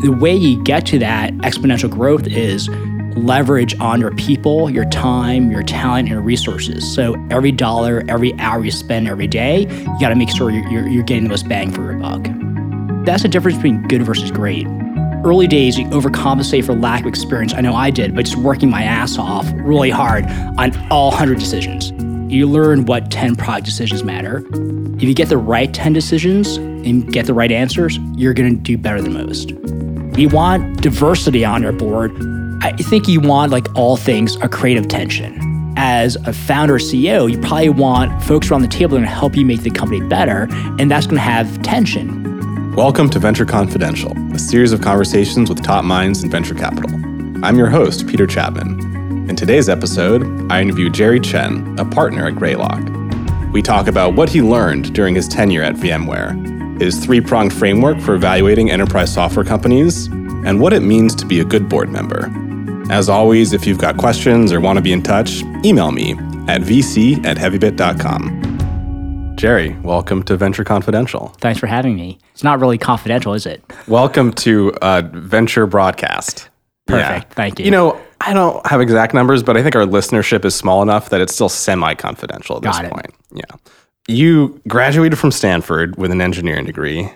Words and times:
the 0.00 0.10
way 0.10 0.34
you 0.34 0.62
get 0.62 0.86
to 0.86 0.98
that 0.98 1.32
exponential 1.38 1.90
growth 1.90 2.26
is 2.26 2.68
leverage 3.16 3.78
on 3.80 4.00
your 4.00 4.12
people, 4.12 4.70
your 4.70 4.86
time, 4.86 5.50
your 5.50 5.62
talent, 5.62 6.00
and 6.00 6.08
your 6.08 6.22
resources. 6.22 6.94
So 6.94 7.16
every 7.30 7.52
dollar, 7.52 8.02
every 8.08 8.38
hour 8.38 8.64
you 8.64 8.70
spend 8.70 9.08
every 9.08 9.26
day, 9.26 9.60
you 9.60 10.00
got 10.00 10.08
to 10.08 10.14
make 10.14 10.30
sure 10.30 10.50
you're, 10.50 10.88
you're, 10.88 11.02
getting 11.02 11.24
the 11.24 11.28
most 11.28 11.48
bang 11.48 11.70
for 11.70 11.82
your 11.82 12.00
buck. 12.00 12.26
That's 13.04 13.22
the 13.22 13.28
difference 13.28 13.58
between 13.58 13.82
good 13.88 14.02
versus 14.02 14.30
great. 14.30 14.66
Early 15.22 15.46
days, 15.46 15.78
you 15.78 15.86
overcompensate 15.88 16.64
for 16.64 16.74
lack 16.74 17.02
of 17.02 17.06
experience. 17.06 17.52
I 17.52 17.60
know 17.60 17.74
I 17.74 17.90
did, 17.90 18.14
but 18.14 18.24
just 18.24 18.36
working 18.38 18.70
my 18.70 18.82
ass 18.82 19.18
off 19.18 19.50
really 19.54 19.90
hard 19.90 20.24
on 20.56 20.74
all 20.90 21.10
100 21.10 21.38
decisions. 21.38 21.90
You 22.32 22.48
learn 22.48 22.86
what 22.86 23.10
10 23.10 23.36
product 23.36 23.66
decisions 23.66 24.02
matter. 24.02 24.46
If 24.96 25.02
you 25.02 25.14
get 25.14 25.28
the 25.28 25.36
right 25.36 25.72
10 25.72 25.92
decisions 25.92 26.56
and 26.56 27.12
get 27.12 27.26
the 27.26 27.34
right 27.34 27.52
answers, 27.52 27.98
you're 28.14 28.32
going 28.32 28.56
to 28.56 28.62
do 28.62 28.78
better 28.78 29.02
than 29.02 29.12
most. 29.12 29.52
You 30.20 30.28
want 30.28 30.82
diversity 30.82 31.46
on 31.46 31.62
your 31.62 31.72
board. 31.72 32.14
I 32.62 32.72
think 32.72 33.08
you 33.08 33.22
want, 33.22 33.50
like 33.50 33.74
all 33.74 33.96
things, 33.96 34.36
a 34.42 34.50
creative 34.50 34.86
tension. 34.86 35.72
As 35.78 36.16
a 36.26 36.34
founder 36.34 36.74
CEO, 36.74 37.32
you 37.32 37.38
probably 37.38 37.70
want 37.70 38.22
folks 38.24 38.50
around 38.50 38.60
the 38.60 38.68
table 38.68 38.98
to 38.98 39.06
help 39.06 39.34
you 39.34 39.46
make 39.46 39.62
the 39.62 39.70
company 39.70 40.06
better, 40.06 40.46
and 40.78 40.90
that's 40.90 41.06
going 41.06 41.16
to 41.16 41.22
have 41.22 41.62
tension. 41.62 42.76
Welcome 42.76 43.08
to 43.08 43.18
Venture 43.18 43.46
Confidential, 43.46 44.12
a 44.34 44.38
series 44.38 44.72
of 44.72 44.82
conversations 44.82 45.48
with 45.48 45.64
top 45.64 45.86
minds 45.86 46.22
in 46.22 46.30
venture 46.30 46.54
capital. 46.54 46.90
I'm 47.42 47.56
your 47.56 47.70
host, 47.70 48.06
Peter 48.06 48.26
Chapman. 48.26 49.26
In 49.30 49.36
today's 49.36 49.70
episode, 49.70 50.52
I 50.52 50.60
interview 50.60 50.90
Jerry 50.90 51.20
Chen, 51.20 51.78
a 51.78 51.84
partner 51.86 52.26
at 52.26 52.34
Greylock. 52.34 52.82
We 53.54 53.62
talk 53.62 53.86
about 53.86 54.16
what 54.16 54.28
he 54.28 54.42
learned 54.42 54.92
during 54.92 55.14
his 55.14 55.28
tenure 55.28 55.62
at 55.62 55.76
VMware, 55.76 56.49
his 56.80 56.98
three 56.98 57.20
pronged 57.20 57.52
framework 57.52 58.00
for 58.00 58.14
evaluating 58.14 58.70
enterprise 58.70 59.12
software 59.12 59.44
companies, 59.44 60.06
and 60.46 60.60
what 60.60 60.72
it 60.72 60.80
means 60.80 61.14
to 61.14 61.26
be 61.26 61.40
a 61.40 61.44
good 61.44 61.68
board 61.68 61.90
member. 61.90 62.30
As 62.90 63.08
always, 63.08 63.52
if 63.52 63.66
you've 63.66 63.78
got 63.78 63.98
questions 63.98 64.52
or 64.52 64.60
want 64.60 64.78
to 64.78 64.82
be 64.82 64.92
in 64.92 65.02
touch, 65.02 65.42
email 65.64 65.92
me 65.92 66.12
at 66.48 66.62
vc 66.62 67.24
at 67.24 67.36
heavybit.com. 67.36 69.36
Jerry, 69.36 69.76
welcome 69.82 70.22
to 70.24 70.36
Venture 70.36 70.64
Confidential. 70.64 71.28
Thanks 71.38 71.60
for 71.60 71.66
having 71.66 71.94
me. 71.96 72.18
It's 72.32 72.42
not 72.42 72.60
really 72.60 72.78
confidential, 72.78 73.32
is 73.34 73.46
it? 73.46 73.62
Welcome 73.86 74.32
to 74.34 74.72
uh, 74.82 75.02
Venture 75.12 75.66
Broadcast. 75.66 76.48
Perfect. 76.86 77.32
Thank 77.34 77.58
you. 77.58 77.66
You 77.66 77.70
know, 77.70 78.00
I 78.20 78.34
don't 78.34 78.66
have 78.66 78.80
exact 78.80 79.14
numbers, 79.14 79.42
but 79.42 79.56
I 79.56 79.62
think 79.62 79.76
our 79.76 79.84
listenership 79.84 80.44
is 80.44 80.54
small 80.54 80.82
enough 80.82 81.10
that 81.10 81.20
it's 81.20 81.32
still 81.34 81.48
semi 81.48 81.94
confidential 81.94 82.56
at 82.56 82.62
Got 82.62 82.82
this 82.82 82.90
it. 82.90 82.92
point. 82.92 83.14
Yeah. 83.32 83.44
You 84.10 84.60
graduated 84.66 85.20
from 85.20 85.30
Stanford 85.30 85.96
with 85.96 86.10
an 86.10 86.20
engineering 86.20 86.64
degree, 86.64 87.08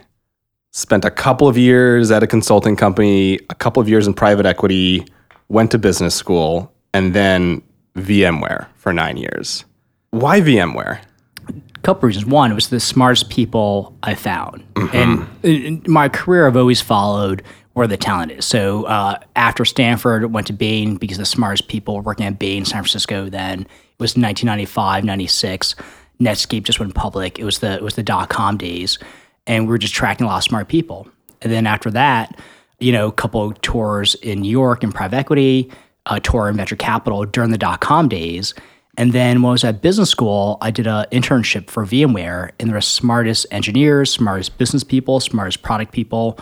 spent 0.70 1.04
a 1.04 1.10
couple 1.10 1.48
of 1.48 1.58
years 1.58 2.12
at 2.12 2.22
a 2.22 2.26
consulting 2.28 2.76
company, 2.76 3.40
a 3.50 3.54
couple 3.56 3.80
of 3.80 3.88
years 3.88 4.06
in 4.06 4.14
private 4.14 4.46
equity, 4.46 5.04
went 5.48 5.72
to 5.72 5.78
business 5.78 6.14
school, 6.14 6.72
and 6.92 7.12
then 7.12 7.62
VMware 7.96 8.68
for 8.76 8.92
nine 8.92 9.16
years. 9.16 9.64
Why 10.10 10.40
VMware? 10.40 11.00
A 11.48 11.78
couple 11.80 12.06
reasons. 12.06 12.26
One, 12.26 12.52
it 12.52 12.54
was 12.54 12.68
the 12.68 12.78
smartest 12.78 13.28
people 13.28 13.98
I 14.04 14.14
found, 14.14 14.62
and 14.92 15.26
in 15.42 15.82
in 15.84 15.92
my 15.92 16.08
career, 16.08 16.46
I've 16.46 16.56
always 16.56 16.80
followed 16.80 17.42
where 17.72 17.88
the 17.88 17.96
talent 17.96 18.30
is. 18.30 18.44
So 18.44 18.84
uh, 18.84 19.18
after 19.34 19.64
Stanford, 19.64 20.32
went 20.32 20.46
to 20.46 20.52
Bain 20.52 20.94
because 20.94 21.18
the 21.18 21.26
smartest 21.26 21.66
people 21.66 21.96
were 21.96 22.02
working 22.02 22.24
at 22.24 22.38
Bain, 22.38 22.64
San 22.64 22.82
Francisco. 22.82 23.28
Then 23.28 23.62
it 23.62 23.98
was 23.98 24.12
1995, 24.12 25.02
96. 25.02 25.74
Netscape 26.20 26.64
just 26.64 26.80
went 26.80 26.94
public. 26.94 27.38
It 27.38 27.44
was 27.44 27.58
the 27.58 27.74
it 27.74 27.82
was 27.82 27.96
the 27.96 28.02
dot 28.02 28.28
com 28.28 28.56
days, 28.56 28.98
and 29.46 29.66
we 29.66 29.70
were 29.70 29.78
just 29.78 29.94
tracking 29.94 30.26
a 30.26 30.28
lot 30.28 30.38
of 30.38 30.44
smart 30.44 30.68
people. 30.68 31.08
And 31.42 31.52
then 31.52 31.66
after 31.66 31.90
that, 31.90 32.40
you 32.78 32.92
know, 32.92 33.08
a 33.08 33.12
couple 33.12 33.42
of 33.46 33.60
tours 33.60 34.14
in 34.16 34.40
New 34.40 34.50
York 34.50 34.82
in 34.82 34.92
private 34.92 35.16
equity, 35.16 35.70
a 36.06 36.20
tour 36.20 36.48
in 36.48 36.56
venture 36.56 36.76
capital 36.76 37.24
during 37.24 37.50
the 37.50 37.58
dot 37.58 37.80
com 37.80 38.08
days. 38.08 38.54
And 38.96 39.12
then 39.12 39.42
when 39.42 39.50
I 39.50 39.52
was 39.52 39.64
at 39.64 39.82
business 39.82 40.08
school, 40.08 40.56
I 40.60 40.70
did 40.70 40.86
an 40.86 41.06
internship 41.10 41.68
for 41.68 41.84
VMware, 41.84 42.52
and 42.60 42.70
they're 42.70 42.78
the 42.78 42.82
smartest 42.82 43.44
engineers, 43.50 44.12
smartest 44.12 44.56
business 44.56 44.84
people, 44.84 45.18
smartest 45.18 45.62
product 45.62 45.90
people. 45.92 46.38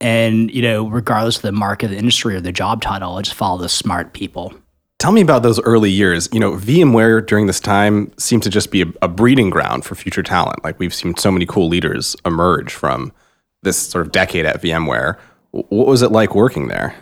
And, 0.00 0.50
you 0.50 0.62
know, 0.62 0.88
regardless 0.88 1.36
of 1.36 1.42
the 1.42 1.52
market, 1.52 1.88
the 1.88 1.96
industry, 1.96 2.34
or 2.34 2.40
the 2.40 2.50
job 2.50 2.82
title, 2.82 3.18
I 3.18 3.22
just 3.22 3.36
follow 3.36 3.58
the 3.62 3.68
smart 3.68 4.14
people. 4.14 4.52
Tell 5.02 5.10
me 5.10 5.20
about 5.20 5.42
those 5.42 5.60
early 5.62 5.90
years. 5.90 6.28
You 6.30 6.38
know, 6.38 6.52
VMware 6.52 7.26
during 7.26 7.48
this 7.48 7.58
time 7.58 8.12
seemed 8.18 8.44
to 8.44 8.48
just 8.48 8.70
be 8.70 8.82
a, 8.82 8.86
a 9.02 9.08
breeding 9.08 9.50
ground 9.50 9.84
for 9.84 9.96
future 9.96 10.22
talent. 10.22 10.62
Like 10.62 10.78
we've 10.78 10.94
seen 10.94 11.16
so 11.16 11.32
many 11.32 11.44
cool 11.44 11.66
leaders 11.66 12.14
emerge 12.24 12.72
from 12.72 13.12
this 13.64 13.76
sort 13.76 14.06
of 14.06 14.12
decade 14.12 14.46
at 14.46 14.62
VMware. 14.62 15.18
What 15.50 15.88
was 15.88 16.02
it 16.02 16.12
like 16.12 16.36
working 16.36 16.68
there? 16.68 16.94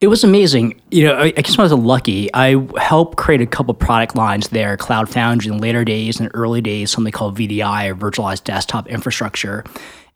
It 0.00 0.06
was 0.06 0.22
amazing. 0.22 0.80
You 0.92 1.06
know, 1.08 1.14
I, 1.14 1.24
I 1.24 1.30
guess 1.32 1.58
I 1.58 1.62
was 1.62 1.72
lucky. 1.72 2.32
I 2.32 2.64
helped 2.78 3.16
create 3.16 3.40
a 3.40 3.46
couple 3.46 3.74
product 3.74 4.14
lines 4.14 4.50
there, 4.50 4.76
Cloud 4.76 5.08
Foundry 5.08 5.50
in 5.50 5.58
later 5.58 5.84
days 5.84 6.20
and 6.20 6.30
early 6.34 6.60
days, 6.60 6.92
something 6.92 7.10
called 7.10 7.36
VDI 7.36 7.88
or 7.90 7.96
Virtualized 7.96 8.44
Desktop 8.44 8.86
Infrastructure. 8.86 9.64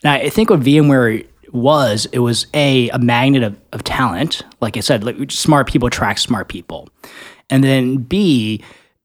And 0.05 0.13
I, 0.13 0.19
I 0.27 0.31
think 0.31 0.51
what 0.51 0.61
VMware 0.61 1.27
was, 1.53 2.07
it 2.13 2.21
was 2.21 2.47
a 2.55 2.89
a 2.91 2.99
magnet 2.99 3.43
of, 3.43 3.57
of 3.73 3.85
talent. 3.85 4.43
Like 4.61 4.77
I 4.77 4.81
said, 4.81 5.05
like 5.05 5.31
smart 5.31 5.69
people 5.69 5.89
attract 5.89 6.21
smart 6.21 6.49
people. 6.49 6.89
And 7.51 7.65
then 7.65 7.97
B, 7.97 8.63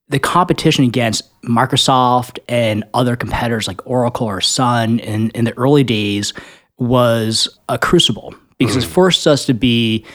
the 0.09 0.19
competition 0.19 0.83
against 0.83 1.23
Microsoft 1.43 2.39
and 2.47 2.83
other 2.93 3.15
competitors 3.15 3.67
like 3.67 3.85
Oracle 3.85 4.27
or 4.27 4.41
Sun 4.41 4.99
in, 4.99 5.29
in 5.31 5.45
the 5.45 5.57
early 5.57 5.83
days 5.83 6.33
was 6.77 7.47
a 7.69 7.77
crucible 7.77 8.35
because 8.57 8.75
it 8.75 8.83
mm-hmm. 8.83 8.91
forced 8.91 9.27
us 9.27 9.45
to 9.45 9.53
be 9.53 10.05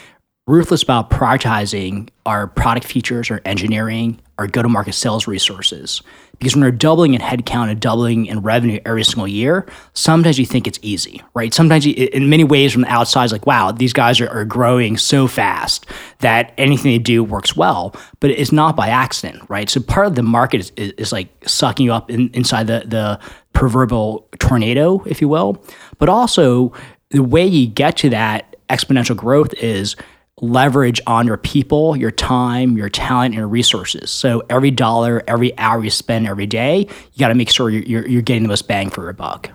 ruthless 0.48 0.82
about 0.82 1.10
prioritizing 1.10 2.08
our 2.24 2.46
product 2.46 2.86
features, 2.86 3.30
our 3.30 3.40
engineering, 3.44 4.18
our 4.38 4.46
go-to-market 4.46 4.94
sales 4.94 5.26
resources. 5.26 6.00
Because 6.38 6.54
when 6.54 6.62
you're 6.62 6.72
doubling 6.72 7.12
in 7.12 7.20
headcount 7.20 7.70
and 7.70 7.78
doubling 7.78 8.26
in 8.26 8.40
revenue 8.40 8.80
every 8.86 9.04
single 9.04 9.28
year, 9.28 9.66
sometimes 9.92 10.38
you 10.38 10.46
think 10.46 10.66
it's 10.66 10.78
easy, 10.80 11.22
right? 11.34 11.52
Sometimes 11.52 11.84
you, 11.84 11.92
in 11.92 12.30
many 12.30 12.44
ways 12.44 12.72
from 12.72 12.82
the 12.82 12.88
outside, 12.88 13.24
it's 13.24 13.32
like, 13.32 13.46
wow, 13.46 13.72
these 13.72 13.92
guys 13.92 14.20
are, 14.20 14.28
are 14.30 14.46
growing 14.46 14.96
so 14.96 15.26
fast 15.26 15.84
that 16.20 16.54
anything 16.56 16.92
they 16.92 16.98
do 16.98 17.22
works 17.22 17.54
well. 17.54 17.94
But 18.20 18.30
it's 18.30 18.52
not 18.52 18.74
by 18.74 18.88
accident, 18.88 19.42
right? 19.50 19.68
So 19.68 19.80
part 19.80 20.06
of 20.06 20.14
the 20.14 20.22
market 20.22 20.60
is, 20.60 20.72
is, 20.76 20.92
is 20.92 21.12
like 21.12 21.28
sucking 21.46 21.84
you 21.84 21.92
up 21.92 22.10
in, 22.10 22.30
inside 22.30 22.68
the, 22.68 22.84
the 22.86 23.20
proverbial 23.52 24.26
tornado, 24.38 25.02
if 25.04 25.20
you 25.20 25.28
will. 25.28 25.62
But 25.98 26.08
also 26.08 26.72
the 27.10 27.22
way 27.22 27.46
you 27.46 27.66
get 27.66 27.98
to 27.98 28.10
that 28.10 28.56
exponential 28.70 29.16
growth 29.16 29.52
is 29.54 29.96
leverage 30.40 31.00
on 31.06 31.26
your 31.26 31.36
people, 31.36 31.96
your 31.96 32.10
time, 32.10 32.76
your 32.76 32.88
talent, 32.88 33.34
and 33.34 33.38
your 33.38 33.48
resources. 33.48 34.10
So 34.10 34.42
every 34.48 34.70
dollar, 34.70 35.22
every 35.26 35.56
hour 35.58 35.82
you 35.82 35.90
spend 35.90 36.26
every 36.26 36.46
day, 36.46 36.80
you 37.12 37.18
got 37.18 37.28
to 37.28 37.34
make 37.34 37.50
sure 37.50 37.70
you're, 37.70 38.06
you're, 38.06 38.22
getting 38.22 38.42
the 38.42 38.48
most 38.48 38.68
bang 38.68 38.90
for 38.90 39.02
your 39.02 39.12
buck. 39.12 39.50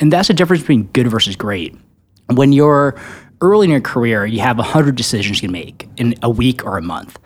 And 0.00 0.12
that's 0.12 0.28
the 0.28 0.34
difference 0.34 0.62
between 0.62 0.84
good 0.84 1.08
versus 1.08 1.36
great. 1.36 1.76
When 2.32 2.52
you're 2.52 2.98
early 3.40 3.64
in 3.64 3.70
your 3.70 3.80
career, 3.80 4.24
you 4.24 4.40
have 4.40 4.56
100 4.56 4.96
decisions 4.96 5.42
you 5.42 5.48
can 5.48 5.52
make 5.52 5.88
in 5.96 6.14
a 6.22 6.30
week 6.30 6.64
or 6.64 6.78
a 6.78 6.82
month. 6.82 7.18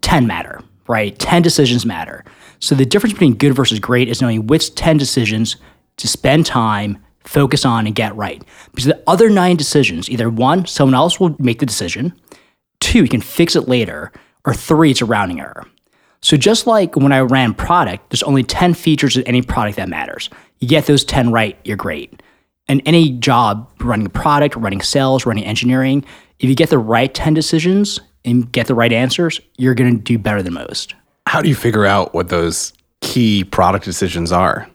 10 0.00 0.26
matter, 0.26 0.62
right? 0.88 1.18
10 1.18 1.42
decisions 1.42 1.84
matter. 1.84 2.24
So 2.58 2.74
the 2.74 2.86
difference 2.86 3.12
between 3.12 3.34
good 3.34 3.54
versus 3.54 3.78
great 3.78 4.08
is 4.08 4.20
knowing 4.20 4.46
which 4.46 4.74
10 4.74 4.96
decisions 4.96 5.56
to 5.98 6.08
spend 6.08 6.46
time, 6.46 6.98
focus 7.24 7.64
on, 7.64 7.86
and 7.86 7.94
get 7.94 8.16
right. 8.16 8.42
Because 8.70 8.86
the 8.86 9.02
other 9.06 9.28
nine 9.28 9.56
decisions, 9.56 10.08
either 10.10 10.30
one, 10.30 10.66
someone 10.66 10.94
else 10.94 11.20
will 11.20 11.36
make 11.38 11.58
the 11.58 11.66
decision, 11.66 12.18
two, 12.80 13.02
you 13.02 13.08
can 13.08 13.20
fix 13.20 13.56
it 13.56 13.68
later, 13.68 14.12
or 14.44 14.54
three, 14.54 14.90
it's 14.90 15.00
a 15.00 15.04
rounding 15.04 15.40
error. 15.40 15.64
So 16.22 16.36
just 16.36 16.66
like 16.66 16.96
when 16.96 17.12
I 17.12 17.20
ran 17.20 17.54
product, 17.54 18.10
there's 18.10 18.22
only 18.22 18.42
10 18.42 18.74
features 18.74 19.16
in 19.16 19.22
any 19.24 19.42
product 19.42 19.76
that 19.76 19.88
matters. 19.88 20.28
You 20.58 20.68
get 20.68 20.86
those 20.86 21.04
10 21.04 21.32
right, 21.32 21.58
you're 21.64 21.76
great. 21.76 22.22
And 22.68 22.82
any 22.84 23.10
job, 23.10 23.70
running 23.80 24.06
a 24.06 24.10
product, 24.10 24.54
running 24.56 24.82
sales, 24.82 25.24
running 25.24 25.44
engineering, 25.44 26.04
if 26.38 26.48
you 26.48 26.54
get 26.54 26.70
the 26.70 26.78
right 26.78 27.12
10 27.12 27.34
decisions 27.34 28.00
and 28.24 28.50
get 28.52 28.66
the 28.66 28.74
right 28.74 28.92
answers, 28.92 29.40
you're 29.56 29.74
going 29.74 29.96
to 29.96 30.02
do 30.02 30.18
better 30.18 30.42
than 30.42 30.54
most. 30.54 30.94
How 31.26 31.40
do 31.40 31.48
you 31.48 31.54
figure 31.54 31.86
out 31.86 32.12
what 32.12 32.28
those 32.28 32.72
key 33.00 33.44
product 33.44 33.84
decisions 33.84 34.30
are? 34.30 34.68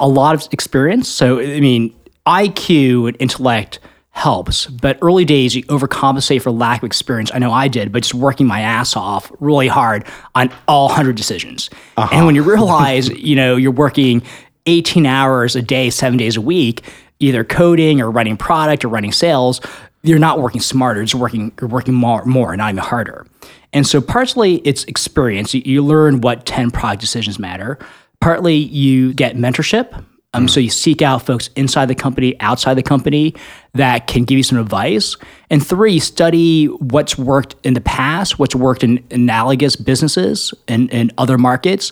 a 0.00 0.08
lot 0.08 0.34
of 0.34 0.48
experience. 0.52 1.08
So, 1.08 1.40
I 1.40 1.60
mean, 1.60 1.94
IQ 2.26 3.08
and 3.08 3.16
intellect 3.18 3.80
helps, 4.18 4.66
but 4.66 4.98
early 5.00 5.24
days 5.24 5.54
you 5.54 5.62
overcompensate 5.64 6.42
for 6.42 6.50
lack 6.50 6.82
of 6.82 6.86
experience. 6.86 7.30
I 7.32 7.38
know 7.38 7.52
I 7.52 7.68
did, 7.68 7.92
but 7.92 8.02
just 8.02 8.14
working 8.14 8.46
my 8.46 8.60
ass 8.60 8.96
off 8.96 9.30
really 9.38 9.68
hard 9.68 10.04
on 10.34 10.52
all 10.66 10.88
100 10.88 11.14
decisions. 11.16 11.70
Uh-huh. 11.96 12.08
And 12.12 12.26
when 12.26 12.34
you 12.34 12.42
realize, 12.42 13.08
you 13.08 13.36
know, 13.36 13.56
you're 13.56 13.70
working 13.70 14.22
18 14.66 15.06
hours 15.06 15.54
a 15.54 15.62
day, 15.62 15.88
seven 15.88 16.18
days 16.18 16.36
a 16.36 16.40
week, 16.40 16.82
either 17.20 17.44
coding 17.44 18.00
or 18.00 18.10
running 18.10 18.36
product 18.36 18.84
or 18.84 18.88
running 18.88 19.12
sales, 19.12 19.60
you're 20.02 20.18
not 20.18 20.40
working 20.40 20.60
smarter. 20.60 21.02
You're 21.02 21.20
working, 21.20 21.52
you're 21.60 21.70
working 21.70 21.94
more, 21.94 22.24
more, 22.24 22.56
not 22.56 22.70
even 22.70 22.82
harder. 22.82 23.24
And 23.72 23.86
so 23.86 24.00
partially 24.00 24.56
it's 24.56 24.82
experience. 24.84 25.54
You, 25.54 25.62
you 25.64 25.84
learn 25.84 26.22
what 26.22 26.44
10 26.44 26.72
product 26.72 27.00
decisions 27.00 27.38
matter. 27.38 27.78
Partly 28.20 28.56
you 28.56 29.14
get 29.14 29.36
mentorship 29.36 30.04
Um, 30.38 30.48
So 30.48 30.60
you 30.60 30.70
seek 30.70 31.02
out 31.02 31.26
folks 31.26 31.50
inside 31.56 31.86
the 31.86 31.94
company, 31.94 32.38
outside 32.40 32.74
the 32.74 32.82
company 32.82 33.34
that 33.74 34.06
can 34.06 34.24
give 34.24 34.36
you 34.36 34.44
some 34.44 34.58
advice. 34.58 35.16
And 35.50 35.64
three, 35.66 35.98
study 35.98 36.66
what's 36.66 37.18
worked 37.18 37.56
in 37.64 37.74
the 37.74 37.80
past, 37.80 38.38
what's 38.38 38.54
worked 38.54 38.84
in 38.84 39.04
analogous 39.10 39.74
businesses 39.74 40.54
and, 40.68 40.92
and 40.92 41.12
other 41.18 41.38
markets. 41.38 41.90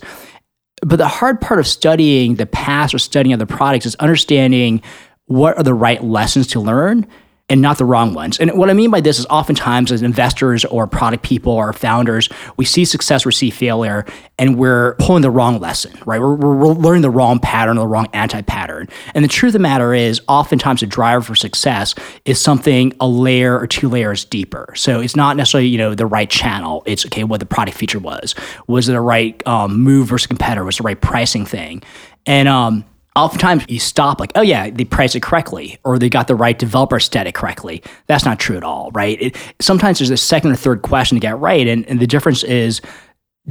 But 0.83 0.97
the 0.97 1.09
hard 1.09 1.41
part 1.41 1.59
of 1.59 1.67
studying 1.67 2.37
the 2.37 2.47
past 2.47 2.95
or 2.95 2.99
studying 2.99 3.35
other 3.35 3.47
products 3.47 3.87
is 3.87 3.95
understanding 3.97 4.83
what 5.25 5.57
are 5.57 5.65
the 5.65 5.75
right 5.75 6.03
lessons 6.05 6.47
to 6.49 6.61
learn 6.61 7.07
and 7.49 7.61
not 7.61 7.79
the 7.79 7.85
wrong 7.85 8.13
ones. 8.13 8.41
And 8.41 8.51
what 8.59 8.71
I 8.71 8.73
mean 8.73 8.91
by 8.91 9.01
this 9.01 9.21
is 9.21 9.27
oftentimes 9.27 9.93
as 9.93 10.03
investors 10.03 10.65
or 10.65 10.89
product 10.89 11.23
people 11.23 11.53
or 11.53 11.73
founders, 11.73 12.29
we 12.57 12.65
see 12.65 12.85
success 12.85 13.25
or 13.25 13.31
see 13.31 13.51
failure 13.51 14.05
and 14.37 14.59
we're 14.59 14.95
pulling 14.97 15.23
the 15.23 15.31
wrong 15.31 15.61
lesson, 15.61 15.97
right? 16.05 16.21
We're, 16.21 16.35
we're 16.35 16.73
learning 16.73 17.03
the 17.03 17.11
wrong 17.11 17.39
pattern 17.39 17.79
or 17.79 17.83
the 17.83 17.87
wrong 17.87 18.09
anti 18.13 18.43
pattern. 18.43 18.89
And 19.15 19.25
the 19.25 19.29
truth 19.29 19.51
of 19.51 19.55
the 19.55 19.59
matter 19.61 19.95
is, 19.95 20.21
oftentimes 20.27 20.83
a 20.83 20.87
driver 20.87 21.23
for 21.23 21.35
success 21.37 21.95
is 22.25 22.41
something 22.41 22.93
a 23.01 23.07
layer 23.07 23.57
or 23.57 23.69
two 23.69 23.89
layers 23.89 24.25
deeper. 24.25 24.73
So 24.75 25.01
it's 25.01 25.15
not 25.15 25.37
necessarily, 25.37 25.69
you 25.69 25.79
know, 25.79 25.95
the 25.95 26.07
right 26.07 26.29
channel. 26.29 26.83
It's 26.85 27.07
okay, 27.07 27.23
what 27.23 27.39
the 27.39 27.47
product 27.47 27.79
feature 27.79 28.01
was. 28.01 28.35
Was 28.67 28.89
it 28.89 28.93
the 28.93 29.01
right 29.01 29.47
um, 29.47 29.81
move 29.81 30.09
versus 30.09 30.27
competitor? 30.27 30.65
Was 30.65 30.77
it 30.77 30.79
the 30.79 30.85
right 30.85 31.01
pricing 31.01 31.47
thing? 31.47 31.83
And, 32.27 32.49
um, 32.49 32.85
oftentimes 33.17 33.65
you 33.69 33.81
stop 33.81 34.21
like, 34.21 34.31
oh 34.35 34.43
yeah, 34.43 34.71
they 34.71 34.85
priced 34.85 35.17
it 35.17 35.23
correctly, 35.23 35.79
or 35.85 35.99
they 35.99 36.09
got 36.09 36.29
the 36.29 36.37
right 36.37 36.59
developer 36.59 37.01
static 37.01 37.35
correctly. 37.35 37.83
That's 38.07 38.25
not 38.25 38.39
true 38.39 38.57
at 38.57 38.63
all, 38.63 38.91
right? 38.93 39.21
It, 39.21 39.37
sometimes 39.61 39.99
there's 39.99 40.11
a 40.11 40.17
second 40.17 40.53
or 40.53 40.57
third 40.57 40.83
question 40.83 41.17
to 41.17 41.21
get 41.21 41.39
right, 41.39 41.67
and, 41.67 41.85
and 41.87 41.99
the 41.99 42.07
difference 42.07 42.45
is 42.45 42.81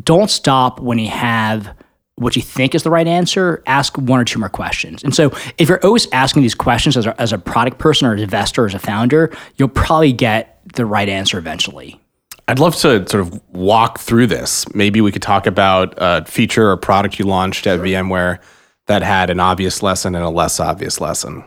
don't 0.04 0.30
stop 0.30 0.80
when 0.80 1.00
you 1.00 1.10
have 1.10 1.76
what 2.18 2.36
you 2.36 2.42
think 2.42 2.74
is 2.74 2.84
the 2.84 2.90
right 2.90 3.08
answer, 3.08 3.62
ask 3.66 3.98
one 3.98 4.20
or 4.20 4.24
two 4.24 4.40
more 4.40 4.50
questions. 4.50 5.04
And 5.04 5.14
so 5.14 5.32
if 5.58 5.68
you're 5.68 5.84
always 5.86 6.08
asking 6.14 6.44
these 6.44 6.56
questions 6.56 6.96
as 6.96 7.06
a, 7.06 7.22
as 7.22 7.34
a 7.34 7.38
product 7.38 7.78
person 7.78 8.08
or 8.08 8.14
an 8.14 8.20
investor 8.20 8.64
or 8.64 8.68
as 8.68 8.74
a 8.74 8.80
founder, 8.80 9.36
you'll 9.58 9.68
probably 9.68 10.14
get 10.14 10.62
the 10.76 10.86
right 10.86 11.10
answer 11.10 11.38
eventually. 11.38 12.00
I'd 12.48 12.60
love 12.60 12.76
to 12.76 13.08
sort 13.10 13.16
of 13.16 13.42
walk 13.54 14.00
through 14.00 14.28
this. 14.28 14.72
Maybe 14.74 15.02
we 15.02 15.12
could 15.12 15.24
talk 15.24 15.46
about 15.46 15.96
a 15.98 16.24
feature 16.26 16.70
or 16.70 16.78
product 16.78 17.20
you 17.20 17.26
launched 17.26 17.68
at 17.68 17.80
VMware 17.80 18.40
that 18.88 19.02
had 19.02 19.30
an 19.30 19.40
obvious 19.40 19.82
lesson 19.82 20.16
and 20.16 20.24
a 20.24 20.30
less 20.30 20.60
obvious 20.60 21.02
lesson? 21.02 21.44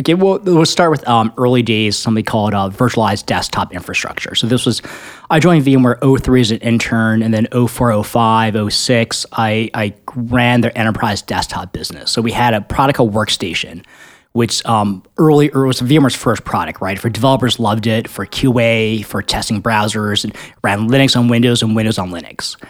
Okay, 0.00 0.14
well, 0.14 0.40
we'll 0.40 0.66
start 0.66 0.90
with 0.90 1.06
um, 1.06 1.32
early 1.38 1.62
days, 1.62 1.96
something 1.96 2.24
called 2.24 2.52
uh, 2.52 2.68
virtualized 2.68 3.26
desktop 3.26 3.72
infrastructure. 3.72 4.34
So 4.34 4.48
this 4.48 4.66
was, 4.66 4.82
I 5.30 5.38
joined 5.38 5.64
VMware 5.64 6.20
03 6.20 6.40
as 6.40 6.50
an 6.50 6.58
intern, 6.58 7.22
and 7.22 7.32
then 7.32 7.46
04, 7.52 8.02
05, 8.02 8.72
06, 8.72 9.26
I, 9.32 9.70
I 9.72 9.94
ran 10.16 10.62
their 10.62 10.76
enterprise 10.76 11.22
desktop 11.22 11.72
business. 11.72 12.10
So 12.10 12.20
we 12.22 12.32
had 12.32 12.54
a 12.54 12.60
product 12.60 12.96
called 12.96 13.14
Workstation, 13.14 13.84
which 14.32 14.66
um, 14.66 15.04
early 15.16 15.50
or 15.50 15.66
was 15.66 15.80
VMware's 15.80 16.16
first 16.16 16.44
product, 16.44 16.80
right? 16.80 16.98
For 16.98 17.08
developers, 17.08 17.60
loved 17.60 17.86
it. 17.86 18.08
For 18.08 18.26
QA, 18.26 19.04
for 19.04 19.22
testing 19.22 19.62
browsers, 19.62 20.24
and 20.24 20.36
ran 20.64 20.88
Linux 20.88 21.16
on 21.16 21.28
Windows 21.28 21.62
and 21.62 21.76
Windows 21.76 21.98
on 21.98 22.10
Linux. 22.10 22.60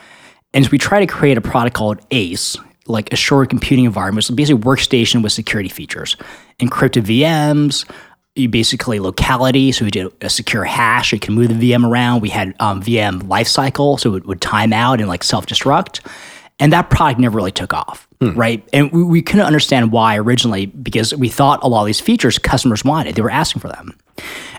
And 0.52 0.66
so 0.66 0.70
we 0.70 0.76
tried 0.76 1.00
to 1.00 1.06
create 1.06 1.38
a 1.38 1.40
product 1.40 1.74
called 1.74 2.00
ACE, 2.10 2.58
like 2.86 3.12
assured 3.12 3.50
computing 3.50 3.84
environment. 3.84 4.24
So 4.24 4.34
basically 4.34 4.62
workstation 4.62 5.22
with 5.22 5.32
security 5.32 5.68
features, 5.68 6.16
encrypted 6.60 7.02
VMs, 7.02 7.88
you 8.34 8.48
basically 8.48 8.98
locality. 9.00 9.72
So 9.72 9.84
we 9.84 9.90
did 9.90 10.12
a 10.20 10.28
secure 10.28 10.64
hash. 10.64 11.12
You 11.12 11.20
can 11.20 11.34
move 11.34 11.48
the 11.48 11.70
VM 11.72 11.88
around. 11.88 12.20
We 12.20 12.30
had 12.30 12.54
um, 12.60 12.82
VM 12.82 13.22
lifecycle, 13.22 13.98
so 13.98 14.14
it 14.14 14.26
would 14.26 14.40
time 14.40 14.72
out 14.72 15.00
and 15.00 15.08
like 15.08 15.22
self 15.22 15.46
destruct. 15.46 16.00
And 16.60 16.72
that 16.72 16.88
product 16.90 17.18
never 17.18 17.36
really 17.36 17.52
took 17.52 17.72
off, 17.72 18.06
hmm. 18.20 18.30
right? 18.30 18.66
And 18.72 18.92
we, 18.92 19.02
we 19.02 19.22
couldn't 19.22 19.46
understand 19.46 19.90
why 19.90 20.16
originally 20.16 20.66
because 20.66 21.14
we 21.14 21.28
thought 21.28 21.60
a 21.62 21.68
lot 21.68 21.80
of 21.80 21.86
these 21.86 22.00
features 22.00 22.38
customers 22.38 22.84
wanted. 22.84 23.16
They 23.16 23.22
were 23.22 23.30
asking 23.30 23.60
for 23.60 23.68
them. 23.68 23.96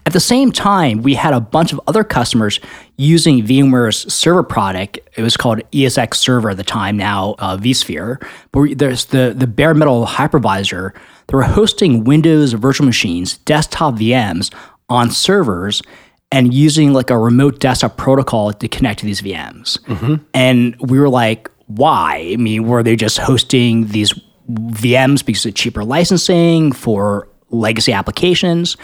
At 0.05 0.13
the 0.13 0.19
same 0.19 0.51
time, 0.51 1.01
we 1.01 1.15
had 1.15 1.33
a 1.33 1.39
bunch 1.39 1.73
of 1.73 1.81
other 1.87 2.03
customers 2.03 2.59
using 2.97 3.43
VMware's 3.43 4.13
server 4.13 4.43
product. 4.43 4.99
It 5.15 5.23
was 5.23 5.35
called 5.35 5.61
ESX 5.71 6.15
Server 6.15 6.51
at 6.51 6.57
the 6.57 6.63
time, 6.63 6.95
now 6.95 7.35
uh, 7.39 7.57
vSphere. 7.57 8.23
But 8.51 8.77
there's 8.77 9.05
the, 9.05 9.33
the 9.35 9.47
bare 9.47 9.73
metal 9.73 10.05
hypervisor. 10.05 10.93
They 11.27 11.35
were 11.35 11.43
hosting 11.43 12.03
Windows 12.03 12.53
virtual 12.53 12.85
machines, 12.85 13.37
desktop 13.39 13.95
VMs 13.95 14.53
on 14.89 15.09
servers 15.09 15.81
and 16.31 16.53
using 16.53 16.93
like 16.93 17.09
a 17.09 17.17
remote 17.17 17.59
desktop 17.59 17.97
protocol 17.97 18.53
to 18.53 18.67
connect 18.67 18.99
to 18.99 19.05
these 19.05 19.21
VMs. 19.21 19.79
Mm-hmm. 19.85 20.15
And 20.33 20.75
we 20.79 20.99
were 20.99 21.09
like, 21.09 21.49
why? 21.67 22.31
I 22.33 22.35
mean, 22.37 22.67
were 22.67 22.83
they 22.83 22.95
just 22.95 23.17
hosting 23.17 23.87
these 23.87 24.13
VMs 24.49 25.25
because 25.25 25.45
of 25.45 25.55
cheaper 25.55 25.83
licensing 25.83 26.71
for 26.71 27.27
legacy 27.49 27.91
applications? 27.91 28.77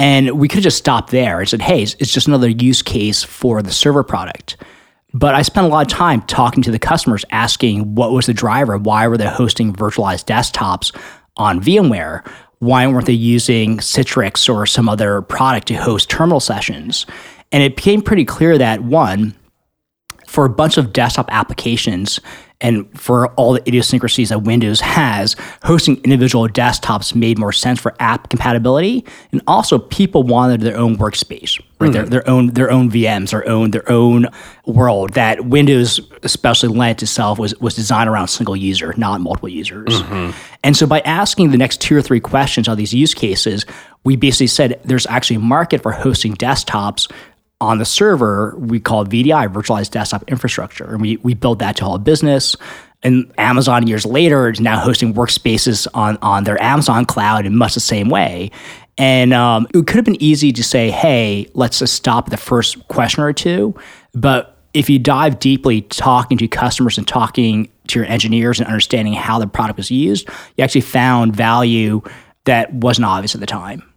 And 0.00 0.30
we 0.40 0.48
could 0.48 0.56
have 0.56 0.64
just 0.64 0.78
stopped 0.78 1.10
there 1.10 1.40
and 1.40 1.48
said, 1.48 1.60
hey, 1.60 1.82
it's 1.82 2.10
just 2.10 2.26
another 2.26 2.48
use 2.48 2.80
case 2.80 3.22
for 3.22 3.62
the 3.62 3.70
server 3.70 4.02
product. 4.02 4.56
But 5.12 5.34
I 5.34 5.42
spent 5.42 5.66
a 5.66 5.68
lot 5.68 5.84
of 5.84 5.92
time 5.92 6.22
talking 6.22 6.62
to 6.62 6.70
the 6.70 6.78
customers, 6.78 7.22
asking 7.30 7.96
what 7.96 8.10
was 8.10 8.24
the 8.24 8.32
driver? 8.32 8.78
Why 8.78 9.06
were 9.06 9.18
they 9.18 9.26
hosting 9.26 9.74
virtualized 9.74 10.24
desktops 10.24 10.96
on 11.36 11.60
VMware? 11.60 12.26
Why 12.60 12.86
weren't 12.86 13.04
they 13.04 13.12
using 13.12 13.76
Citrix 13.76 14.48
or 14.48 14.64
some 14.64 14.88
other 14.88 15.20
product 15.20 15.68
to 15.68 15.74
host 15.74 16.08
terminal 16.08 16.40
sessions? 16.40 17.04
And 17.52 17.62
it 17.62 17.76
became 17.76 18.00
pretty 18.00 18.24
clear 18.24 18.56
that 18.56 18.82
one, 18.82 19.34
for 20.26 20.46
a 20.46 20.50
bunch 20.50 20.78
of 20.78 20.94
desktop 20.94 21.28
applications, 21.30 22.20
and 22.60 22.86
for 22.98 23.28
all 23.34 23.52
the 23.52 23.66
idiosyncrasies 23.66 24.28
that 24.28 24.42
Windows 24.42 24.80
has, 24.80 25.34
hosting 25.62 25.96
individual 26.04 26.46
desktops 26.48 27.14
made 27.14 27.38
more 27.38 27.52
sense 27.52 27.80
for 27.80 27.94
app 28.00 28.28
compatibility. 28.28 29.04
And 29.32 29.40
also 29.46 29.78
people 29.78 30.22
wanted 30.22 30.60
their 30.60 30.76
own 30.76 30.96
workspace, 30.96 31.60
right? 31.78 31.90
Mm. 31.90 31.92
Their, 31.92 32.04
their 32.04 32.28
own 32.28 32.46
their 32.48 32.70
own 32.70 32.90
VMs, 32.90 33.30
their 33.30 33.48
own 33.48 33.70
their 33.70 33.90
own 33.90 34.26
world 34.66 35.14
that 35.14 35.46
Windows 35.46 36.00
especially 36.22 36.68
lent 36.68 37.02
itself 37.02 37.38
was 37.38 37.58
was 37.60 37.74
designed 37.74 38.10
around 38.10 38.28
single 38.28 38.56
user, 38.56 38.92
not 38.96 39.20
multiple 39.20 39.48
users. 39.48 40.02
Mm-hmm. 40.02 40.36
And 40.62 40.76
so 40.76 40.86
by 40.86 41.00
asking 41.00 41.52
the 41.52 41.56
next 41.56 41.80
two 41.80 41.96
or 41.96 42.02
three 42.02 42.20
questions 42.20 42.68
on 42.68 42.76
these 42.76 42.92
use 42.92 43.14
cases, 43.14 43.64
we 44.04 44.16
basically 44.16 44.46
said 44.46 44.80
there's 44.84 45.06
actually 45.06 45.36
a 45.36 45.40
market 45.40 45.82
for 45.82 45.92
hosting 45.92 46.34
desktops 46.34 47.10
on 47.60 47.78
the 47.78 47.84
server 47.84 48.54
we 48.58 48.80
call 48.80 49.04
VDI, 49.04 49.52
virtualized 49.52 49.90
desktop 49.90 50.24
infrastructure. 50.28 50.92
And 50.92 51.00
we, 51.00 51.16
we 51.18 51.34
built 51.34 51.58
that 51.58 51.76
to 51.76 51.84
all 51.84 51.98
business. 51.98 52.56
And 53.02 53.32
Amazon 53.38 53.86
years 53.86 54.04
later 54.04 54.50
is 54.50 54.60
now 54.60 54.78
hosting 54.78 55.14
workspaces 55.14 55.86
on, 55.94 56.18
on 56.22 56.44
their 56.44 56.62
Amazon 56.62 57.04
cloud 57.04 57.46
in 57.46 57.56
much 57.56 57.74
the 57.74 57.80
same 57.80 58.08
way. 58.08 58.50
And 58.98 59.32
um, 59.32 59.66
it 59.74 59.86
could 59.86 59.96
have 59.96 60.04
been 60.04 60.22
easy 60.22 60.52
to 60.52 60.62
say, 60.62 60.90
hey, 60.90 61.46
let's 61.54 61.78
just 61.78 61.94
stop 61.94 62.28
the 62.28 62.36
first 62.36 62.86
question 62.88 63.22
or 63.22 63.32
two. 63.32 63.74
But 64.12 64.58
if 64.74 64.90
you 64.90 64.98
dive 64.98 65.38
deeply 65.38 65.82
talking 65.82 66.38
to 66.38 66.48
customers 66.48 66.98
and 66.98 67.08
talking 67.08 67.70
to 67.88 67.98
your 67.98 68.06
engineers 68.06 68.60
and 68.60 68.68
understanding 68.68 69.14
how 69.14 69.38
the 69.38 69.46
product 69.46 69.78
was 69.78 69.90
used, 69.90 70.28
you 70.56 70.64
actually 70.64 70.82
found 70.82 71.34
value 71.34 72.02
that 72.44 72.72
wasn't 72.72 73.06
obvious 73.06 73.34
at 73.34 73.40
the 73.40 73.46
time. 73.46 73.89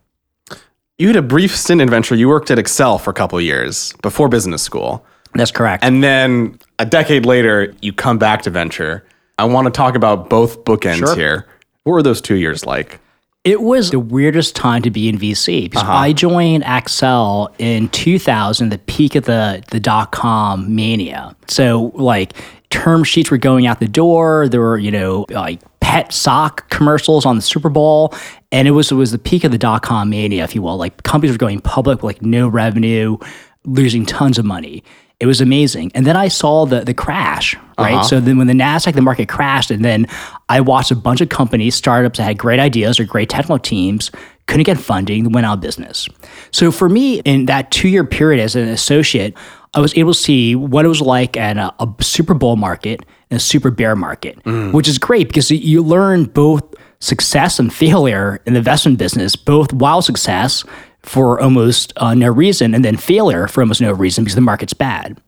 You 1.03 1.09
had 1.09 1.17
a 1.17 1.21
brief 1.21 1.53
stint 1.53 1.81
in 1.81 1.89
venture. 1.89 2.15
You 2.15 2.29
worked 2.29 2.49
at 2.49 2.57
Accel 2.57 2.97
for 2.97 3.09
a 3.09 3.13
couple 3.13 3.41
years 3.41 3.91
before 4.01 4.29
business 4.29 4.63
school. 4.63 5.05
That's 5.33 5.51
correct. 5.51 5.83
And 5.83 6.01
then 6.01 6.57
a 6.79 6.85
decade 6.85 7.25
later, 7.25 7.75
you 7.81 7.91
come 7.91 8.17
back 8.17 8.43
to 8.43 8.49
venture. 8.49 9.05
I 9.37 9.43
want 9.43 9.65
to 9.65 9.71
talk 9.71 9.95
about 9.95 10.29
both 10.29 10.63
bookends 10.63 10.99
sure. 10.99 11.13
here. 11.13 11.45
What 11.83 11.91
were 11.91 12.03
those 12.03 12.21
two 12.21 12.35
years 12.35 12.65
like? 12.65 13.01
It 13.43 13.59
was 13.59 13.91
the 13.91 13.99
weirdest 13.99 14.55
time 14.55 14.81
to 14.83 14.89
be 14.89 15.09
in 15.09 15.17
VC 15.17 15.63
because 15.63 15.83
uh-huh. 15.83 15.91
I 15.91 16.13
joined 16.13 16.63
Accel 16.63 17.53
in 17.57 17.89
2000, 17.89 18.69
the 18.69 18.77
peak 18.77 19.15
of 19.15 19.25
the 19.25 19.61
the 19.71 19.81
dot 19.81 20.13
com 20.13 20.73
mania. 20.73 21.35
So 21.49 21.91
like 21.95 22.31
term 22.69 23.03
sheets 23.03 23.29
were 23.29 23.37
going 23.37 23.67
out 23.67 23.81
the 23.81 23.89
door. 23.89 24.47
There 24.47 24.61
were 24.61 24.77
you 24.77 24.91
know 24.91 25.25
like 25.27 25.59
pet 25.83 26.13
sock 26.13 26.69
commercials 26.69 27.25
on 27.25 27.35
the 27.35 27.41
Super 27.41 27.69
Bowl, 27.69 28.13
and 28.53 28.67
it 28.67 28.71
was 28.71 28.89
it 28.89 28.95
was 28.95 29.11
the 29.11 29.19
peak 29.19 29.43
of 29.43 29.51
the 29.51 29.57
dot 29.57 29.83
com 29.83 30.09
mania, 30.09 30.43
if 30.43 30.55
you 30.55 30.61
will. 30.61 30.77
Like 30.77 31.03
companies 31.03 31.33
were 31.33 31.37
going 31.37 31.59
public 31.59 32.01
with 32.01 32.15
like 32.15 32.21
no 32.21 32.47
revenue, 32.47 33.17
losing 33.65 34.05
tons 34.05 34.39
of 34.39 34.45
money. 34.45 34.81
It 35.19 35.27
was 35.27 35.41
amazing. 35.41 35.91
And 35.93 36.07
then 36.07 36.15
I 36.15 36.29
saw 36.29 36.65
the 36.65 36.79
the 36.85 36.93
crash, 36.93 37.55
right? 37.77 37.95
Uh-huh. 37.95 38.03
So 38.03 38.19
then 38.21 38.37
when 38.37 38.47
the 38.47 38.53
Nasdaq 38.53 38.93
the 38.93 39.01
market 39.01 39.27
crashed, 39.27 39.71
and 39.71 39.83
then 39.83 40.07
I 40.47 40.61
watched 40.61 40.89
a 40.89 40.95
bunch 40.95 41.19
of 41.19 41.27
companies, 41.27 41.75
startups 41.75 42.17
that 42.17 42.23
had 42.23 42.37
great 42.37 42.61
ideas 42.61 42.97
or 42.99 43.03
great 43.03 43.29
technical 43.29 43.59
teams, 43.59 44.09
couldn't 44.47 44.63
get 44.63 44.77
funding, 44.77 45.33
went 45.33 45.45
out 45.45 45.55
of 45.55 45.61
business. 45.61 46.07
So 46.51 46.71
for 46.71 46.87
me, 46.87 47.19
in 47.25 47.45
that 47.47 47.71
two 47.71 47.89
year 47.89 48.05
period 48.05 48.41
as 48.41 48.55
an 48.55 48.69
associate, 48.69 49.35
I 49.73 49.81
was 49.81 49.95
able 49.97 50.13
to 50.13 50.19
see 50.19 50.55
what 50.55 50.85
it 50.85 50.87
was 50.87 51.01
like 51.01 51.35
at 51.35 51.57
a, 51.57 51.73
a 51.79 51.87
super 52.01 52.33
Bowl 52.33 52.55
market 52.55 53.01
and 53.33 53.37
a 53.37 53.43
super 53.43 53.71
bear 53.71 53.95
market, 53.95 54.41
mm. 54.43 54.71
which 54.71 54.87
is 54.87 54.99
great 54.99 55.27
because 55.27 55.49
you 55.49 55.81
learn 55.81 56.25
both 56.25 56.63
success 56.99 57.59
and 57.59 57.73
failure 57.73 58.39
in 58.45 58.53
the 58.53 58.59
investment 58.59 58.99
business, 58.99 59.35
both 59.35 59.73
while 59.73 60.01
success 60.03 60.63
for 61.01 61.41
almost 61.41 61.91
uh, 61.97 62.13
no 62.13 62.29
reason 62.29 62.75
and 62.75 62.85
then 62.85 62.95
failure 62.95 63.47
for 63.47 63.61
almost 63.61 63.81
no 63.81 63.91
reason 63.91 64.23
because 64.23 64.35
the 64.35 64.41
market's 64.41 64.73
bad. 64.73 65.19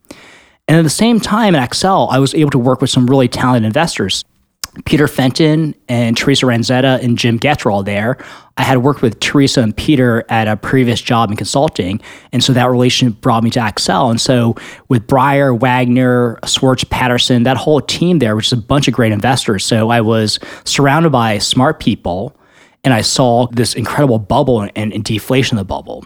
And 0.68 0.78
at 0.78 0.82
the 0.82 0.90
same 0.90 1.18
time 1.20 1.54
at 1.54 1.68
Accel, 1.68 2.10
I 2.10 2.18
was 2.20 2.34
able 2.34 2.50
to 2.50 2.58
work 2.58 2.80
with 2.80 2.90
some 2.90 3.06
really 3.06 3.28
talented 3.28 3.66
investors 3.66 4.24
Peter 4.84 5.08
Fenton 5.08 5.74
and 5.88 6.16
Teresa 6.16 6.46
Ranzetta 6.46 7.02
and 7.02 7.16
Jim 7.16 7.38
Goetz 7.38 7.64
all 7.66 7.82
there. 7.82 8.18
I 8.58 8.62
had 8.62 8.78
worked 8.78 9.02
with 9.02 9.20
Teresa 9.20 9.62
and 9.62 9.76
Peter 9.76 10.24
at 10.28 10.48
a 10.48 10.56
previous 10.56 11.00
job 11.00 11.30
in 11.30 11.36
consulting. 11.36 12.00
And 12.32 12.42
so 12.42 12.52
that 12.52 12.70
relationship 12.70 13.20
brought 13.20 13.42
me 13.42 13.50
to 13.50 13.60
Accel. 13.60 14.10
And 14.10 14.20
so 14.20 14.54
with 14.88 15.06
Breyer, 15.06 15.58
Wagner, 15.58 16.38
Swartz 16.44 16.84
Patterson, 16.84 17.42
that 17.42 17.56
whole 17.56 17.80
team 17.80 18.18
there, 18.18 18.36
which 18.36 18.46
is 18.46 18.52
a 18.52 18.56
bunch 18.56 18.88
of 18.88 18.94
great 18.94 19.12
investors. 19.12 19.64
So 19.64 19.90
I 19.90 20.00
was 20.00 20.38
surrounded 20.64 21.10
by 21.10 21.38
smart 21.38 21.80
people 21.80 22.36
and 22.84 22.94
I 22.94 23.00
saw 23.00 23.48
this 23.48 23.74
incredible 23.74 24.18
bubble 24.18 24.62
and, 24.62 24.92
and 24.92 25.04
deflation 25.04 25.58
of 25.58 25.60
the 25.60 25.68
bubble. 25.68 26.04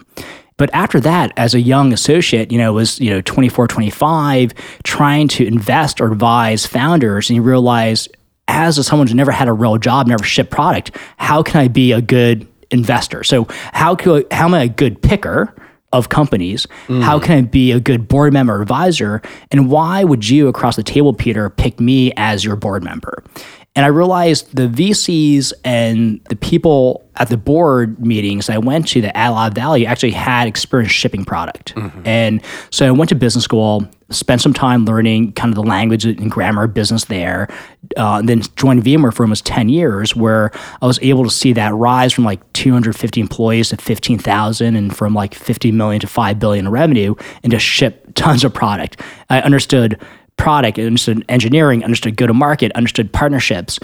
But 0.57 0.69
after 0.73 0.99
that, 0.99 1.31
as 1.37 1.55
a 1.55 1.59
young 1.59 1.93
associate, 1.93 2.51
you 2.51 2.57
know, 2.57 2.73
was, 2.73 2.99
you 2.99 3.09
know, 3.09 3.21
24, 3.21 3.67
25, 3.67 4.53
trying 4.83 5.27
to 5.29 5.45
invest 5.45 5.99
or 5.99 6.11
advise 6.11 6.67
founders, 6.67 7.29
and 7.29 7.35
you 7.37 7.41
realize 7.41 8.07
as 8.51 8.85
someone 8.85 9.07
who's 9.07 9.15
never 9.15 9.31
had 9.31 9.47
a 9.47 9.53
real 9.53 9.77
job, 9.77 10.07
never 10.07 10.23
shipped 10.23 10.51
product, 10.51 10.91
how 11.17 11.41
can 11.41 11.61
I 11.61 11.67
be 11.67 11.91
a 11.91 12.01
good 12.01 12.47
investor? 12.69 13.23
So 13.23 13.47
how 13.73 13.95
could 13.95 14.31
how 14.31 14.45
am 14.45 14.53
I 14.53 14.63
a 14.63 14.69
good 14.69 15.01
picker? 15.01 15.53
Of 15.93 16.07
companies, 16.07 16.67
mm. 16.87 17.01
how 17.01 17.19
can 17.19 17.37
I 17.37 17.41
be 17.41 17.73
a 17.73 17.79
good 17.81 18.07
board 18.07 18.31
member 18.31 18.61
advisor? 18.61 19.21
And 19.51 19.69
why 19.69 20.05
would 20.05 20.29
you 20.29 20.47
across 20.47 20.77
the 20.77 20.83
table, 20.83 21.11
Peter, 21.13 21.49
pick 21.49 21.81
me 21.81 22.13
as 22.15 22.45
your 22.45 22.55
board 22.55 22.81
member? 22.81 23.25
And 23.73 23.85
I 23.85 23.87
realized 23.87 24.53
the 24.53 24.67
VCs 24.67 25.53
and 25.63 26.21
the 26.25 26.35
people 26.35 27.07
at 27.15 27.29
the 27.29 27.37
board 27.37 27.99
meetings 28.05 28.49
I 28.49 28.57
went 28.57 28.87
to 28.89 29.01
that 29.01 29.15
add 29.15 29.29
a 29.29 29.33
lot 29.33 29.51
of 29.51 29.55
value 29.55 29.85
actually 29.85 30.11
had 30.11 30.47
experience 30.47 30.91
shipping 30.91 31.23
product. 31.23 31.73
Mm-hmm. 31.75 32.01
And 32.05 32.41
so 32.69 32.85
I 32.85 32.91
went 32.91 33.09
to 33.09 33.15
business 33.15 33.45
school, 33.45 33.87
spent 34.09 34.41
some 34.41 34.53
time 34.53 34.83
learning 34.83 35.33
kind 35.33 35.49
of 35.51 35.55
the 35.55 35.63
language 35.63 36.03
and 36.03 36.29
grammar 36.29 36.63
of 36.63 36.73
business 36.73 37.05
there, 37.05 37.47
uh, 37.95 38.17
and 38.17 38.27
then 38.27 38.41
joined 38.57 38.83
VMware 38.83 39.13
for 39.13 39.23
almost 39.23 39.45
10 39.45 39.69
years, 39.69 40.17
where 40.17 40.51
I 40.81 40.85
was 40.85 40.99
able 41.01 41.23
to 41.23 41.29
see 41.29 41.53
that 41.53 41.73
rise 41.73 42.11
from 42.11 42.25
like 42.25 42.41
250 42.51 43.21
employees 43.21 43.69
to 43.69 43.77
15,000 43.77 44.75
and 44.75 44.95
from 44.95 45.13
like 45.13 45.33
50 45.33 45.71
million 45.71 46.01
to 46.01 46.07
5 46.07 46.39
billion 46.39 46.65
in 46.65 46.71
revenue 46.71 47.15
and 47.43 47.51
to 47.51 47.59
ship 47.59 48.13
tons 48.15 48.43
of 48.43 48.53
product. 48.53 48.99
I 49.29 49.39
understood 49.41 50.01
product, 50.41 50.79
understood 50.79 51.23
engineering, 51.29 51.83
understood 51.83 52.15
go 52.15 52.25
to 52.27 52.33
market, 52.33 52.71
understood 52.73 53.13
partnerships. 53.13 53.79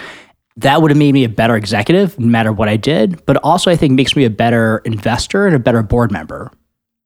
That 0.58 0.82
would 0.82 0.90
have 0.90 0.98
made 0.98 1.14
me 1.14 1.24
a 1.24 1.30
better 1.30 1.56
executive, 1.56 2.18
no 2.20 2.26
matter 2.26 2.52
what 2.52 2.68
I 2.68 2.78
did. 2.78 3.24
But 3.28 3.38
also, 3.38 3.70
I 3.70 3.76
think 3.76 3.94
makes 3.94 4.16
me 4.16 4.26
a 4.26 4.30
better 4.30 4.80
investor 4.80 5.46
and 5.46 5.56
a 5.56 5.60
better 5.60 5.84
board 5.84 6.12
member. 6.12 6.52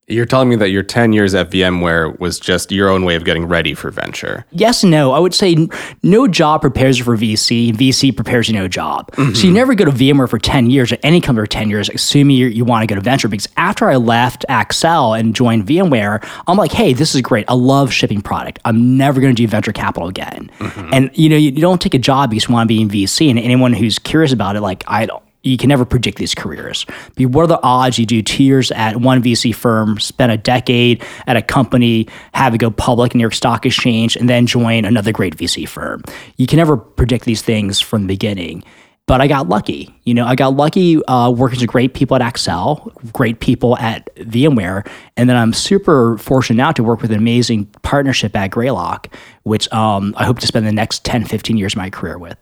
You're 0.08 0.26
telling 0.26 0.48
me 0.48 0.56
that 0.56 0.70
your 0.70 0.82
10 0.82 1.12
years 1.12 1.32
at 1.32 1.50
VMware 1.50 2.18
was 2.18 2.40
just 2.40 2.72
your 2.72 2.88
own 2.88 3.04
way 3.04 3.14
of 3.14 3.24
getting 3.24 3.46
ready 3.46 3.72
for 3.72 3.90
venture. 3.90 4.44
Yes 4.50 4.82
no. 4.82 5.12
I 5.12 5.20
would 5.20 5.32
say 5.32 5.68
no 6.02 6.26
job 6.26 6.60
prepares 6.60 6.98
you 6.98 7.04
for 7.04 7.16
VC. 7.16 7.72
VC 7.72 8.14
prepares 8.14 8.48
you 8.48 8.54
no 8.54 8.66
job. 8.66 9.12
Mm-hmm. 9.12 9.34
So 9.34 9.46
you 9.46 9.52
never 9.52 9.74
go 9.74 9.84
to 9.84 9.92
VMware 9.92 10.28
for 10.28 10.38
10 10.38 10.70
years 10.70 10.92
or 10.92 10.98
any 11.04 11.20
company 11.20 11.44
for 11.44 11.50
10 11.50 11.70
years, 11.70 11.88
assuming 11.88 12.36
you, 12.36 12.48
you 12.48 12.64
want 12.64 12.82
to 12.82 12.92
go 12.92 12.96
to 12.96 13.00
venture. 13.00 13.28
Because 13.28 13.48
after 13.56 13.88
I 13.88 13.96
left 13.96 14.44
Accel 14.48 15.18
and 15.18 15.36
joined 15.36 15.66
VMware, 15.66 16.28
I'm 16.48 16.56
like, 16.56 16.72
hey, 16.72 16.92
this 16.92 17.14
is 17.14 17.20
great. 17.20 17.44
I 17.48 17.54
love 17.54 17.92
shipping 17.92 18.22
product. 18.22 18.58
I'm 18.64 18.96
never 18.96 19.20
going 19.20 19.34
to 19.34 19.40
do 19.40 19.46
venture 19.46 19.72
capital 19.72 20.08
again. 20.08 20.50
Mm-hmm. 20.58 20.90
And 20.92 21.10
you 21.14 21.28
know, 21.28 21.36
you, 21.36 21.50
you 21.50 21.60
don't 21.60 21.80
take 21.80 21.94
a 21.94 21.98
job 21.98 22.30
because 22.30 22.48
you 22.48 22.54
want 22.54 22.68
to 22.68 22.74
be 22.74 22.82
in 22.82 22.88
VC. 22.88 23.30
And 23.30 23.38
anyone 23.38 23.72
who's 23.72 24.00
curious 24.00 24.32
about 24.32 24.56
it, 24.56 24.62
like 24.62 24.82
I 24.88 25.06
don't 25.06 25.22
you 25.42 25.56
can 25.56 25.68
never 25.68 25.84
predict 25.84 26.18
these 26.18 26.34
careers. 26.34 26.86
But 27.16 27.26
what 27.26 27.44
are 27.44 27.48
the 27.48 27.62
odds 27.62 27.98
you 27.98 28.06
do 28.06 28.22
two 28.22 28.44
years 28.44 28.70
at 28.72 28.96
one 28.96 29.22
VC 29.22 29.54
firm, 29.54 29.98
spend 29.98 30.32
a 30.32 30.36
decade 30.36 31.02
at 31.26 31.36
a 31.36 31.42
company, 31.42 32.08
have 32.32 32.54
it 32.54 32.58
go 32.58 32.70
public 32.70 33.14
in 33.14 33.18
New 33.18 33.22
York 33.22 33.34
Stock 33.34 33.66
Exchange, 33.66 34.16
and 34.16 34.28
then 34.28 34.46
join 34.46 34.84
another 34.84 35.12
great 35.12 35.36
VC 35.36 35.68
firm? 35.68 36.02
You 36.36 36.46
can 36.46 36.58
never 36.58 36.76
predict 36.76 37.24
these 37.24 37.42
things 37.42 37.80
from 37.80 38.02
the 38.02 38.08
beginning. 38.08 38.62
But 39.06 39.20
I 39.20 39.26
got 39.26 39.48
lucky. 39.48 39.92
You 40.04 40.14
know, 40.14 40.24
I 40.24 40.36
got 40.36 40.54
lucky 40.54 41.04
uh, 41.06 41.28
working 41.30 41.58
with 41.58 41.68
great 41.68 41.92
people 41.92 42.16
at 42.16 42.22
Accel, 42.22 42.92
great 43.12 43.40
people 43.40 43.76
at 43.78 44.14
VMware, 44.16 44.86
and 45.16 45.28
then 45.28 45.36
I'm 45.36 45.52
super 45.52 46.16
fortunate 46.18 46.56
now 46.56 46.70
to 46.72 46.84
work 46.84 47.02
with 47.02 47.10
an 47.10 47.18
amazing 47.18 47.66
partnership 47.82 48.36
at 48.36 48.52
Greylock, 48.52 49.08
which 49.42 49.70
um, 49.72 50.14
I 50.16 50.24
hope 50.24 50.38
to 50.38 50.46
spend 50.46 50.68
the 50.68 50.72
next 50.72 51.04
10, 51.04 51.24
15 51.24 51.56
years 51.56 51.72
of 51.72 51.78
my 51.78 51.90
career 51.90 52.16
with. 52.16 52.38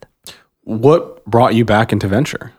What 0.64 1.25
brought 1.25 1.54
you 1.54 1.64
back 1.64 1.92
into 1.92 2.07
venture? 2.09 2.52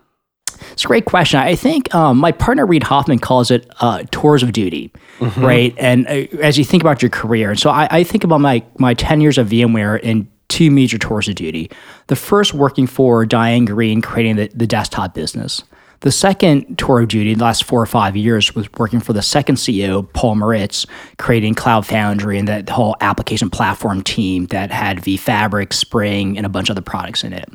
It's 0.72 0.84
a 0.86 0.88
great 0.88 1.06
question. 1.06 1.40
I 1.40 1.56
think 1.56 1.94
um, 1.94 2.18
my 2.18 2.32
partner 2.32 2.66
Reid 2.66 2.84
Hoffman 2.84 3.20
calls 3.20 3.52
it 3.52 3.70
uh, 3.80 4.04
tours 4.12 4.44
of 4.44 4.54
duty, 4.54 4.92
mm-hmm. 5.20 5.44
right? 5.44 5.76
And 5.78 6.08
uh, 6.08 6.28
as 6.42 6.58
you 6.58 6.66
think 6.66 6.84
about 6.84 7.02
your 7.02 7.10
career, 7.10 7.52
and 7.52 7.60
so 7.60 7.70
I, 7.70 7.88
I, 7.92 8.04
think 8.04 8.24
about 8.24 8.42
my 8.42 8.64
my 8.78 8.94
ten 8.94 9.22
years 9.22 9.38
of 9.38 9.50
VMware 9.50 10.00
in 10.02 10.30
two 10.48 10.70
major 10.70 10.98
tours 10.98 11.30
of 11.30 11.36
duty. 11.36 11.72
The 12.08 12.16
first 12.16 12.54
working 12.54 12.86
for 12.86 13.26
Diane 13.26 13.66
Greene, 13.66 14.02
creating 14.02 14.36
the, 14.36 14.52
the 14.54 14.68
desktop 14.68 15.14
business. 15.14 15.64
The 16.02 16.12
second 16.12 16.80
tour 16.80 17.02
of 17.02 17.10
duty, 17.10 17.36
the 17.36 17.44
last 17.44 17.64
four 17.64 17.82
or 17.82 17.86
five 17.86 18.18
years, 18.18 18.56
was 18.56 18.72
working 18.74 19.00
for 19.00 19.14
the 19.14 19.22
second 19.22 19.56
CEO, 19.56 20.12
Paul 20.14 20.36
Maritz, 20.36 20.88
creating 21.20 21.54
Cloud 21.54 21.86
Foundry 21.86 22.40
and 22.40 22.48
that 22.48 22.70
whole 22.70 22.96
application 23.02 23.52
platform 23.52 24.02
team 24.02 24.48
that 24.48 24.72
had 24.72 24.98
vFabric, 24.98 25.74
Spring, 25.74 26.38
and 26.38 26.46
a 26.46 26.50
bunch 26.50 26.70
of 26.70 26.74
other 26.74 26.82
products 26.82 27.24
in 27.24 27.34
it. 27.34 27.50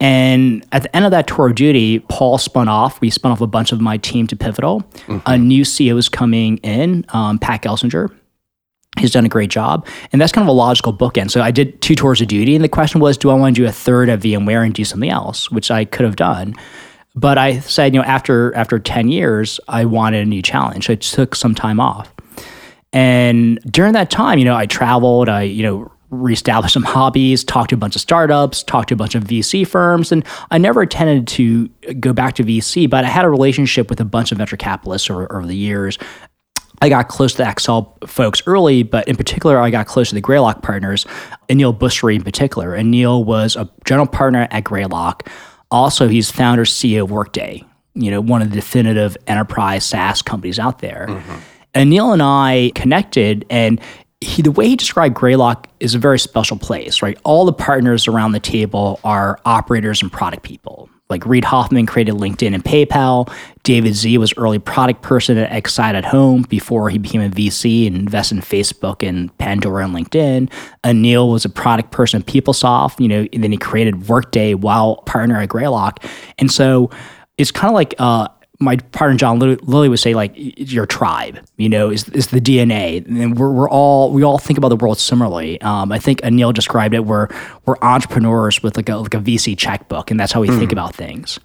And 0.00 0.66
at 0.72 0.82
the 0.82 0.94
end 0.94 1.04
of 1.04 1.12
that 1.12 1.26
tour 1.26 1.48
of 1.48 1.54
duty, 1.54 2.00
Paul 2.00 2.38
spun 2.38 2.68
off. 2.68 3.00
We 3.00 3.10
spun 3.10 3.32
off 3.32 3.40
a 3.40 3.46
bunch 3.46 3.72
of 3.72 3.80
my 3.80 3.96
team 3.96 4.26
to 4.26 4.36
Pivotal. 4.36 4.80
Mm-hmm. 5.06 5.18
A 5.26 5.38
new 5.38 5.62
CEO 5.62 5.96
is 5.96 6.08
coming 6.08 6.58
in, 6.58 7.06
um, 7.10 7.38
Pat 7.38 7.62
Gelsinger. 7.62 8.14
He's 8.98 9.10
done 9.10 9.24
a 9.24 9.28
great 9.28 9.50
job. 9.50 9.86
And 10.12 10.20
that's 10.20 10.32
kind 10.32 10.42
of 10.42 10.48
a 10.48 10.56
logical 10.56 10.92
bookend. 10.92 11.30
So 11.30 11.40
I 11.40 11.50
did 11.50 11.80
two 11.80 11.94
tours 11.94 12.20
of 12.20 12.28
duty. 12.28 12.54
And 12.54 12.62
the 12.62 12.68
question 12.68 13.00
was, 13.00 13.16
do 13.16 13.30
I 13.30 13.34
want 13.34 13.56
to 13.56 13.62
do 13.62 13.66
a 13.66 13.72
third 13.72 14.08
at 14.08 14.20
VMware 14.20 14.64
and 14.64 14.74
do 14.74 14.84
something 14.84 15.10
else, 15.10 15.50
which 15.50 15.70
I 15.70 15.84
could 15.84 16.04
have 16.04 16.16
done. 16.16 16.54
But 17.16 17.38
I 17.38 17.60
said, 17.60 17.94
you 17.94 18.00
know, 18.00 18.06
after 18.06 18.54
after 18.54 18.78
10 18.78 19.08
years, 19.08 19.60
I 19.68 19.84
wanted 19.84 20.22
a 20.22 20.28
new 20.28 20.42
challenge. 20.42 20.86
So 20.86 20.92
I 20.92 20.96
took 20.96 21.34
some 21.34 21.54
time 21.54 21.78
off. 21.80 22.12
And 22.92 23.58
during 23.70 23.92
that 23.94 24.10
time, 24.10 24.38
you 24.38 24.44
know, 24.44 24.56
I 24.56 24.66
traveled, 24.66 25.28
I, 25.28 25.42
you 25.42 25.62
know, 25.62 25.92
reestablish 26.14 26.72
some 26.72 26.82
hobbies, 26.82 27.44
talk 27.44 27.68
to 27.68 27.74
a 27.74 27.78
bunch 27.78 27.94
of 27.94 28.00
startups, 28.00 28.62
talk 28.62 28.86
to 28.86 28.94
a 28.94 28.96
bunch 28.96 29.14
of 29.14 29.24
VC 29.24 29.66
firms. 29.66 30.12
And 30.12 30.24
I 30.50 30.58
never 30.58 30.82
intended 30.82 31.26
to 31.28 31.68
go 32.00 32.12
back 32.12 32.34
to 32.34 32.44
VC, 32.44 32.88
but 32.88 33.04
I 33.04 33.08
had 33.08 33.24
a 33.24 33.30
relationship 33.30 33.90
with 33.90 34.00
a 34.00 34.04
bunch 34.04 34.32
of 34.32 34.38
venture 34.38 34.56
capitalists 34.56 35.10
over, 35.10 35.30
over 35.34 35.46
the 35.46 35.56
years. 35.56 35.98
I 36.82 36.88
got 36.88 37.08
close 37.08 37.34
to 37.34 37.44
the 37.44 38.06
folks 38.06 38.42
early, 38.46 38.82
but 38.82 39.06
in 39.08 39.16
particular, 39.16 39.58
I 39.58 39.70
got 39.70 39.86
close 39.86 40.08
to 40.08 40.14
the 40.14 40.20
Greylock 40.20 40.62
partners, 40.62 41.06
Aneel 41.48 41.76
Bhusri 41.76 42.16
in 42.16 42.24
particular. 42.24 42.74
And 42.74 42.90
Neil 42.90 43.24
was 43.24 43.56
a 43.56 43.70
general 43.84 44.06
partner 44.06 44.48
at 44.50 44.64
Greylock. 44.64 45.28
Also, 45.70 46.08
he's 46.08 46.30
founder 46.30 46.64
CEO 46.64 47.04
of 47.04 47.10
Workday, 47.10 47.64
you 47.94 48.10
know, 48.10 48.20
one 48.20 48.42
of 48.42 48.50
the 48.50 48.56
definitive 48.56 49.16
enterprise 49.26 49.84
SaaS 49.84 50.20
companies 50.20 50.58
out 50.58 50.80
there. 50.80 51.06
Mm-hmm. 51.08 51.38
And 51.74 51.90
Neil 51.90 52.12
and 52.12 52.22
I 52.22 52.70
connected, 52.74 53.44
and 53.50 53.80
he, 54.24 54.42
the 54.42 54.50
way 54.50 54.68
he 54.68 54.76
described 54.76 55.14
Greylock 55.14 55.68
is 55.80 55.94
a 55.94 55.98
very 55.98 56.18
special 56.18 56.56
place, 56.56 57.02
right? 57.02 57.18
All 57.24 57.44
the 57.44 57.52
partners 57.52 58.08
around 58.08 58.32
the 58.32 58.40
table 58.40 59.00
are 59.04 59.38
operators 59.44 60.02
and 60.02 60.10
product 60.10 60.42
people. 60.42 60.88
Like 61.10 61.26
Reid 61.26 61.44
Hoffman 61.44 61.84
created 61.84 62.14
LinkedIn 62.14 62.54
and 62.54 62.64
PayPal. 62.64 63.30
David 63.62 63.94
Sze 63.94 64.16
was 64.16 64.32
early 64.38 64.58
product 64.58 65.02
person 65.02 65.36
at 65.36 65.52
Excite 65.52 65.94
at 65.94 66.04
Home 66.06 66.42
before 66.48 66.88
he 66.88 66.96
became 66.96 67.20
a 67.20 67.28
VC 67.28 67.86
and 67.86 67.94
invested 67.94 68.36
in 68.36 68.42
Facebook 68.42 69.06
and 69.06 69.36
Pandora 69.36 69.84
and 69.84 69.94
LinkedIn. 69.94 70.50
Aneel 70.82 71.30
was 71.30 71.44
a 71.44 71.50
product 71.50 71.90
person 71.90 72.22
at 72.22 72.26
PeopleSoft, 72.26 73.00
you 73.00 73.08
know, 73.08 73.26
and 73.32 73.44
then 73.44 73.52
he 73.52 73.58
created 73.58 74.08
Workday 74.08 74.54
while 74.54 74.96
partner 75.02 75.38
at 75.40 75.50
Greylock. 75.50 76.02
And 76.38 76.50
so 76.50 76.90
it's 77.36 77.50
kind 77.50 77.68
of 77.68 77.74
like 77.74 77.94
uh, 77.98 78.28
my 78.60 78.76
partner 78.76 79.16
John 79.16 79.38
Lilly 79.38 79.88
would 79.88 79.98
say 79.98 80.14
like 80.14 80.32
your 80.36 80.86
tribe, 80.86 81.40
you 81.56 81.68
know, 81.68 81.90
is 81.90 82.08
is 82.10 82.28
the 82.28 82.40
DNA, 82.40 83.04
and 83.06 83.36
we're, 83.36 83.50
we're 83.50 83.68
all 83.68 84.12
we 84.12 84.22
all 84.22 84.38
think 84.38 84.58
about 84.58 84.68
the 84.68 84.76
world 84.76 84.98
similarly. 84.98 85.60
Um, 85.60 85.90
I 85.90 85.98
think 85.98 86.20
Aneel 86.20 86.54
described 86.54 86.94
it. 86.94 87.04
We're 87.04 87.28
we're 87.66 87.76
entrepreneurs 87.82 88.62
with 88.62 88.76
like 88.76 88.88
a 88.88 88.96
like 88.96 89.14
a 89.14 89.18
VC 89.18 89.58
checkbook, 89.58 90.10
and 90.10 90.20
that's 90.20 90.32
how 90.32 90.40
we 90.40 90.48
mm. 90.48 90.58
think 90.58 90.72
about 90.72 90.94
things. 90.94 91.40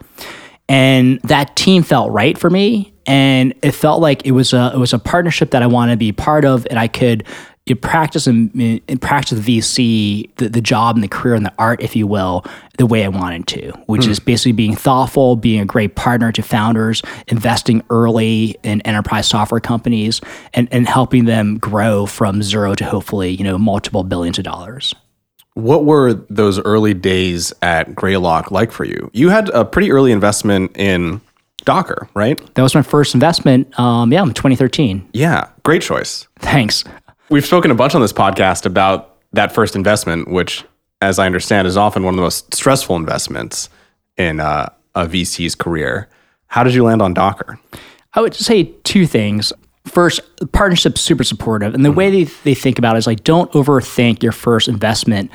And 0.68 1.20
that 1.22 1.56
team 1.56 1.82
felt 1.82 2.12
right 2.12 2.38
for 2.38 2.52
me, 2.52 2.94
and 3.08 3.56
it 3.64 3.72
felt 3.72 4.02
like 4.02 4.26
it 4.26 4.32
was 4.32 4.54
a 4.54 4.72
it 4.74 4.78
was 4.78 4.94
a 4.94 5.00
partnership 5.00 5.52
that 5.52 5.64
I 5.64 5.68
wanted 5.68 5.94
to 5.94 5.98
be 5.98 6.12
part 6.12 6.46
of, 6.46 6.68
and 6.70 6.78
I 6.78 6.88
could 6.88 7.26
you 7.66 7.76
practice 7.76 8.26
and, 8.28 8.82
and 8.88 9.02
practice 9.02 9.40
VC, 9.40 10.36
the, 10.38 10.50
the 10.50 10.62
job 10.62 10.96
and 10.96 11.04
the 11.04 11.08
career 11.08 11.36
and 11.36 11.46
the 11.46 11.54
art, 11.60 11.82
if 11.82 11.96
you 11.96 12.08
will, 12.08 12.44
the 12.78 12.86
way 12.86 13.04
I 13.06 13.10
wanted 13.10 13.48
to, 13.48 13.72
which 13.86 14.04
mm. 14.04 14.10
is 14.10 14.20
basically 14.20 14.54
being 14.54 14.76
thoughtful, 14.76 15.36
being 15.36 15.60
a 15.60 15.66
great 15.66 15.96
partner 15.96 16.32
to 16.32 16.42
founders, 16.42 17.02
investing 17.28 17.84
early 17.90 18.56
in 18.64 18.82
enterprise 18.82 19.28
software 19.28 19.62
companies, 19.62 20.20
and, 20.54 20.68
and 20.72 20.88
helping 20.88 21.26
them 21.26 21.58
grow 21.60 22.06
from 22.06 22.42
zero 22.42 22.74
to 22.76 22.84
hopefully, 22.84 23.30
you 23.30 23.44
know, 23.44 23.58
multiple 23.58 24.04
billions 24.04 24.38
of 24.38 24.44
dollars. 24.44 24.96
What 25.54 25.86
were 25.86 26.14
those 26.30 26.60
early 26.60 26.94
days 26.94 27.54
at 27.62 27.94
Greylock 27.94 28.50
like 28.50 28.72
for 28.72 28.86
you? 28.86 29.12
You 29.14 29.30
had 29.30 29.50
a 29.50 29.66
pretty 29.66 29.92
early 29.92 30.12
investment 30.12 30.76
in 30.78 31.22
Docker, 31.66 32.08
right? 32.14 32.40
That 32.56 32.62
was 32.62 32.74
my 32.74 32.82
first 32.82 33.14
investment. 33.14 33.78
Um, 33.78 34.12
yeah, 34.14 34.24
in 34.24 34.34
2013. 34.34 35.10
Yeah, 35.14 35.50
great 35.64 35.82
choice. 35.82 36.28
Thanks. 36.40 36.84
We've 37.30 37.46
spoken 37.46 37.72
a 37.72 37.76
bunch 37.76 37.96
on 37.96 38.02
this 38.02 38.14
podcast 38.14 38.66
about 38.66 39.16
that 39.34 39.52
first 39.54 39.76
investment, 39.76 40.28
which 40.30 40.64
as 41.02 41.20
I 41.20 41.26
understand, 41.26 41.68
is 41.68 41.78
often 41.78 42.04
one 42.04 42.14
of 42.14 42.18
the 42.18 42.24
most 42.24 42.54
stressful 42.54 42.96
investments 42.96 43.70
in 44.18 44.40
uh, 44.40 44.70
a 44.96 45.06
VC's 45.06 45.56
career. 45.56 46.10
How 46.48 46.64
did 46.64 46.74
you 46.74 46.84
land 46.84 47.02
on 47.02 47.14
Docker? 47.14 47.60
I 48.14 48.22
would 48.22 48.36
say 48.36 48.64
two 48.84 49.06
things. 49.06 49.54
First, 49.86 50.20
the 50.40 50.48
partnership's 50.48 51.02
super 51.02 51.24
supportive. 51.24 51.74
And 51.74 51.86
the 51.86 51.92
way 51.92 52.10
they, 52.12 52.24
they 52.44 52.54
think 52.54 52.78
about 52.78 52.96
it 52.96 53.00
is 53.00 53.08
like, 53.08 53.24
don't 53.24 53.52
overthink 53.54 54.22
your 54.22 54.32
first 54.32 54.68
investment. 54.68 55.32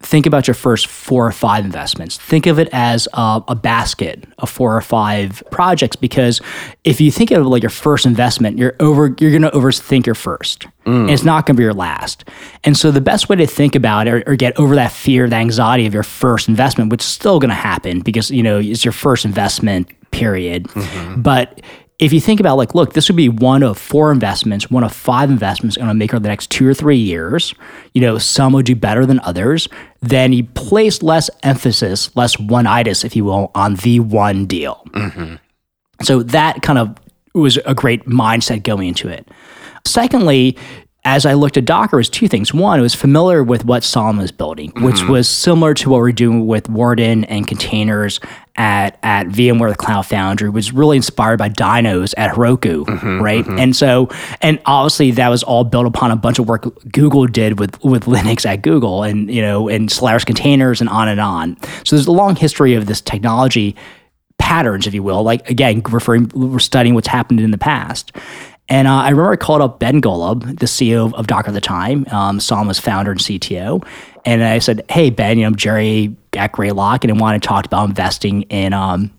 Think 0.00 0.26
about 0.26 0.46
your 0.46 0.54
first 0.54 0.86
four 0.86 1.26
or 1.26 1.32
five 1.32 1.64
investments. 1.64 2.18
Think 2.18 2.46
of 2.46 2.60
it 2.60 2.68
as 2.72 3.08
a, 3.14 3.42
a 3.48 3.54
basket 3.56 4.24
of 4.38 4.48
four 4.48 4.76
or 4.76 4.80
five 4.80 5.42
projects 5.50 5.96
because 5.96 6.40
if 6.84 7.00
you 7.00 7.10
think 7.10 7.32
of 7.32 7.44
like 7.46 7.64
your 7.64 7.70
first 7.70 8.06
investment, 8.06 8.58
you're 8.58 8.76
over 8.78 9.14
you're 9.18 9.32
going 9.32 9.42
to 9.42 9.50
overthink 9.50 10.06
your 10.06 10.14
first, 10.14 10.66
and 10.86 11.10
it's 11.10 11.24
not 11.24 11.46
going 11.46 11.56
to 11.56 11.58
be 11.58 11.64
your 11.64 11.74
last. 11.74 12.24
And 12.62 12.76
so 12.76 12.92
the 12.92 13.00
best 13.00 13.28
way 13.28 13.34
to 13.36 13.46
think 13.46 13.74
about 13.74 14.06
it 14.06 14.14
or, 14.14 14.32
or 14.32 14.36
get 14.36 14.56
over 14.58 14.76
that 14.76 14.92
fear, 14.92 15.28
that 15.28 15.40
anxiety 15.40 15.84
of 15.86 15.94
your 15.94 16.04
first 16.04 16.48
investment, 16.48 16.90
which 16.90 17.02
is 17.02 17.08
still 17.08 17.40
going 17.40 17.50
to 17.50 17.54
happen 17.56 18.00
because 18.00 18.30
you 18.30 18.42
know 18.42 18.60
it's 18.60 18.84
your 18.84 18.92
first 18.92 19.24
investment 19.24 19.90
period, 20.12 20.64
mm-hmm. 20.68 21.22
but 21.22 21.60
if 21.98 22.12
you 22.12 22.20
think 22.20 22.38
about 22.38 22.56
like, 22.56 22.74
look, 22.74 22.92
this 22.92 23.08
would 23.08 23.16
be 23.16 23.28
one 23.28 23.62
of 23.62 23.76
four 23.76 24.12
investments, 24.12 24.70
one 24.70 24.84
of 24.84 24.92
five 24.92 25.30
investments 25.30 25.76
going 25.76 25.88
to 25.88 25.94
make 25.94 26.14
over 26.14 26.20
the 26.20 26.28
next 26.28 26.48
two 26.50 26.66
or 26.66 26.72
three 26.72 26.96
years. 26.96 27.54
You 27.92 28.00
know, 28.00 28.18
some 28.18 28.52
would 28.52 28.66
do 28.66 28.76
better 28.76 29.04
than 29.04 29.18
others. 29.20 29.68
Then 30.00 30.32
you 30.32 30.44
place 30.44 31.02
less 31.02 31.28
emphasis, 31.42 32.14
less 32.16 32.38
one-itis, 32.38 33.04
if 33.04 33.16
you 33.16 33.24
will, 33.24 33.50
on 33.54 33.74
the 33.76 33.98
one 33.98 34.46
deal. 34.46 34.80
Mm-hmm. 34.90 35.36
So 36.02 36.22
that 36.22 36.62
kind 36.62 36.78
of 36.78 36.96
was 37.34 37.58
a 37.66 37.74
great 37.74 38.04
mindset 38.06 38.62
going 38.62 38.88
into 38.88 39.08
it. 39.08 39.28
Secondly, 39.84 40.56
as 41.08 41.24
I 41.24 41.32
looked 41.32 41.56
at 41.56 41.64
Docker, 41.64 41.96
it 41.96 42.00
was 42.00 42.10
two 42.10 42.28
things. 42.28 42.52
One, 42.52 42.78
it 42.78 42.82
was 42.82 42.94
familiar 42.94 43.42
with 43.42 43.64
what 43.64 43.82
Solomon 43.82 44.20
was 44.20 44.30
building, 44.30 44.72
which 44.82 44.96
mm-hmm. 44.96 45.12
was 45.12 45.26
similar 45.26 45.72
to 45.72 45.88
what 45.88 46.00
we're 46.00 46.12
doing 46.12 46.46
with 46.46 46.68
Warden 46.68 47.24
and 47.24 47.48
containers 47.48 48.20
at, 48.56 48.98
at 49.02 49.28
VMware, 49.28 49.70
the 49.70 49.76
Cloud 49.76 50.02
Foundry, 50.02 50.50
was 50.50 50.70
really 50.70 50.98
inspired 50.98 51.38
by 51.38 51.48
dynos 51.48 52.12
at 52.18 52.34
Heroku, 52.34 52.84
mm-hmm, 52.84 53.22
right? 53.22 53.42
Mm-hmm. 53.42 53.58
And 53.58 53.74
so, 53.74 54.10
and 54.42 54.60
obviously 54.66 55.10
that 55.12 55.30
was 55.30 55.42
all 55.42 55.64
built 55.64 55.86
upon 55.86 56.10
a 56.10 56.16
bunch 56.16 56.38
of 56.38 56.46
work 56.46 56.66
Google 56.92 57.26
did 57.26 57.58
with, 57.58 57.82
with 57.82 58.04
Linux 58.04 58.44
at 58.44 58.60
Google 58.60 59.02
and, 59.02 59.30
you 59.32 59.40
know, 59.40 59.66
and 59.66 59.90
Solaris 59.90 60.26
containers 60.26 60.82
and 60.82 60.90
on 60.90 61.08
and 61.08 61.20
on. 61.20 61.56
So 61.84 61.96
there's 61.96 62.06
a 62.06 62.12
long 62.12 62.36
history 62.36 62.74
of 62.74 62.84
this 62.84 63.00
technology 63.00 63.76
patterns, 64.36 64.86
if 64.86 64.92
you 64.92 65.02
will, 65.02 65.22
like 65.22 65.48
again, 65.48 65.80
referring, 65.88 66.30
we're 66.34 66.58
studying 66.58 66.94
what's 66.94 67.08
happened 67.08 67.40
in 67.40 67.50
the 67.50 67.58
past. 67.58 68.12
And 68.68 68.86
uh, 68.86 68.92
I 68.94 69.08
remember 69.10 69.32
I 69.32 69.36
called 69.36 69.62
up 69.62 69.78
Ben 69.78 70.00
Golub, 70.02 70.58
the 70.58 70.66
CEO 70.66 71.06
of, 71.06 71.14
of 71.14 71.26
Docker 71.26 71.48
at 71.48 71.54
the 71.54 71.60
time, 71.60 72.06
um, 72.10 72.38
Solomon's 72.38 72.78
founder 72.78 73.10
and 73.12 73.20
CTO. 73.20 73.86
And 74.24 74.44
I 74.44 74.58
said, 74.58 74.84
Hey, 74.90 75.10
Ben, 75.10 75.38
you 75.38 75.44
know, 75.44 75.48
I'm 75.48 75.56
Jerry 75.56 76.14
at 76.34 76.52
Greylock, 76.52 77.04
and 77.04 77.12
I 77.12 77.20
want 77.20 77.42
to 77.42 77.46
talk 77.46 77.64
about 77.64 77.88
investing 77.88 78.42
in, 78.42 78.72
um, 78.74 79.10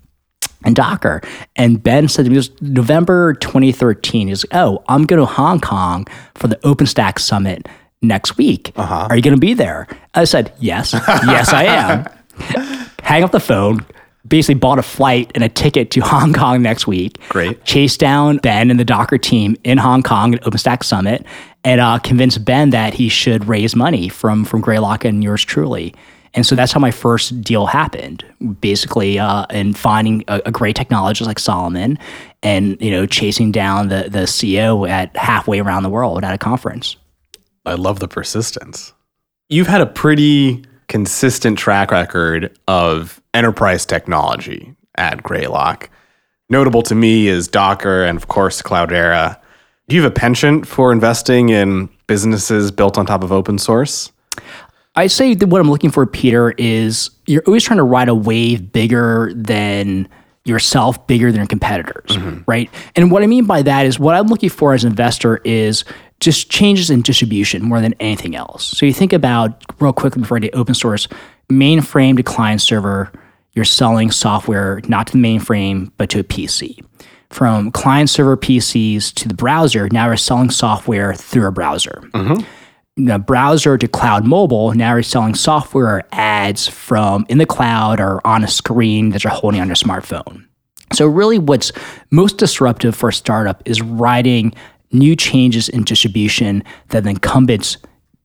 in 0.65 0.73
Docker. 0.75 1.21
And 1.55 1.81
Ben 1.81 2.07
said 2.07 2.25
to 2.25 2.29
me, 2.29 2.35
it 2.35 2.39
was 2.39 2.61
November 2.61 3.33
2013. 3.35 4.27
He's 4.27 4.45
like, 4.45 4.53
Oh, 4.61 4.83
I'm 4.87 5.05
going 5.05 5.19
to 5.19 5.25
Hong 5.25 5.59
Kong 5.59 6.05
for 6.35 6.47
the 6.47 6.57
OpenStack 6.57 7.17
Summit 7.17 7.67
next 8.01 8.37
week. 8.37 8.71
Are 9.09 9.15
you 9.15 9.21
going 9.23 9.35
to 9.35 9.39
be 9.39 9.55
there? 9.55 9.87
I 10.13 10.25
said, 10.25 10.53
Yes. 10.59 10.93
yes, 10.93 11.51
I 11.53 11.63
am. 11.63 12.05
Hang 13.01 13.23
up 13.23 13.31
the 13.31 13.39
phone, 13.39 13.83
basically 14.29 14.55
bought 14.55 14.79
a 14.79 14.83
flight 14.83 15.31
and 15.35 15.43
a 15.43 15.49
ticket 15.49 15.91
to 15.91 15.99
Hong 16.03 16.33
Kong 16.33 16.61
next 16.61 16.87
week. 16.87 17.19
Great. 17.29 17.63
Chased 17.65 17.99
down 17.99 18.37
Ben 18.37 18.71
and 18.71 18.79
the 18.79 18.85
Docker 18.85 19.17
team 19.17 19.57
in 19.63 19.77
Hong 19.77 20.03
Kong 20.03 20.35
at 20.35 20.41
OpenStack 20.43 20.83
Summit 20.83 21.25
and 21.63 21.81
uh, 21.81 21.99
convinced 21.99 22.45
Ben 22.45 22.69
that 22.69 22.93
he 22.93 23.09
should 23.09 23.47
raise 23.47 23.75
money 23.75 24.09
from 24.09 24.45
from 24.45 24.61
Greylock 24.61 25.03
and 25.05 25.23
yours 25.23 25.43
truly. 25.43 25.93
And 26.35 26.45
so 26.45 26.55
that's 26.55 26.71
how 26.71 26.79
my 26.79 26.91
first 26.91 27.41
deal 27.41 27.65
happened, 27.65 28.23
basically, 28.61 29.17
uh, 29.17 29.45
in 29.49 29.73
finding 29.73 30.23
a, 30.27 30.41
a 30.45 30.51
great 30.51 30.75
technologist 30.75 31.25
like 31.25 31.39
Solomon, 31.39 31.97
and 32.43 32.79
you 32.79 32.91
know, 32.91 33.05
chasing 33.07 33.51
down 33.51 33.89
the 33.89 34.09
the 34.09 34.19
CEO 34.19 34.87
at 34.87 35.15
halfway 35.17 35.59
around 35.59 35.83
the 35.83 35.89
world 35.89 36.23
at 36.23 36.33
a 36.33 36.37
conference. 36.37 36.95
I 37.65 37.73
love 37.73 37.99
the 37.99 38.07
persistence. 38.07 38.93
You've 39.49 39.67
had 39.67 39.81
a 39.81 39.87
pretty 39.87 40.63
consistent 40.89 41.57
track 41.57 41.91
record 41.91 42.57
of 42.67 43.21
enterprise 43.33 43.85
technology 43.85 44.75
at 44.95 45.23
Greylock. 45.23 45.89
Notable 46.49 46.81
to 46.81 46.95
me 46.95 47.27
is 47.27 47.47
Docker 47.47 48.03
and, 48.03 48.17
of 48.17 48.27
course, 48.27 48.61
Cloudera. 48.61 49.39
Do 49.87 49.95
you 49.95 50.01
have 50.01 50.11
a 50.11 50.13
penchant 50.13 50.67
for 50.67 50.91
investing 50.91 51.49
in 51.49 51.89
businesses 52.07 52.71
built 52.71 52.97
on 52.97 53.05
top 53.05 53.23
of 53.23 53.31
open 53.31 53.57
source? 53.57 54.11
I 54.95 55.07
say 55.07 55.35
that 55.35 55.47
what 55.47 55.61
I'm 55.61 55.69
looking 55.69 55.91
for, 55.91 56.05
Peter, 56.05 56.51
is 56.57 57.11
you're 57.27 57.43
always 57.45 57.63
trying 57.63 57.77
to 57.77 57.83
ride 57.83 58.09
a 58.09 58.15
wave 58.15 58.71
bigger 58.71 59.31
than 59.35 60.09
yourself, 60.43 61.05
bigger 61.05 61.31
than 61.31 61.41
your 61.41 61.47
competitors, 61.47 62.09
mm-hmm. 62.09 62.41
right? 62.47 62.69
And 62.95 63.11
what 63.11 63.21
I 63.21 63.27
mean 63.27 63.45
by 63.45 63.61
that 63.61 63.85
is 63.85 63.99
what 63.99 64.15
I'm 64.15 64.27
looking 64.27 64.49
for 64.49 64.73
as 64.73 64.83
an 64.83 64.89
investor 64.89 65.37
is 65.45 65.85
just 66.19 66.49
changes 66.49 66.89
in 66.89 67.01
distribution 67.01 67.63
more 67.63 67.81
than 67.81 67.93
anything 67.99 68.35
else. 68.35 68.65
So 68.65 68.85
you 68.85 68.93
think 68.93 69.13
about 69.13 69.63
real 69.79 69.93
quickly 69.93 70.21
before 70.21 70.37
I 70.37 70.41
get 70.41 70.55
open 70.55 70.75
source, 70.75 71.07
mainframe 71.49 72.17
to 72.17 72.23
client 72.23 72.61
server, 72.61 73.11
you're 73.53 73.65
selling 73.65 74.11
software 74.11 74.81
not 74.87 75.07
to 75.07 75.13
the 75.13 75.19
mainframe, 75.19 75.91
but 75.97 76.09
to 76.11 76.19
a 76.19 76.23
PC. 76.23 76.83
From 77.29 77.71
client 77.71 78.09
server 78.09 78.35
PCs 78.37 79.13
to 79.15 79.27
the 79.27 79.33
browser, 79.33 79.87
now 79.91 80.07
you're 80.07 80.17
selling 80.17 80.49
software 80.49 81.13
through 81.13 81.47
a 81.47 81.51
browser 81.51 82.01
mm-hmm. 82.13 83.05
the 83.05 83.19
browser 83.19 83.77
to 83.77 83.87
cloud 83.87 84.25
mobile, 84.25 84.73
now 84.73 84.93
you're 84.93 85.03
selling 85.03 85.35
software 85.35 85.85
or 85.85 86.03
ads 86.11 86.67
from 86.67 87.25
in 87.29 87.37
the 87.37 87.45
cloud 87.45 87.99
or 87.99 88.25
on 88.25 88.43
a 88.43 88.47
screen 88.47 89.09
that 89.11 89.23
you're 89.23 89.31
holding 89.31 89.61
on 89.61 89.67
your 89.67 89.75
smartphone. 89.75 90.45
So, 90.91 91.05
really, 91.05 91.37
what's 91.37 91.71
most 92.09 92.37
disruptive 92.37 92.95
for 92.95 93.09
a 93.09 93.13
startup 93.13 93.61
is 93.65 93.81
riding 93.81 94.53
new 94.91 95.15
changes 95.15 95.69
in 95.69 95.83
distribution 95.83 96.63
that 96.89 97.03
the 97.03 97.11
incumbents 97.11 97.77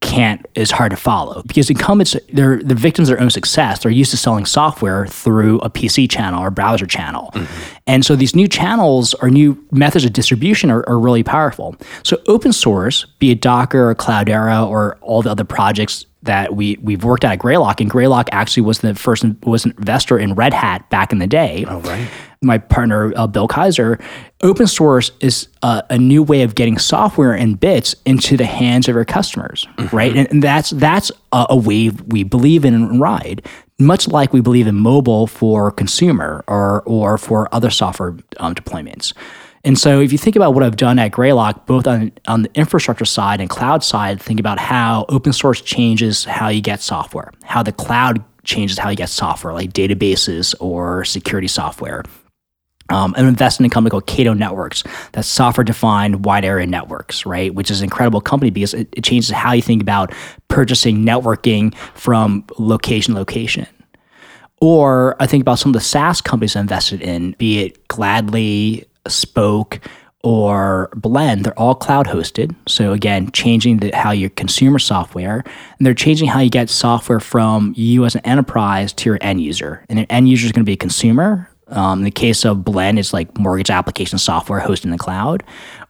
can't 0.05 0.44
is 0.55 0.70
hard 0.70 0.90
to 0.90 0.96
follow 0.96 1.42
because 1.44 1.70
incumbents 1.70 2.14
they're 2.31 2.62
the 2.62 2.74
victims 2.74 3.09
of 3.09 3.16
their 3.16 3.24
own 3.24 3.31
success. 3.31 3.83
They're 3.83 3.90
used 3.90 4.11
to 4.11 4.18
selling 4.18 4.44
software 4.44 5.07
through 5.07 5.61
a 5.61 5.70
PC 5.70 6.11
channel 6.11 6.42
or 6.42 6.50
browser 6.50 6.87
channel. 6.87 7.31
Mm-hmm. 7.35 7.74
And 7.87 8.05
so 8.05 8.14
these 8.14 8.37
new 8.37 8.46
channels 8.46 9.14
or 9.14 9.31
new 9.31 9.62
methods 9.72 10.05
of 10.05 10.12
distribution 10.12 10.70
are, 10.70 10.87
are 10.88 10.98
really 10.98 11.22
powerful. 11.22 11.77
So 12.03 12.20
open 12.29 12.53
source, 12.53 13.07
be 13.18 13.31
it 13.31 13.40
Docker 13.40 13.88
or 13.88 13.94
Cloudera 13.94 14.68
or 14.68 14.98
all 15.00 15.22
the 15.22 15.31
other 15.31 15.44
projects 15.44 16.05
that 16.24 16.54
we 16.56 16.78
we've 16.82 17.04
worked 17.04 17.24
at 17.24 17.32
at 17.32 17.38
Greylock, 17.38 17.80
and 17.80 17.90
Greylock 17.90 18.28
actually 18.32 18.62
was 18.62 18.78
the 18.78 18.94
first 18.94 19.24
was 19.44 19.64
an 19.64 19.74
investor 19.78 20.18
in 20.18 20.34
Red 20.34 20.52
Hat 20.52 20.88
back 20.90 21.12
in 21.12 21.18
the 21.18 21.26
day. 21.26 21.64
Oh, 21.68 21.80
right. 21.80 22.08
My 22.42 22.58
partner 22.58 23.12
uh, 23.16 23.26
Bill 23.26 23.48
Kaiser, 23.48 23.98
open 24.42 24.66
source 24.66 25.10
is 25.20 25.48
a, 25.62 25.82
a 25.90 25.98
new 25.98 26.22
way 26.22 26.42
of 26.42 26.54
getting 26.54 26.78
software 26.78 27.32
and 27.32 27.58
bits 27.58 27.94
into 28.04 28.37
the 28.37 28.44
hands 28.44 28.87
of 28.87 28.94
your 28.94 29.04
customers, 29.04 29.66
right? 29.92 30.14
And, 30.14 30.30
and 30.30 30.42
that's 30.42 30.70
that's 30.70 31.10
a, 31.32 31.46
a 31.50 31.56
wave 31.56 32.02
we 32.02 32.22
believe 32.22 32.64
in 32.64 32.74
and 32.74 33.00
ride. 33.00 33.46
Much 33.78 34.06
like 34.06 34.32
we 34.32 34.40
believe 34.40 34.66
in 34.66 34.76
mobile 34.76 35.26
for 35.26 35.70
consumer 35.70 36.44
or 36.46 36.82
or 36.82 37.18
for 37.18 37.52
other 37.54 37.70
software 37.70 38.16
um, 38.38 38.54
deployments. 38.54 39.12
And 39.64 39.79
so 39.79 40.00
if 40.00 40.12
you 40.12 40.18
think 40.18 40.37
about 40.37 40.53
what 40.53 40.62
I've 40.62 40.77
done 40.77 40.98
at 40.98 41.11
Greylock, 41.11 41.66
both 41.66 41.87
on, 41.87 42.12
on 42.29 42.42
the 42.42 42.50
infrastructure 42.55 43.07
side 43.07 43.40
and 43.40 43.48
cloud 43.48 43.83
side, 43.83 44.20
think 44.20 44.38
about 44.38 44.59
how 44.59 45.07
open 45.09 45.33
source 45.33 45.61
changes 45.62 46.24
how 46.24 46.48
you 46.48 46.61
get 46.61 46.83
software, 46.83 47.33
how 47.42 47.62
the 47.62 47.72
cloud 47.72 48.22
changes 48.44 48.77
how 48.77 48.90
you 48.90 48.96
get 48.96 49.09
software, 49.09 49.55
like 49.55 49.72
databases 49.72 50.55
or 50.61 51.05
security 51.07 51.48
software. 51.48 52.05
Um, 52.90 53.14
I'm 53.16 53.27
investing 53.27 53.64
in 53.64 53.70
a 53.70 53.72
company 53.72 53.90
called 53.90 54.07
Cato 54.07 54.35
Networks, 54.35 54.85
that's 55.12 55.27
software 55.27 55.64
defined 55.64 56.27
wide 56.27 56.44
area 56.44 56.66
networks, 56.66 57.24
right? 57.24 57.55
Which 57.55 57.70
is 57.70 57.81
an 57.81 57.85
incredible 57.85 58.20
company 58.20 58.50
because 58.50 58.74
it, 58.74 58.88
it 58.92 59.03
changes 59.03 59.31
how 59.31 59.53
you 59.53 59.62
think 59.62 59.81
about 59.81 60.12
purchasing 60.48 60.98
networking 60.98 61.74
from 61.94 62.44
location 62.59 63.14
to 63.14 63.18
location. 63.18 63.66
Or 64.61 65.16
I 65.18 65.27
think 65.27 65.40
about 65.40 65.59
some 65.59 65.70
of 65.70 65.74
the 65.74 65.81
SaaS 65.81 66.20
companies 66.20 66.57
I 66.57 66.61
invested 66.61 67.00
in, 67.00 67.33
be 67.38 67.61
it 67.61 67.88
Gladly, 67.88 68.85
Spoke, 69.09 69.81
or 70.25 70.88
Blend. 70.97 71.45
They're 71.45 71.59
all 71.59 71.75
cloud 71.75 72.07
hosted. 72.07 72.57
So 72.67 72.93
again, 72.93 73.31
changing 73.33 73.77
the, 73.79 73.95
how 73.95 74.11
you 74.11 74.31
consumer 74.31 74.79
software, 74.79 75.45
and 75.79 75.87
they're 75.87 75.95
changing 75.95 76.29
how 76.29 76.40
you 76.40 76.51
get 76.51 76.71
software 76.71 77.21
from 77.21 77.75
you 77.77 78.07
as 78.07 78.14
an 78.14 78.23
enterprise 78.25 78.93
to 78.95 79.11
your 79.11 79.19
end 79.21 79.43
user. 79.43 79.85
And 79.88 79.99
an 79.99 80.07
end 80.07 80.29
user 80.29 80.47
is 80.47 80.53
going 80.53 80.64
to 80.64 80.69
be 80.69 80.73
a 80.73 80.79
consumer. 80.79 81.51
Um, 81.69 82.01
in 82.01 82.05
the 82.05 82.11
case 82.11 82.45
of 82.45 82.64
Blend, 82.64 82.99
it's 82.99 83.12
like 83.12 83.38
mortgage 83.38 83.71
application 83.71 84.19
software 84.19 84.61
hosted 84.61 84.85
in 84.85 84.90
the 84.90 84.99
cloud, 84.99 85.43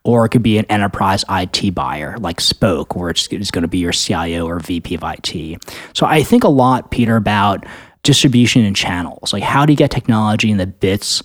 or 0.02 0.24
it 0.24 0.30
could 0.30 0.42
be 0.42 0.58
an 0.58 0.66
enterprise 0.66 1.24
IT 1.30 1.72
buyer 1.74 2.16
like 2.18 2.40
Spoke, 2.40 2.96
where 2.96 3.10
it's, 3.10 3.28
it's 3.28 3.50
going 3.50 3.62
to 3.62 3.68
be 3.68 3.78
your 3.78 3.92
CIO 3.92 4.46
or 4.48 4.58
VP 4.58 4.96
of 4.96 5.04
IT. 5.04 5.62
So 5.92 6.06
I 6.06 6.22
think 6.24 6.42
a 6.42 6.48
lot, 6.48 6.90
Peter, 6.90 7.16
about 7.16 7.66
distribution 8.02 8.64
and 8.64 8.76
channels. 8.76 9.32
Like 9.32 9.42
how 9.42 9.64
do 9.64 9.72
you 9.72 9.76
get 9.76 9.90
technology 9.90 10.50
in 10.50 10.58
the 10.58 10.66
bits 10.66 11.22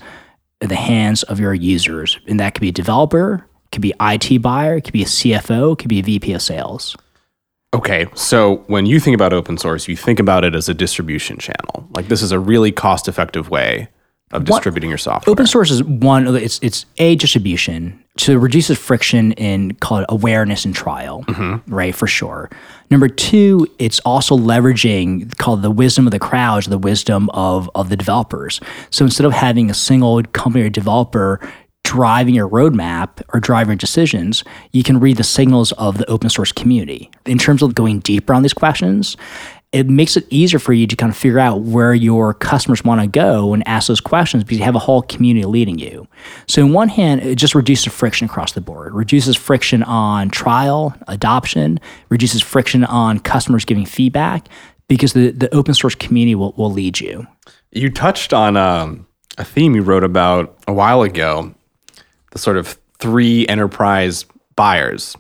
in 0.62 0.70
the 0.70 0.76
hands 0.76 1.24
of 1.24 1.40
your 1.40 1.54
users? 1.54 2.20
And 2.28 2.40
that 2.40 2.54
could 2.54 2.62
be 2.62 2.70
a 2.70 2.74
developer, 2.74 3.46
could 3.72 3.82
be 3.82 3.94
IT 4.02 4.42
buyer, 4.42 4.82
could 4.82 4.94
be 4.94 5.04
a 5.04 5.08
CFO, 5.08 5.78
could 5.78 5.90
be 5.90 6.00
a 6.00 6.04
VP 6.04 6.34
of 6.34 6.42
sales. 6.42 6.96
Okay, 7.74 8.08
so 8.16 8.58
when 8.68 8.88
you 8.88 9.00
think 9.00 9.14
about 9.14 9.32
open 9.32 9.58
source, 9.58 9.88
you 9.88 9.96
think 9.96 10.20
about 10.20 10.44
it 10.44 10.56
as 10.56 10.68
a 10.68 10.74
distribution 10.74 11.38
channel. 11.38 11.88
Like 11.92 12.08
this 12.08 12.24
is 12.24 12.32
a 12.32 12.40
really 12.40 12.72
cost-effective 12.72 13.50
way 13.50 13.90
of 14.32 14.46
distributing 14.46 14.90
your 14.90 14.98
software. 14.98 15.32
Open 15.32 15.46
source 15.46 15.72
is 15.72 15.84
one. 15.84 16.36
It's 16.36 16.60
it's 16.62 16.86
a 16.98 17.16
distribution 17.16 18.04
to 18.20 18.38
reduces 18.38 18.78
friction 18.78 19.32
in 19.34 19.76
call 19.76 20.00
it 20.00 20.06
awareness 20.10 20.66
and 20.66 20.76
trial, 20.76 21.24
mm-hmm. 21.24 21.74
right? 21.74 21.96
For 21.96 22.08
sure. 22.08 22.50
Number 22.92 23.08
two, 23.08 23.68
it's 23.80 24.00
also 24.02 24.38
leveraging 24.38 25.38
called 25.38 25.62
the 25.62 25.72
wisdom 25.72 26.06
of 26.06 26.12
the 26.12 26.20
crowds, 26.20 26.68
the 26.68 26.78
wisdom 26.78 27.30
of 27.32 27.70
of 27.76 27.90
the 27.90 27.98
developers. 27.98 28.60
So 28.90 29.06
instead 29.06 29.26
of 29.26 29.34
having 29.34 29.70
a 29.70 29.74
single 29.74 30.22
company 30.24 30.66
or 30.66 30.70
developer 30.70 31.40
driving 31.84 32.36
your 32.36 32.48
roadmap 32.48 33.22
or 33.34 33.40
driving 33.40 33.78
decisions, 33.78 34.44
you 34.74 34.84
can 34.84 35.00
read 35.00 35.18
the 35.18 35.24
signals 35.24 35.72
of 35.74 35.98
the 35.98 36.08
open 36.10 36.30
source 36.30 36.52
community. 36.52 37.10
In 37.26 37.38
terms 37.38 37.64
of 37.64 37.74
going 37.74 38.00
deeper 38.00 38.34
on 38.34 38.44
these 38.44 38.54
questions, 38.54 39.18
it 39.72 39.88
makes 39.88 40.18
it 40.18 40.26
easier 40.32 40.58
for 40.58 40.74
you 40.74 40.88
to 40.88 40.96
kind 40.96 41.12
of 41.12 41.18
figure 41.18 41.38
out 41.38 41.62
where 41.62 41.94
your 41.94 42.34
customers 42.34 42.84
want 42.84 43.02
to 43.02 43.08
go 43.08 43.54
and 43.54 43.68
ask 43.68 43.88
those 43.88 44.02
questions 44.02 44.44
because 44.44 44.58
you 44.58 44.64
have 44.64 44.76
a 44.76 44.80
whole 44.80 45.04
community 45.04 45.46
leading 45.46 45.78
you. 45.78 46.08
So, 46.48 46.66
in 46.66 46.74
one 46.74 46.90
hand, 46.90 47.22
it 47.22 47.36
just 47.36 47.54
reduces 47.54 47.94
friction 47.94 48.26
across 48.26 48.54
the 48.54 48.62
board, 48.62 48.88
it 48.88 48.94
reduces 48.94 49.36
friction 49.36 49.84
on 49.84 50.30
trial, 50.30 50.96
adoption, 51.08 51.80
reduces 52.10 52.42
friction 52.42 52.84
on 52.84 53.20
customers 53.20 53.64
giving 53.64 53.86
feedback 53.86 54.48
because 54.88 55.14
the, 55.14 55.30
the 55.30 55.54
open 55.54 55.74
source 55.74 55.96
community 55.96 56.36
will, 56.36 56.54
will 56.54 56.72
lead 56.72 57.00
you. 57.00 57.28
You 57.72 57.92
touched 57.92 58.34
on 58.34 58.58
um, 58.58 59.06
a 59.38 59.44
theme 59.44 59.76
you 59.76 59.84
wrote 59.84 60.04
about 60.04 60.58
a 60.68 60.74
while 60.74 61.04
ago, 61.04 61.54
the 62.32 62.40
sort 62.40 62.58
of 62.58 62.80
three 62.98 63.48
enterprise 63.48 64.26
buyers. 64.56 65.16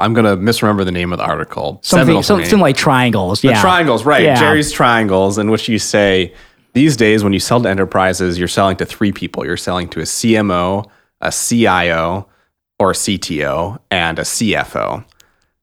I'm 0.00 0.14
going 0.14 0.24
to 0.26 0.36
misremember 0.36 0.84
the 0.84 0.92
name 0.92 1.12
of 1.12 1.18
the 1.18 1.24
article. 1.24 1.80
Something, 1.82 2.22
some- 2.22 2.38
something 2.50 2.60
like 2.60 2.76
triangles. 2.76 3.44
Yeah. 3.44 3.60
Triangles, 3.60 4.04
right. 4.04 4.22
Yeah. 4.22 4.34
Jerry's 4.38 4.72
triangles, 4.72 5.38
in 5.38 5.50
which 5.50 5.68
you 5.68 5.78
say 5.78 6.34
these 6.72 6.96
days 6.96 7.22
when 7.24 7.32
you 7.32 7.40
sell 7.40 7.60
to 7.62 7.68
enterprises, 7.68 8.38
you're 8.38 8.48
selling 8.48 8.76
to 8.76 8.86
three 8.86 9.12
people. 9.12 9.44
You're 9.44 9.56
selling 9.56 9.88
to 9.90 10.00
a 10.00 10.04
CMO, 10.04 10.88
a 11.20 11.30
CIO, 11.32 12.28
or 12.78 12.90
a 12.92 12.94
CTO, 12.94 13.78
and 13.90 14.18
a 14.18 14.22
CFO. 14.22 15.04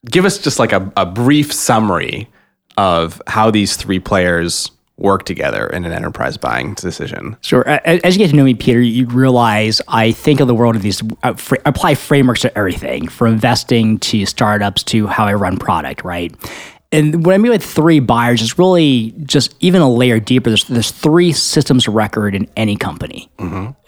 Give 0.05 0.25
us 0.25 0.37
just 0.37 0.59
like 0.59 0.71
a, 0.71 0.91
a 0.95 1.05
brief 1.05 1.51
summary 1.51 2.29
of 2.77 3.21
how 3.27 3.49
these 3.51 3.75
three 3.75 3.99
players 3.99 4.69
work 4.97 5.25
together 5.25 5.67
in 5.67 5.85
an 5.85 5.91
enterprise 5.91 6.37
buying 6.37 6.73
decision. 6.73 7.37
Sure. 7.41 7.67
As 7.67 8.15
you 8.15 8.19
get 8.19 8.31
to 8.31 8.35
know 8.35 8.43
me, 8.43 8.55
Peter, 8.55 8.81
you 8.81 9.05
realize 9.05 9.79
I 9.87 10.11
think 10.11 10.39
of 10.39 10.47
the 10.47 10.55
world 10.55 10.75
of 10.75 10.81
these, 10.81 11.01
uh, 11.23 11.35
apply 11.65 11.95
frameworks 11.95 12.41
to 12.41 12.57
everything 12.57 13.07
from 13.07 13.33
investing 13.33 13.99
to 13.99 14.25
startups 14.25 14.83
to 14.85 15.07
how 15.07 15.25
I 15.25 15.33
run 15.35 15.57
product, 15.57 16.03
right? 16.03 16.33
And 16.91 17.25
what 17.25 17.35
I 17.35 17.37
mean 17.37 17.51
by 17.51 17.57
three 17.57 17.99
buyers 17.99 18.41
is 18.41 18.57
really 18.57 19.13
just 19.23 19.53
even 19.59 19.81
a 19.81 19.91
layer 19.91 20.21
deeper. 20.21 20.49
There's, 20.49 20.63
there's 20.65 20.91
three 20.91 21.33
systems 21.33 21.85
of 21.85 21.93
record 21.93 22.33
in 22.33 22.49
any 22.55 22.77
company. 22.77 23.29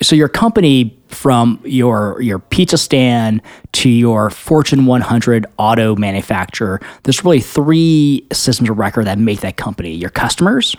So 0.02 0.16
your 0.18 0.28
company, 0.28 0.96
from 1.08 1.62
your 1.64 2.22
your 2.22 2.40
pizza 2.40 2.78
stand 2.78 3.42
to 3.72 3.90
your 3.90 4.30
Fortune 4.30 4.86
100 4.86 5.46
auto 5.58 5.96
manufacturer, 5.96 6.82
there's 7.04 7.24
really 7.24 7.40
three 7.40 8.28
systems 8.34 8.70
of 8.70 8.78
record 8.78 9.06
that 9.06 9.18
make 9.18 9.40
that 9.40 9.56
company: 9.56 9.94
your 9.94 10.10
customers, 10.10 10.76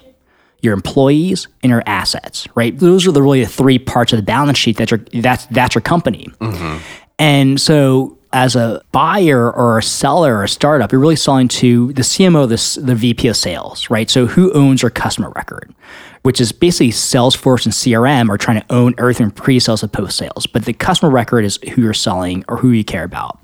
your 0.62 0.74
employees 0.74 1.48
and 1.62 1.70
your 1.70 1.82
assets, 1.86 2.46
right? 2.54 2.78
Those 2.78 3.06
are 3.06 3.12
the 3.12 3.22
really 3.22 3.42
the 3.42 3.50
three 3.50 3.78
parts 3.78 4.12
of 4.12 4.18
the 4.18 4.22
balance 4.22 4.58
sheet 4.58 4.76
that 4.76 4.90
your 4.90 4.98
that's 5.14 5.46
that's 5.46 5.74
your 5.74 5.82
company. 5.82 6.28
Mm-hmm. 6.40 6.78
And 7.18 7.60
so 7.60 8.18
as 8.32 8.54
a 8.54 8.80
buyer 8.92 9.52
or 9.52 9.78
a 9.78 9.82
seller 9.82 10.36
or 10.36 10.44
a 10.44 10.48
startup, 10.48 10.92
you're 10.92 11.00
really 11.00 11.16
selling 11.16 11.48
to 11.48 11.92
the 11.94 12.02
CMO, 12.02 12.48
the, 12.48 12.80
the 12.80 12.94
VP 12.94 13.28
of 13.28 13.36
sales, 13.36 13.90
right? 13.90 14.08
So 14.08 14.26
who 14.26 14.52
owns 14.52 14.82
your 14.82 14.90
customer 14.90 15.30
record, 15.34 15.74
which 16.22 16.40
is 16.40 16.52
basically 16.52 16.90
Salesforce 16.90 17.64
and 17.64 17.74
CRM 17.74 18.28
are 18.28 18.38
trying 18.38 18.60
to 18.60 18.72
own 18.72 18.94
everything 18.98 19.30
pre-sales 19.30 19.82
and 19.82 19.92
post-sales. 19.92 20.46
But 20.46 20.64
the 20.64 20.72
customer 20.72 21.10
record 21.10 21.44
is 21.44 21.58
who 21.74 21.82
you're 21.82 21.92
selling 21.92 22.44
or 22.48 22.56
who 22.56 22.70
you 22.70 22.84
care 22.84 23.04
about 23.04 23.40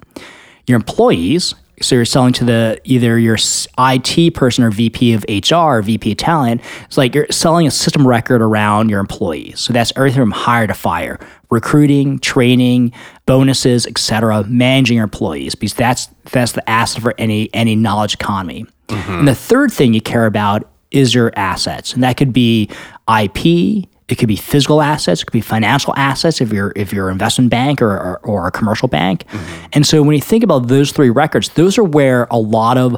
your 0.66 0.76
employees. 0.76 1.54
So 1.82 1.94
you're 1.94 2.04
selling 2.04 2.32
to 2.34 2.44
the 2.44 2.80
either 2.84 3.18
your 3.18 3.36
IT 3.78 4.34
person 4.34 4.64
or 4.64 4.70
VP 4.70 5.12
of 5.12 5.24
HR 5.28 5.78
or 5.78 5.82
VP 5.82 6.12
of 6.12 6.18
talent. 6.18 6.62
It's 6.84 6.96
like 6.96 7.14
you're 7.14 7.26
selling 7.30 7.66
a 7.66 7.70
system 7.70 8.06
record 8.06 8.40
around 8.40 8.88
your 8.88 9.00
employees. 9.00 9.60
So 9.60 9.72
that's 9.72 9.92
everything 9.96 10.20
from 10.22 10.30
hire 10.30 10.66
to 10.66 10.74
fire, 10.74 11.18
recruiting, 11.50 12.18
training, 12.18 12.92
bonuses, 13.26 13.86
etc. 13.86 14.44
Managing 14.44 14.96
your 14.96 15.04
employees 15.04 15.54
because 15.54 15.74
that's 15.74 16.08
that's 16.32 16.52
the 16.52 16.68
asset 16.68 17.02
for 17.02 17.14
any 17.18 17.52
any 17.54 17.76
knowledge 17.76 18.14
economy. 18.14 18.66
Mm-hmm. 18.88 19.12
And 19.12 19.28
the 19.28 19.34
third 19.34 19.72
thing 19.72 19.92
you 19.92 20.00
care 20.00 20.26
about 20.26 20.70
is 20.90 21.14
your 21.14 21.32
assets, 21.36 21.92
and 21.92 22.02
that 22.02 22.16
could 22.16 22.32
be 22.32 22.70
IP. 23.08 23.88
It 24.08 24.16
could 24.16 24.28
be 24.28 24.36
physical 24.36 24.80
assets. 24.80 25.22
It 25.22 25.26
could 25.26 25.32
be 25.32 25.40
financial 25.40 25.92
assets 25.96 26.40
if 26.40 26.52
you're 26.52 26.72
if 26.76 26.92
you're 26.92 27.08
an 27.08 27.12
investment 27.12 27.50
bank 27.50 27.82
or, 27.82 27.90
or, 27.90 28.18
or 28.22 28.46
a 28.46 28.50
commercial 28.50 28.88
bank. 28.88 29.24
Mm-hmm. 29.28 29.66
And 29.72 29.86
so 29.86 30.02
when 30.02 30.14
you 30.14 30.20
think 30.20 30.44
about 30.44 30.68
those 30.68 30.92
three 30.92 31.10
records, 31.10 31.48
those 31.50 31.76
are 31.76 31.84
where 31.84 32.28
a 32.30 32.38
lot 32.38 32.78
of 32.78 32.96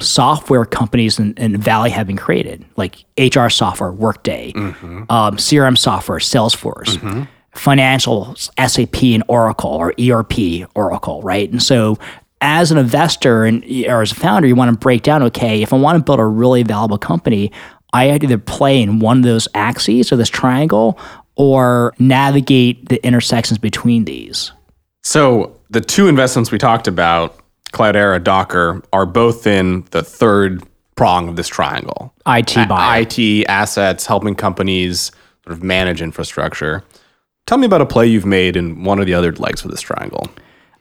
software 0.00 0.64
companies 0.64 1.18
in, 1.18 1.34
in 1.34 1.56
Valley 1.60 1.90
have 1.90 2.06
been 2.06 2.16
created, 2.16 2.64
like 2.76 3.04
HR 3.18 3.48
software, 3.48 3.92
Workday, 3.92 4.52
mm-hmm. 4.52 5.04
um, 5.08 5.36
CRM 5.36 5.78
software, 5.78 6.18
Salesforce, 6.18 6.96
mm-hmm. 6.96 7.22
financial, 7.52 8.34
SAP 8.36 9.02
and 9.02 9.24
Oracle, 9.28 9.70
or 9.70 9.94
ERP, 10.00 10.68
Oracle, 10.74 11.22
right? 11.22 11.50
And 11.50 11.62
so 11.62 11.98
as 12.40 12.70
an 12.70 12.78
investor 12.78 13.44
and 13.44 13.64
or 13.86 14.02
as 14.02 14.12
a 14.12 14.14
founder, 14.14 14.46
you 14.46 14.54
want 14.54 14.70
to 14.70 14.76
break 14.76 15.02
down, 15.02 15.22
okay, 15.22 15.62
if 15.62 15.72
I 15.72 15.76
want 15.76 15.96
to 15.96 16.04
build 16.04 16.20
a 16.20 16.26
really 16.26 16.62
valuable 16.62 16.98
company, 16.98 17.50
I 17.94 18.06
had 18.06 18.20
to 18.22 18.26
either 18.26 18.38
play 18.38 18.82
in 18.82 18.98
one 18.98 19.18
of 19.18 19.22
those 19.22 19.48
axes 19.54 20.12
or 20.12 20.16
this 20.16 20.28
triangle 20.28 20.98
or 21.36 21.94
navigate 21.98 22.88
the 22.88 23.04
intersections 23.06 23.56
between 23.56 24.04
these. 24.04 24.52
So 25.02 25.56
the 25.70 25.80
two 25.80 26.08
investments 26.08 26.50
we 26.50 26.58
talked 26.58 26.88
about, 26.88 27.38
Cloudera, 27.72 28.22
Docker, 28.22 28.82
are 28.92 29.06
both 29.06 29.46
in 29.46 29.84
the 29.92 30.02
third 30.02 30.62
prong 30.96 31.28
of 31.28 31.36
this 31.36 31.48
triangle. 31.48 32.12
IT 32.26 32.68
buyer. 32.68 33.06
IT 33.08 33.46
assets, 33.48 34.06
helping 34.06 34.34
companies 34.34 35.12
sort 35.44 35.56
of 35.56 35.62
manage 35.62 36.02
infrastructure. 36.02 36.82
Tell 37.46 37.58
me 37.58 37.66
about 37.66 37.80
a 37.80 37.86
play 37.86 38.06
you've 38.06 38.26
made 38.26 38.56
in 38.56 38.84
one 38.84 38.98
of 38.98 39.06
the 39.06 39.14
other 39.14 39.32
legs 39.32 39.64
of 39.64 39.70
this 39.70 39.80
triangle. 39.80 40.28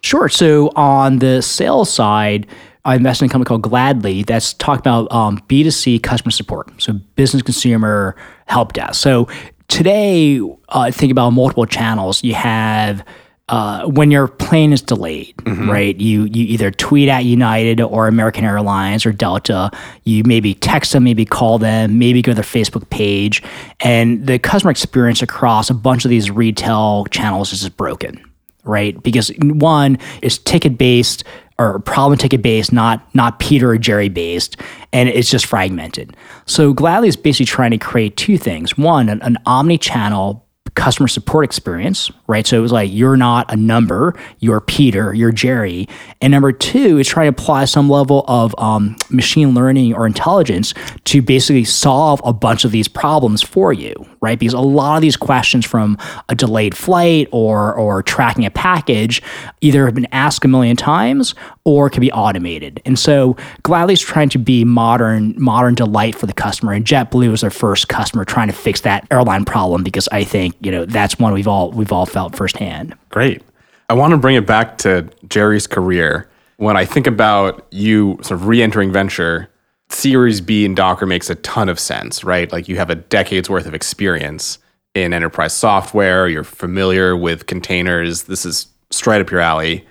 Sure. 0.02 0.30
So 0.30 0.71
on 0.76 1.19
the 1.19 1.41
sales 1.41 1.91
side, 1.91 2.47
I 2.85 2.95
invested 2.95 3.25
in 3.25 3.29
a 3.29 3.31
company 3.31 3.47
called 3.47 3.61
Gladly 3.61 4.23
that's 4.23 4.53
talking 4.53 4.79
about 4.79 5.11
um, 5.11 5.39
B2C 5.47 6.03
customer 6.03 6.31
support. 6.31 6.69
So 6.81 6.93
business 7.15 7.41
consumer 7.41 8.15
help 8.47 8.73
desk. 8.73 9.01
So 9.01 9.29
today, 9.69 10.41
uh, 10.69 10.91
think 10.91 11.11
about 11.11 11.29
multiple 11.31 11.65
channels. 11.65 12.23
You 12.23 12.33
have 12.33 13.05
uh, 13.49 13.85
when 13.85 14.09
your 14.09 14.27
plane 14.27 14.73
is 14.73 14.81
delayed, 14.81 15.35
right? 15.67 15.97
You 15.97 16.23
you 16.25 16.45
either 16.45 16.71
tweet 16.71 17.09
at 17.09 17.25
United 17.25 17.81
or 17.81 18.07
American 18.07 18.45
Airlines 18.45 19.05
or 19.05 19.11
Delta. 19.11 19.69
You 20.03 20.23
maybe 20.25 20.53
text 20.53 20.93
them, 20.93 21.03
maybe 21.03 21.25
call 21.25 21.59
them, 21.59 21.99
maybe 21.99 22.21
go 22.21 22.31
to 22.31 22.35
their 22.35 22.43
Facebook 22.43 22.89
page, 22.89 23.43
and 23.81 24.25
the 24.27 24.39
customer 24.39 24.71
experience 24.71 25.21
across 25.21 25.69
a 25.69 25.73
bunch 25.73 26.05
of 26.05 26.09
these 26.09 26.31
retail 26.31 27.05
channels 27.11 27.53
is 27.53 27.61
just 27.61 27.77
broken 27.77 28.23
right? 28.63 29.01
Because 29.03 29.31
one 29.41 29.97
is 30.21 30.37
ticket 30.37 30.77
based 30.77 31.23
or 31.59 31.79
problem 31.79 32.17
ticket 32.17 32.41
based, 32.41 32.73
not 32.73 33.07
not 33.15 33.39
Peter 33.39 33.69
or 33.71 33.77
Jerry 33.77 34.09
based, 34.09 34.57
and 34.91 35.09
it's 35.09 35.29
just 35.29 35.45
fragmented. 35.45 36.15
So 36.45 36.73
Gladly 36.73 37.07
is 37.07 37.15
basically 37.15 37.45
trying 37.45 37.71
to 37.71 37.77
create 37.77 38.17
two 38.17 38.37
things: 38.37 38.77
one, 38.77 39.09
an, 39.09 39.21
an 39.21 39.37
omni-channel 39.45 40.42
customer 40.75 41.07
support 41.07 41.45
experience, 41.45 42.12
right? 42.27 42.45
So 42.47 42.57
it 42.57 42.62
was 42.62 42.71
like 42.71 42.91
you're 42.91 43.17
not 43.17 43.51
a 43.51 43.55
number, 43.55 44.15
you're 44.39 44.59
Peter, 44.59 45.13
you're 45.13 45.31
Jerry, 45.31 45.88
and 46.21 46.31
number 46.31 46.51
two 46.51 46.97
is 46.97 47.07
trying 47.07 47.31
to 47.33 47.41
apply 47.41 47.65
some 47.65 47.89
level 47.89 48.25
of 48.27 48.55
um, 48.57 48.95
machine 49.09 49.53
learning 49.53 49.93
or 49.93 50.05
intelligence 50.05 50.73
to 51.05 51.21
basically 51.21 51.63
solve 51.63 52.21
a 52.25 52.33
bunch 52.33 52.65
of 52.65 52.71
these 52.71 52.88
problems 52.88 53.41
for 53.41 53.71
you, 53.73 53.93
right? 54.21 54.39
Because 54.39 54.53
a 54.53 54.59
lot 54.59 54.95
of 54.95 55.01
these 55.01 55.17
questions 55.17 55.65
from 55.65 55.97
a 56.29 56.36
delayed 56.36 56.75
flight 56.75 57.27
or 57.31 57.73
or 57.73 58.01
tracking 58.03 58.45
a 58.45 58.51
package 58.51 59.21
either 59.62 59.86
have 59.86 59.95
been 59.95 60.07
asked 60.12 60.43
a 60.45 60.47
million 60.47 60.75
times 60.75 61.36
or 61.65 61.89
can 61.89 62.02
be 62.02 62.12
automated. 62.12 62.82
And 62.86 62.99
so 62.99 63.38
Gladly's 63.63 64.02
trying 64.02 64.30
to 64.30 64.38
be 64.38 64.65
modern, 64.65 65.34
modern 65.41 65.76
delight 65.76 66.15
for 66.15 66.26
the 66.26 66.34
customer. 66.34 66.73
And 66.73 66.86
JetBlue 66.86 67.32
was 67.32 67.41
their 67.41 67.49
first 67.49 67.88
customer 67.88 68.26
trying 68.26 68.47
to 68.47 68.54
fix 68.54 68.82
that 68.82 69.08
airline 69.12 69.45
problem 69.45 69.84
because 69.84 70.10
I 70.12 70.23
think 70.23 70.56
you 70.62 70.71
know 70.71 70.86
that's 70.86 71.17
one 71.19 71.34
we've 71.34 71.47
all 71.47 71.71
we've 71.71 71.91
all 71.91 72.06
felt 72.06 72.36
firsthand. 72.36 72.95
Great. 73.10 73.41
I 73.89 73.93
want 73.93 74.12
to 74.12 74.17
bring 74.17 74.36
it 74.36 74.45
back 74.45 74.78
to 74.80 75.10
Jerry's 75.28 75.67
career. 75.67 76.30
When 76.58 76.78
I 76.78 76.86
think 76.86 77.08
about 77.08 77.67
you 77.71 78.19
sort 78.21 78.39
of 78.39 78.47
re-entering 78.47 78.91
venture, 78.91 79.49
Series 79.89 80.41
B 80.41 80.65
in 80.65 80.76
Docker 80.76 81.06
makes 81.06 81.30
a 81.30 81.36
ton 81.36 81.69
of 81.69 81.80
sense, 81.80 82.23
right? 82.23 82.52
Like 82.52 82.67
you 82.67 82.78
have 82.78 82.89
a 82.89 82.95
decade's 82.95 83.49
worth 83.49 83.65
of 83.65 83.73
experience 83.73 84.60
in 84.95 85.13
enterprise 85.13 85.54
software, 85.54 86.28
you're 86.28 86.43
familiar 86.43 87.17
with 87.17 87.47
containers. 87.47 88.23
This 88.23 88.45
is 88.45 88.67
straight 88.91 89.21
up 89.21 89.32
your 89.32 89.39
alley. 89.39 89.86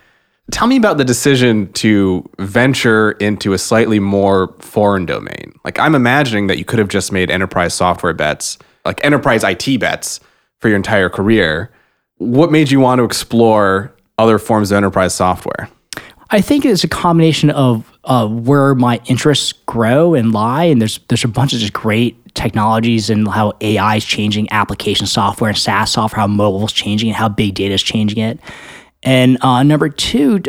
Tell 0.53 0.69
me 0.69 0.77
about 0.77 0.99
the 0.99 1.05
decision 1.05 1.73
to 1.73 2.29
venture 2.38 3.12
into 3.12 3.55
a 3.55 3.59
slightly 3.59 3.99
more 3.99 4.55
foreign 4.59 5.07
domain. 5.07 5.59
Like, 5.65 5.79
I'm 5.79 5.95
imagining 5.95 6.47
that 6.49 6.59
you 6.59 6.65
could 6.65 6.79
have 6.79 6.88
just 6.88 7.11
made 7.11 7.31
enterprise 7.31 7.73
software 7.73 8.12
bets, 8.12 8.59
like 8.85 9.03
enterprise 9.03 9.43
IT 9.45 9.81
bets 9.81 10.21
for 10.61 10.69
your 10.69 10.77
entire 10.77 11.09
career. 11.09 11.73
What 12.19 12.53
made 12.53 12.71
you 12.71 12.81
want 12.81 12.99
to 12.99 13.05
explore 13.05 13.93
other 14.19 14.38
forms 14.38 14.71
of 14.71 14.77
enterprise 14.77 15.15
software? 15.15 15.71
I 16.31 16.43
think 16.43 16.67
it's 16.67 16.85
a 16.85 16.88
combination 16.88 17.51
of 17.51 17.91
uh, 18.05 18.29
where 18.29 18.75
my 18.75 19.01
interests 19.07 19.53
grow 19.67 20.15
and 20.15 20.33
lie, 20.33 20.65
and 20.65 20.81
there's 20.81 21.01
there's 21.09 21.25
a 21.25 21.29
bunch 21.29 21.55
of 21.55 21.61
just 21.61 21.73
great 21.73 22.35
technologies 22.35 23.11
and 23.11 23.27
how 23.27 23.55
AI 23.62 23.97
is 23.97 24.05
changing 24.05 24.51
application 24.51 25.07
software 25.07 25.49
and 25.49 25.59
SaaS 25.59 25.93
software, 25.93 26.21
how 26.21 26.27
mobile 26.27 26.65
is 26.65 26.73
changing 26.73 27.09
and 27.09 27.17
how 27.17 27.29
big 27.29 27.55
data 27.55 27.75
is 27.75 27.83
changing 27.83 28.19
it. 28.19 28.38
And 29.03 29.43
uh, 29.43 29.62
number 29.62 29.88
two, 29.88 30.41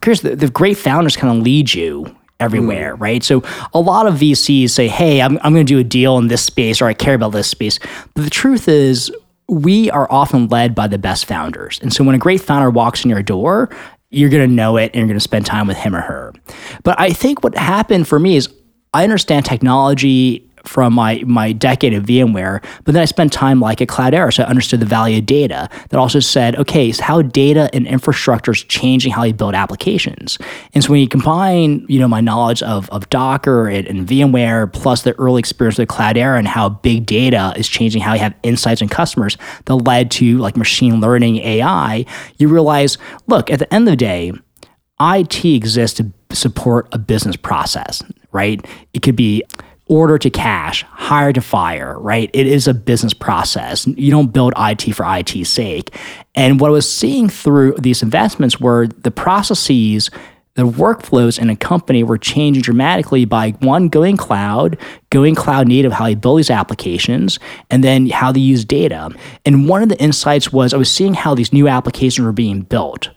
Chris, 0.00 0.20
the, 0.20 0.36
the 0.36 0.50
great 0.50 0.76
founders 0.76 1.16
kind 1.16 1.36
of 1.36 1.42
lead 1.42 1.74
you 1.74 2.16
everywhere, 2.38 2.96
mm. 2.96 3.00
right? 3.00 3.22
So 3.22 3.42
a 3.72 3.80
lot 3.80 4.06
of 4.06 4.14
VCs 4.14 4.70
say, 4.70 4.88
hey, 4.88 5.20
I'm, 5.20 5.38
I'm 5.42 5.52
going 5.52 5.66
to 5.66 5.72
do 5.72 5.78
a 5.78 5.84
deal 5.84 6.18
in 6.18 6.28
this 6.28 6.42
space 6.42 6.80
or 6.80 6.86
I 6.86 6.94
care 6.94 7.14
about 7.14 7.32
this 7.32 7.48
space. 7.48 7.78
But 8.14 8.24
the 8.24 8.30
truth 8.30 8.68
is, 8.68 9.10
we 9.48 9.90
are 9.90 10.10
often 10.10 10.48
led 10.48 10.74
by 10.74 10.88
the 10.88 10.98
best 10.98 11.26
founders. 11.26 11.78
And 11.80 11.92
so 11.92 12.02
when 12.02 12.14
a 12.14 12.18
great 12.18 12.40
founder 12.40 12.68
walks 12.68 13.04
in 13.04 13.10
your 13.10 13.22
door, 13.22 13.70
you're 14.10 14.30
going 14.30 14.48
to 14.48 14.54
know 14.54 14.76
it 14.76 14.86
and 14.86 14.96
you're 14.96 15.06
going 15.06 15.18
to 15.18 15.20
spend 15.20 15.46
time 15.46 15.66
with 15.66 15.76
him 15.76 15.94
or 15.94 16.00
her. 16.00 16.32
But 16.82 16.98
I 16.98 17.10
think 17.10 17.44
what 17.44 17.56
happened 17.56 18.08
for 18.08 18.18
me 18.18 18.36
is 18.36 18.48
I 18.92 19.04
understand 19.04 19.44
technology 19.44 20.48
from 20.68 20.94
my 20.94 21.22
my 21.26 21.52
decade 21.52 21.94
of 21.94 22.04
VMware, 22.04 22.62
but 22.84 22.92
then 22.92 23.02
I 23.02 23.06
spent 23.06 23.32
time 23.32 23.60
like 23.60 23.80
at 23.80 23.88
Cloudera, 23.88 24.32
so 24.32 24.42
I 24.42 24.46
understood 24.46 24.80
the 24.80 24.86
value 24.86 25.18
of 25.18 25.26
data. 25.26 25.68
That 25.90 25.98
also 25.98 26.20
said, 26.20 26.56
okay, 26.56 26.92
so 26.92 27.02
how 27.02 27.22
data 27.22 27.70
and 27.72 27.86
infrastructure 27.86 28.52
is 28.52 28.62
changing 28.64 29.12
how 29.12 29.24
you 29.24 29.34
build 29.34 29.54
applications. 29.54 30.38
And 30.74 30.82
so 30.82 30.90
when 30.90 31.00
you 31.00 31.08
combine, 31.08 31.86
you 31.88 31.98
know, 31.98 32.08
my 32.08 32.20
knowledge 32.20 32.62
of, 32.62 32.88
of 32.90 33.08
Docker 33.10 33.68
and, 33.68 33.86
and 33.86 34.06
VMware 34.06 34.72
plus 34.72 35.02
the 35.02 35.18
early 35.18 35.38
experience 35.38 35.78
with 35.78 35.88
Cloudera 35.88 36.38
and 36.38 36.48
how 36.48 36.68
big 36.68 37.06
data 37.06 37.52
is 37.56 37.68
changing 37.68 38.02
how 38.02 38.14
you 38.14 38.20
have 38.20 38.34
insights 38.42 38.82
in 38.82 38.88
customers 38.88 39.36
that 39.66 39.74
led 39.74 40.10
to 40.12 40.38
like 40.38 40.56
machine 40.56 41.00
learning 41.00 41.36
AI, 41.36 42.04
you 42.38 42.48
realize, 42.48 42.98
look, 43.26 43.50
at 43.50 43.58
the 43.58 43.72
end 43.72 43.88
of 43.88 43.92
the 43.92 43.96
day, 43.96 44.32
IT 45.00 45.44
exists 45.44 45.98
to 45.98 46.12
support 46.30 46.88
a 46.92 46.98
business 46.98 47.36
process, 47.36 48.02
right? 48.32 48.64
It 48.94 49.02
could 49.02 49.16
be 49.16 49.42
order 49.88 50.18
to 50.18 50.30
cash, 50.30 50.84
hire 50.90 51.32
to 51.32 51.40
fire, 51.40 51.98
right? 52.00 52.30
It 52.32 52.46
is 52.46 52.66
a 52.66 52.74
business 52.74 53.14
process. 53.14 53.86
You 53.86 54.10
don't 54.10 54.32
build 54.32 54.52
IT 54.56 54.82
for 54.94 55.06
IT's 55.06 55.48
sake. 55.48 55.94
And 56.34 56.58
what 56.60 56.68
I 56.68 56.72
was 56.72 56.90
seeing 56.90 57.28
through 57.28 57.76
these 57.78 58.02
investments 58.02 58.60
were 58.60 58.88
the 58.88 59.12
processes, 59.12 60.10
the 60.54 60.66
workflows 60.66 61.38
in 61.38 61.50
a 61.50 61.56
company 61.56 62.02
were 62.02 62.18
changing 62.18 62.62
dramatically 62.62 63.26
by 63.26 63.50
one, 63.60 63.88
going 63.88 64.16
cloud, 64.16 64.76
going 65.10 65.36
cloud 65.36 65.68
native, 65.68 65.92
how 65.92 66.06
they 66.06 66.14
build 66.16 66.38
these 66.38 66.50
applications, 66.50 67.38
and 67.70 67.84
then 67.84 68.08
how 68.08 68.32
they 68.32 68.40
use 68.40 68.64
data. 68.64 69.10
And 69.44 69.68
one 69.68 69.82
of 69.82 69.88
the 69.88 70.00
insights 70.00 70.52
was 70.52 70.74
I 70.74 70.78
was 70.78 70.90
seeing 70.90 71.14
how 71.14 71.34
these 71.34 71.52
new 71.52 71.68
applications 71.68 72.24
were 72.24 72.32
being 72.32 72.62
built 72.62 73.10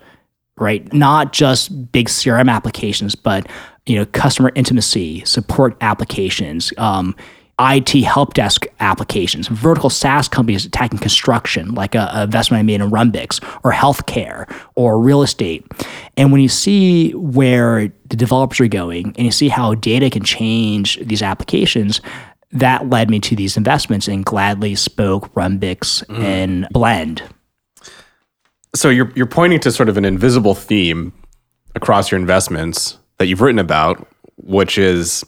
right? 0.59 0.91
Not 0.93 1.33
just 1.33 1.91
big 1.91 2.09
CRM 2.09 2.51
applications, 2.51 3.15
but 3.15 3.47
you 3.89 3.95
know, 3.95 4.05
customer 4.05 4.51
intimacy, 4.55 5.25
support 5.25 5.75
applications, 5.81 6.71
um, 6.77 7.15
IT 7.59 7.89
help 8.03 8.35
desk 8.35 8.67
applications, 8.79 9.47
vertical 9.49 9.89
SaaS 9.89 10.29
companies 10.29 10.65
attacking 10.65 10.99
construction, 10.99 11.73
like 11.73 11.93
a, 11.93 12.09
a, 12.13 12.23
investment 12.23 12.59
I 12.59 12.63
made 12.63 12.79
in 12.79 12.89
Rhumbix, 12.89 13.43
or 13.65 13.73
healthcare, 13.73 14.49
or 14.75 14.97
real 14.99 15.21
estate. 15.21 15.65
And 16.15 16.31
when 16.31 16.39
you 16.39 16.47
see 16.47 17.11
where 17.15 17.91
the 18.07 18.15
developers 18.15 18.61
are 18.61 18.67
going, 18.67 19.07
and 19.07 19.19
you 19.19 19.31
see 19.31 19.49
how 19.49 19.75
data 19.75 20.09
can 20.09 20.23
change 20.23 20.97
these 21.05 21.21
applications, 21.21 21.99
that 22.51 22.89
led 22.89 23.09
me 23.09 23.19
to 23.21 23.35
these 23.35 23.57
investments 23.57 24.07
and 24.07 24.23
Gladly, 24.23 24.75
Spoke, 24.75 25.33
Rhumbix, 25.33 26.05
mm. 26.05 26.17
and 26.17 26.67
Blend. 26.71 27.23
So 28.73 28.89
you're 28.89 29.11
you're 29.15 29.25
pointing 29.25 29.59
to 29.61 29.71
sort 29.71 29.89
of 29.89 29.97
an 29.97 30.05
invisible 30.05 30.55
theme 30.55 31.11
across 31.75 32.11
your 32.11 32.19
investments 32.19 32.99
that 33.19 33.27
you've 33.27 33.41
written 33.41 33.59
about, 33.59 34.07
which 34.37 34.77
is 34.77 35.23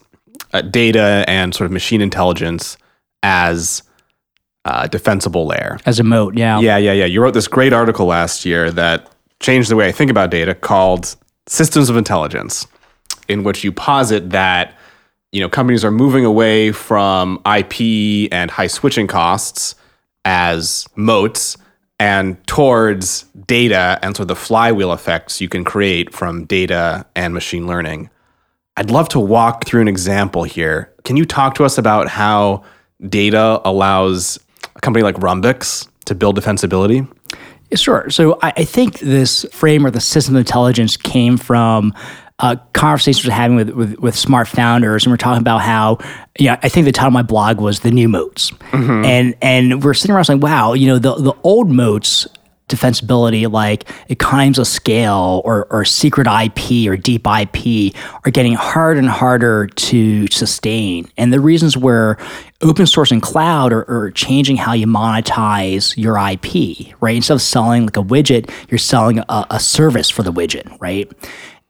uh, 0.54 0.62
data 0.62 1.24
and 1.28 1.54
sort 1.54 1.66
of 1.66 1.72
machine 1.72 2.02
intelligence 2.02 2.78
as 3.22 3.84
a 4.66 4.88
defensible 4.88 5.46
layer. 5.46 5.78
As 5.86 6.00
a 6.00 6.04
moat, 6.04 6.38
yeah. 6.38 6.60
Yeah, 6.60 6.78
yeah, 6.78 6.94
yeah. 6.94 7.06
You 7.06 7.22
wrote 7.22 7.34
this 7.34 7.48
great 7.48 7.74
article 7.74 8.08
last 8.08 8.46
year 8.46 8.72
that 8.72 9.12
changed 9.40 9.70
the 9.70 9.76
way 9.76 9.88
I 9.88 9.92
think 9.92 10.10
about 10.10 10.32
data 10.32 10.56
called 10.56 11.16
Systems 11.48 11.90
of 11.90 11.98
Intelligence, 11.98 12.68
in 13.28 13.44
which 13.44 13.64
you 13.64 13.72
posit 13.72 14.30
that 14.32 14.76
you 15.32 15.42
know 15.42 15.50
companies 15.50 15.84
are 15.84 15.92
moving 15.92 16.26
away 16.26 16.72
from 16.72 17.42
IP 17.46 18.32
and 18.32 18.52
high 18.52 18.68
switching 18.68 19.08
costs 19.08 19.76
as 20.26 20.86
moats 20.96 21.58
and 22.02 22.36
towards 22.48 23.26
data 23.46 24.00
and 24.02 24.16
sort 24.16 24.24
of 24.24 24.28
the 24.30 24.36
flywheel 24.36 24.92
effects 24.92 25.40
you 25.40 25.48
can 25.48 25.64
create 25.64 26.12
from 26.12 26.46
data 26.46 27.06
and 27.16 27.32
machine 27.32 27.68
learning. 27.68 28.10
I'd 28.76 28.90
love 28.90 29.08
to 29.10 29.20
walk 29.20 29.66
through 29.66 29.82
an 29.82 29.88
example 29.88 30.42
here. 30.42 30.92
Can 31.04 31.16
you 31.16 31.26
talk 31.26 31.54
to 31.56 31.64
us 31.64 31.78
about 31.78 32.08
how 32.08 32.64
data 33.08 33.62
allows 33.64 34.40
a 34.76 34.82
company 34.82 35.04
like 35.04 35.14
Rhumbix 35.18 35.88
to 36.06 36.16
build 36.16 36.40
defensibility? 36.40 37.08
Sure. 37.76 38.10
So 38.10 38.40
I, 38.42 38.52
I 38.58 38.64
think 38.66 38.98
this 39.02 39.46
frame 39.52 39.86
or 39.86 39.92
the 39.92 40.02
system 40.02 40.36
of 40.36 40.40
intelligence 40.40 40.98
came 40.98 41.38
from 41.38 41.94
uh, 42.42 42.56
conversations 42.74 43.26
we're 43.26 43.34
having 43.34 43.56
with, 43.56 43.70
with, 43.70 44.00
with 44.00 44.16
smart 44.16 44.48
founders, 44.48 45.06
and 45.06 45.12
we're 45.12 45.18
talking 45.18 45.42
about 45.42 45.62
how, 45.62 46.00
you 46.38 46.48
know, 46.48 46.58
I 46.62 46.70
think 46.70 46.86
the 46.86 46.92
title 46.92 47.08
of 47.08 47.14
my 47.14 47.22
blog 47.22 47.62
was 47.62 47.82
the 47.82 47.92
new 47.92 48.10
moats, 48.10 48.52
mm-hmm. 48.52 49.06
and 49.06 49.36
and 49.42 49.84
we're 49.84 49.94
sitting 49.94 50.16
around 50.16 50.26
saying, 50.26 50.40
wow, 50.40 50.74
you 50.74 50.88
know, 50.88 51.00
the 51.00 51.16
the 51.16 51.34
old 51.44 51.70
moats 51.70 52.28
defensibility 52.72 53.52
like 53.52 53.88
economies 54.10 54.58
of 54.58 54.66
scale 54.66 55.42
or, 55.44 55.68
or 55.70 55.84
secret 55.84 56.26
IP 56.26 56.88
or 56.88 56.96
deep 56.96 57.28
IP 57.28 57.94
are 58.24 58.32
getting 58.32 58.54
harder 58.54 59.00
and 59.00 59.10
harder 59.10 59.68
to 59.68 60.28
sustain. 60.28 61.08
And 61.18 61.34
the 61.34 61.42
reasons 61.42 61.76
where 61.76 62.18
open 62.62 62.88
source 62.88 63.12
and 63.12 63.22
cloud 63.22 63.74
are, 63.74 63.90
are, 63.90 64.12
changing 64.12 64.56
how 64.56 64.74
you 64.74 64.88
monetize 64.88 65.98
your 65.98 66.18
IP, 66.18 66.96
right? 67.02 67.16
Instead 67.16 67.34
of 67.34 67.42
selling 67.42 67.86
like 67.86 67.98
a 67.98 68.04
widget, 68.04 68.50
you're 68.70 68.78
selling 68.78 69.20
a, 69.20 69.46
a 69.50 69.60
service 69.60 70.10
for 70.10 70.24
the 70.24 70.32
widget, 70.32 70.80
right? 70.80 71.12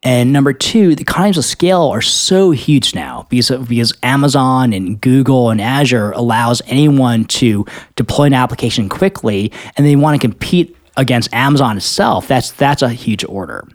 And 0.04 0.34
number 0.34 0.52
two, 0.52 0.96
the 0.96 1.04
economies 1.04 1.38
of 1.38 1.46
scale 1.46 1.84
are 1.84 2.02
so 2.02 2.52
huge 2.52 2.96
now 2.96 3.28
because, 3.30 3.68
because 3.68 3.94
Amazon 4.02 4.74
and 4.74 5.00
Google 5.00 5.52
and 5.52 5.62
Azure 5.62 6.12
allows 6.12 6.62
anyone 6.66 7.26
to 7.26 7.66
deploy 7.96 8.26
an 8.26 8.34
application 8.34 8.90
quickly 8.90 9.52
and 9.78 9.86
they 9.86 9.96
want 9.96 10.20
to 10.20 10.28
compete 10.28 10.76
against 10.98 11.34
Amazon 11.34 11.78
itself. 11.78 12.28
That's 12.28 12.52
that's 12.52 12.82
a 12.82 12.90
huge 12.90 13.24
order. 13.26 13.68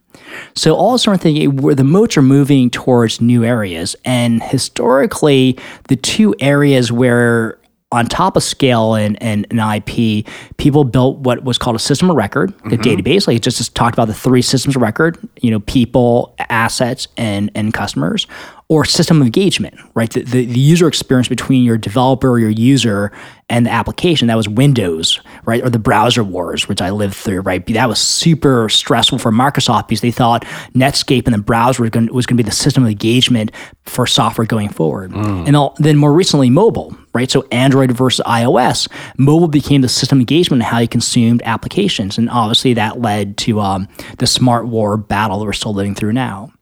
So 0.54 0.74
all 0.74 0.90
of 0.90 0.96
a 0.96 0.98
sudden 0.98 1.56
where 1.56 1.74
the 1.74 1.84
moats 1.84 2.16
are 2.16 2.22
moving 2.22 2.70
towards 2.70 3.20
new 3.20 3.44
areas. 3.44 3.94
And 4.04 4.42
historically, 4.42 5.58
the 5.88 5.96
two 5.96 6.34
areas 6.40 6.90
where 6.90 7.58
on 7.92 8.06
top 8.06 8.36
of 8.36 8.42
scale 8.42 8.94
and, 8.94 9.20
and, 9.22 9.46
and 9.50 9.60
IP, 9.60 10.26
people 10.56 10.84
built 10.84 11.18
what 11.18 11.44
was 11.44 11.56
called 11.56 11.76
a 11.76 11.78
system 11.78 12.10
of 12.10 12.16
record, 12.16 12.50
mm-hmm. 12.58 12.72
a 12.72 12.76
database. 12.76 13.28
Like 13.28 13.40
just, 13.40 13.58
just 13.58 13.74
talked 13.74 13.94
about 13.94 14.08
the 14.08 14.14
three 14.14 14.42
systems 14.42 14.74
of 14.74 14.82
record, 14.82 15.16
you 15.40 15.50
know, 15.50 15.60
people, 15.60 16.34
assets, 16.50 17.06
and 17.16 17.50
and 17.54 17.72
customers, 17.72 18.26
or 18.68 18.84
system 18.84 19.20
of 19.20 19.26
engagement, 19.26 19.78
right? 19.94 20.10
The, 20.10 20.22
the, 20.22 20.44
the 20.44 20.58
user 20.58 20.88
experience 20.88 21.28
between 21.28 21.62
your 21.62 21.78
developer 21.78 22.28
or 22.28 22.40
your 22.40 22.50
user 22.50 23.12
and 23.48 23.64
the 23.64 23.70
application. 23.70 24.26
That 24.26 24.36
was 24.36 24.48
Windows, 24.48 25.20
right? 25.44 25.62
Or 25.62 25.70
the 25.70 25.78
browser 25.78 26.24
wars, 26.24 26.68
which 26.68 26.82
I 26.82 26.90
lived 26.90 27.14
through, 27.14 27.42
right? 27.42 27.64
That 27.66 27.88
was 27.88 28.00
super 28.00 28.68
stressful 28.68 29.18
for 29.18 29.30
Microsoft 29.30 29.86
because 29.86 30.00
they 30.00 30.10
thought 30.10 30.44
Netscape 30.74 31.26
and 31.26 31.34
the 31.34 31.38
browser 31.38 31.82
was 31.82 31.90
going, 31.90 32.12
was 32.12 32.26
going 32.26 32.36
to 32.36 32.42
be 32.42 32.48
the 32.48 32.54
system 32.54 32.82
of 32.82 32.90
engagement 32.90 33.52
for 33.84 34.04
software 34.04 34.46
going 34.46 34.70
forward. 34.70 35.12
Mm. 35.12 35.46
And 35.46 35.54
all, 35.54 35.76
then 35.78 35.96
more 35.96 36.12
recently, 36.12 36.50
mobile, 36.50 36.96
right? 37.14 37.30
So 37.30 37.46
Android 37.52 37.92
versus 37.92 38.24
iOS, 38.26 38.88
mobile 39.16 39.46
became 39.46 39.82
the 39.82 39.88
system 39.88 40.18
engagement 40.18 40.62
and 40.62 40.68
how 40.68 40.80
you 40.80 40.88
consumed 40.88 41.40
applications. 41.44 42.18
And 42.18 42.28
obviously 42.28 42.74
that 42.74 43.00
led 43.00 43.36
to 43.38 43.60
um, 43.60 43.86
the 44.18 44.26
smart 44.26 44.66
war 44.66 44.96
battle 44.96 45.38
that 45.38 45.44
we're 45.44 45.52
still 45.52 45.72
living 45.72 45.94
through 45.94 46.14
now. 46.14 46.52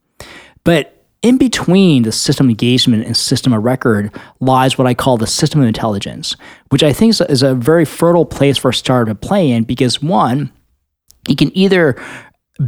But 0.65 0.94
in 1.25 1.39
between 1.39 2.03
the 2.03 2.13
system 2.13 2.51
engagement 2.51 3.07
and 3.07 3.17
system 3.17 3.55
of 3.55 3.65
record 3.65 4.13
lies 4.41 4.77
what 4.77 4.87
I 4.87 4.93
call 4.93 5.17
the 5.17 5.27
system 5.27 5.63
of 5.63 5.67
intelligence, 5.67 6.37
which 6.69 6.83
I 6.83 6.93
think 6.93 7.19
is 7.19 7.43
a 7.43 7.55
very 7.55 7.87
fertile 7.87 8.27
place 8.27 8.59
for 8.59 8.69
a 8.69 8.75
startup 8.75 9.21
to 9.21 9.27
play 9.27 9.51
in 9.51 9.65
because 9.65 10.03
one, 10.03 10.53
you 11.27 11.35
can 11.35 11.51
either 11.57 11.97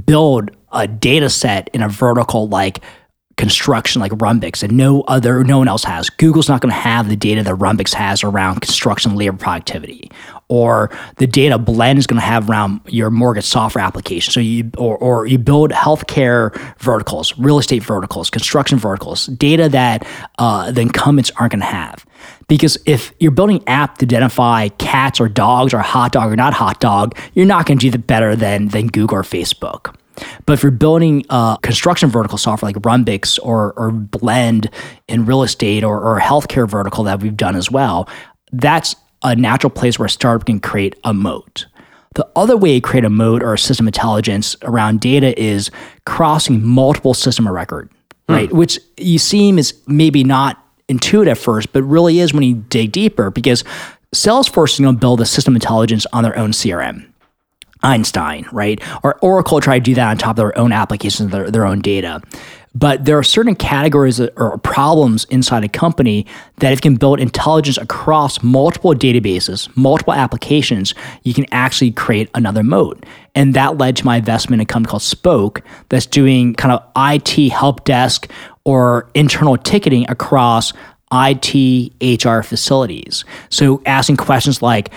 build 0.06 0.50
a 0.72 0.88
data 0.88 1.28
set 1.28 1.68
in 1.74 1.82
a 1.82 1.88
vertical 1.88 2.48
like 2.48 2.82
construction 3.36 4.00
like 4.00 4.12
Rhumbix 4.12 4.62
and 4.62 4.76
no 4.76 5.02
other 5.02 5.44
no 5.44 5.58
one 5.58 5.68
else 5.68 5.84
has. 5.84 6.08
Google's 6.08 6.48
not 6.48 6.60
going 6.60 6.72
to 6.72 6.80
have 6.80 7.08
the 7.08 7.16
data 7.16 7.42
that 7.42 7.54
Rhumbix 7.56 7.92
has 7.92 8.24
around 8.24 8.60
construction 8.60 9.14
labor 9.14 9.36
productivity, 9.36 10.10
or 10.48 10.90
the 11.16 11.26
data 11.26 11.58
Blend 11.58 11.98
is 11.98 12.06
going 12.06 12.20
to 12.20 12.26
have 12.26 12.48
around 12.48 12.80
your 12.86 13.10
mortgage 13.10 13.44
software 13.44 13.84
application. 13.84 14.32
So 14.32 14.40
you 14.40 14.70
or 14.78 14.96
or 14.98 15.26
you 15.26 15.38
build 15.38 15.70
healthcare 15.70 16.54
verticals, 16.78 17.36
real 17.38 17.58
estate 17.58 17.82
verticals, 17.82 18.30
construction 18.30 18.78
verticals, 18.78 19.26
data 19.26 19.68
that 19.68 20.06
uh, 20.38 20.70
the 20.70 20.80
incumbents 20.80 21.30
aren't 21.36 21.52
going 21.52 21.60
to 21.60 21.66
have. 21.66 22.06
Because 22.48 22.78
if 22.86 23.12
you're 23.18 23.32
building 23.32 23.62
app 23.66 23.98
to 23.98 24.06
identify 24.06 24.68
cats 24.68 25.20
or 25.20 25.28
dogs 25.28 25.74
or 25.74 25.78
hot 25.78 26.12
dog 26.12 26.32
or 26.32 26.36
not 26.36 26.54
hot 26.54 26.80
dog, 26.80 27.18
you're 27.34 27.44
not 27.44 27.66
going 27.66 27.78
to 27.78 27.86
do 27.86 27.90
that 27.90 28.06
better 28.06 28.34
than 28.34 28.68
than 28.68 28.86
Google 28.86 29.18
or 29.18 29.22
Facebook. 29.22 29.94
But 30.44 30.54
if 30.54 30.62
you're 30.62 30.72
building 30.72 31.24
a 31.30 31.58
construction 31.62 32.08
vertical 32.08 32.38
software 32.38 32.72
like 32.72 32.82
Rhumbix 32.82 33.38
or, 33.42 33.72
or 33.74 33.90
Blend 33.90 34.70
in 35.08 35.26
real 35.26 35.42
estate 35.42 35.84
or, 35.84 36.00
or 36.00 36.18
a 36.18 36.22
healthcare 36.22 36.68
vertical 36.68 37.04
that 37.04 37.20
we've 37.20 37.36
done 37.36 37.56
as 37.56 37.70
well, 37.70 38.08
that's 38.52 38.96
a 39.22 39.34
natural 39.34 39.70
place 39.70 39.98
where 39.98 40.06
a 40.06 40.10
startup 40.10 40.46
can 40.46 40.60
create 40.60 40.94
a 41.04 41.12
moat. 41.12 41.66
The 42.14 42.26
other 42.34 42.56
way 42.56 42.74
to 42.74 42.80
create 42.80 43.04
a 43.04 43.10
moat 43.10 43.42
or 43.42 43.52
a 43.54 43.58
system 43.58 43.86
intelligence 43.86 44.56
around 44.62 45.00
data 45.00 45.38
is 45.40 45.70
crossing 46.06 46.64
multiple 46.64 47.12
system 47.12 47.46
of 47.46 47.52
record, 47.52 47.90
right? 48.28 48.48
Hmm. 48.48 48.56
Which 48.56 48.78
you 48.96 49.18
seem 49.18 49.58
is 49.58 49.74
maybe 49.86 50.24
not 50.24 50.62
intuitive 50.88 51.32
at 51.32 51.38
first, 51.38 51.72
but 51.72 51.82
really 51.82 52.20
is 52.20 52.32
when 52.32 52.42
you 52.42 52.54
dig 52.54 52.92
deeper 52.92 53.30
because 53.30 53.64
Salesforce 54.14 54.74
is 54.74 54.80
going 54.80 54.94
to 54.94 54.98
build 54.98 55.20
a 55.20 55.26
system 55.26 55.54
intelligence 55.54 56.06
on 56.12 56.22
their 56.22 56.36
own 56.38 56.52
CRM. 56.52 57.06
Einstein, 57.86 58.46
right? 58.52 58.80
Or 59.04 59.16
Oracle 59.20 59.60
try 59.60 59.78
to 59.78 59.82
do 59.82 59.94
that 59.94 60.10
on 60.10 60.18
top 60.18 60.30
of 60.30 60.36
their 60.36 60.58
own 60.58 60.72
applications, 60.72 61.30
their, 61.30 61.50
their 61.50 61.64
own 61.64 61.80
data. 61.80 62.20
But 62.74 63.06
there 63.06 63.16
are 63.16 63.22
certain 63.22 63.54
categories 63.54 64.20
or 64.20 64.58
problems 64.58 65.24
inside 65.26 65.64
a 65.64 65.68
company 65.68 66.26
that 66.58 66.72
if 66.72 66.78
you 66.78 66.82
can 66.82 66.96
build 66.96 67.20
intelligence 67.20 67.78
across 67.78 68.42
multiple 68.42 68.92
databases, 68.92 69.74
multiple 69.76 70.12
applications, 70.12 70.94
you 71.22 71.32
can 71.32 71.46
actually 71.52 71.92
create 71.92 72.28
another 72.34 72.62
moat. 72.62 73.06
And 73.34 73.54
that 73.54 73.78
led 73.78 73.96
to 73.96 74.04
my 74.04 74.16
investment 74.16 74.60
in 74.60 74.64
a 74.64 74.66
company 74.66 74.90
called 74.90 75.02
Spoke 75.02 75.62
that's 75.88 76.04
doing 76.04 76.54
kind 76.54 76.72
of 76.72 76.82
IT 76.96 77.50
help 77.50 77.84
desk 77.84 78.30
or 78.64 79.08
internal 79.14 79.56
ticketing 79.56 80.04
across 80.10 80.74
IT 81.12 81.92
HR 82.02 82.42
facilities. 82.42 83.24
So 83.48 83.80
asking 83.86 84.16
questions 84.16 84.60
like, 84.60 84.90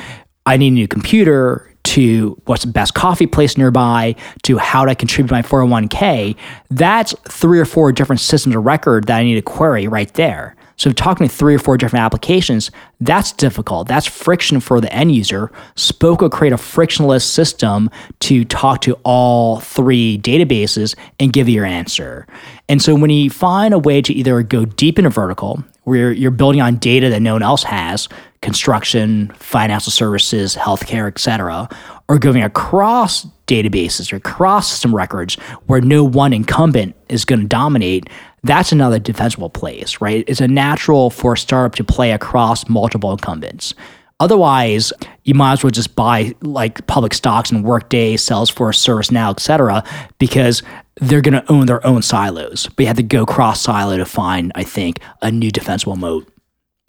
I 0.45 0.58
need 0.58 0.69
a 0.69 0.71
new 0.71 0.88
computer 0.88 1.68
to 1.89 2.39
what's 2.45 2.63
the 2.63 2.71
best 2.71 2.93
coffee 2.93 3.25
place 3.25 3.58
nearby 3.58 4.15
to 4.43 4.58
how 4.60 4.86
to 4.86 4.93
contribute 4.93 5.32
my 5.32 5.41
401k, 5.41 6.36
that's 6.69 7.15
three 7.28 7.60
or 7.60 7.65
four 7.65 7.91
different 7.91 8.19
systems 8.19 8.56
of 8.56 8.63
record 8.63 9.08
that 9.08 9.17
I 9.17 9.23
need 9.23 9.36
to 9.36 9.41
query 9.41 9.88
right 9.88 10.13
there. 10.13 10.56
So 10.79 10.93
talking 10.93 11.27
to 11.27 11.33
three 11.33 11.53
or 11.53 11.59
four 11.59 11.75
different 11.75 12.05
applications, 12.05 12.71
that's 13.01 13.33
difficult. 13.33 13.89
That's 13.89 14.07
friction 14.07 14.61
for 14.61 14.79
the 14.79 14.91
end 14.93 15.13
user. 15.13 15.51
Spoke 15.75 16.21
will 16.21 16.29
create 16.29 16.53
a 16.53 16.57
frictionless 16.57 17.25
system 17.25 17.89
to 18.21 18.45
talk 18.45 18.79
to 18.81 18.93
all 19.03 19.59
three 19.59 20.17
databases 20.17 20.95
and 21.19 21.33
give 21.33 21.49
you 21.49 21.55
your 21.55 21.65
answer. 21.65 22.25
And 22.69 22.81
so 22.81 22.95
when 22.95 23.09
you 23.09 23.29
find 23.29 23.73
a 23.73 23.79
way 23.79 24.01
to 24.01 24.13
either 24.13 24.41
go 24.41 24.63
deep 24.63 24.97
in 24.97 25.05
a 25.05 25.09
vertical 25.09 25.61
where 25.83 26.13
you're 26.13 26.31
building 26.31 26.61
on 26.61 26.77
data 26.77 27.09
that 27.09 27.21
no 27.21 27.33
one 27.33 27.43
else 27.43 27.63
has, 27.63 28.07
construction, 28.41 29.33
financial 29.35 29.91
services, 29.91 30.55
healthcare, 30.55 31.07
et 31.07 31.19
cetera, 31.19 31.67
or 32.07 32.17
going 32.17 32.41
across 32.41 33.25
databases 33.47 34.13
or 34.13 34.17
across 34.17 34.69
system 34.69 34.95
records 34.95 35.35
where 35.65 35.81
no 35.81 36.05
one 36.05 36.31
incumbent 36.31 36.95
is 37.09 37.25
going 37.25 37.41
to 37.41 37.47
dominate, 37.47 38.07
that's 38.43 38.71
another 38.71 38.99
defensible 38.99 39.49
place, 39.49 39.99
right? 40.02 40.23
It's 40.28 40.41
a 40.41 40.47
natural 40.47 41.10
for 41.10 41.34
a 41.34 41.38
startup 41.38 41.75
to 41.75 41.84
play 41.84 42.12
across 42.12 42.67
multiple 42.69 43.12
incumbents. 43.12 43.73
Otherwise, 44.21 44.91
you 45.23 45.34
might 45.34 45.54
as 45.54 45.63
well 45.63 45.71
just 45.71 45.95
buy 45.95 46.34
like 46.41 46.86
public 46.88 47.13
stocks 47.13 47.52
and 47.52 47.63
Workday, 47.63 48.15
Salesforce, 48.15 48.78
ServiceNow, 48.78 49.32
et 49.32 49.39
cetera, 49.39 49.84
because 50.17 50.62
they're 50.95 51.21
going 51.21 51.41
to 51.41 51.52
own 51.52 51.67
their 51.67 51.86
own 51.86 52.02
silos. 52.02 52.67
But 52.67 52.80
you 52.80 52.88
have 52.88 52.97
to 52.97 53.04
go 53.04 53.25
cross 53.25 53.62
silo 53.62 53.95
to 53.95 54.06
find, 54.06 54.52
I 54.56 54.63
think, 54.63 54.99
a 55.21 55.32
new 55.32 55.52
defensible 55.52 55.95
moat. 55.95 56.28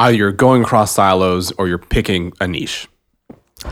Either 0.01 0.17
you're 0.17 0.33
going 0.33 0.63
across 0.63 0.93
silos 0.93 1.53
or 1.53 1.69
you're 1.69 1.79
picking 1.79 2.33
a 2.41 2.49
niche 2.49 2.89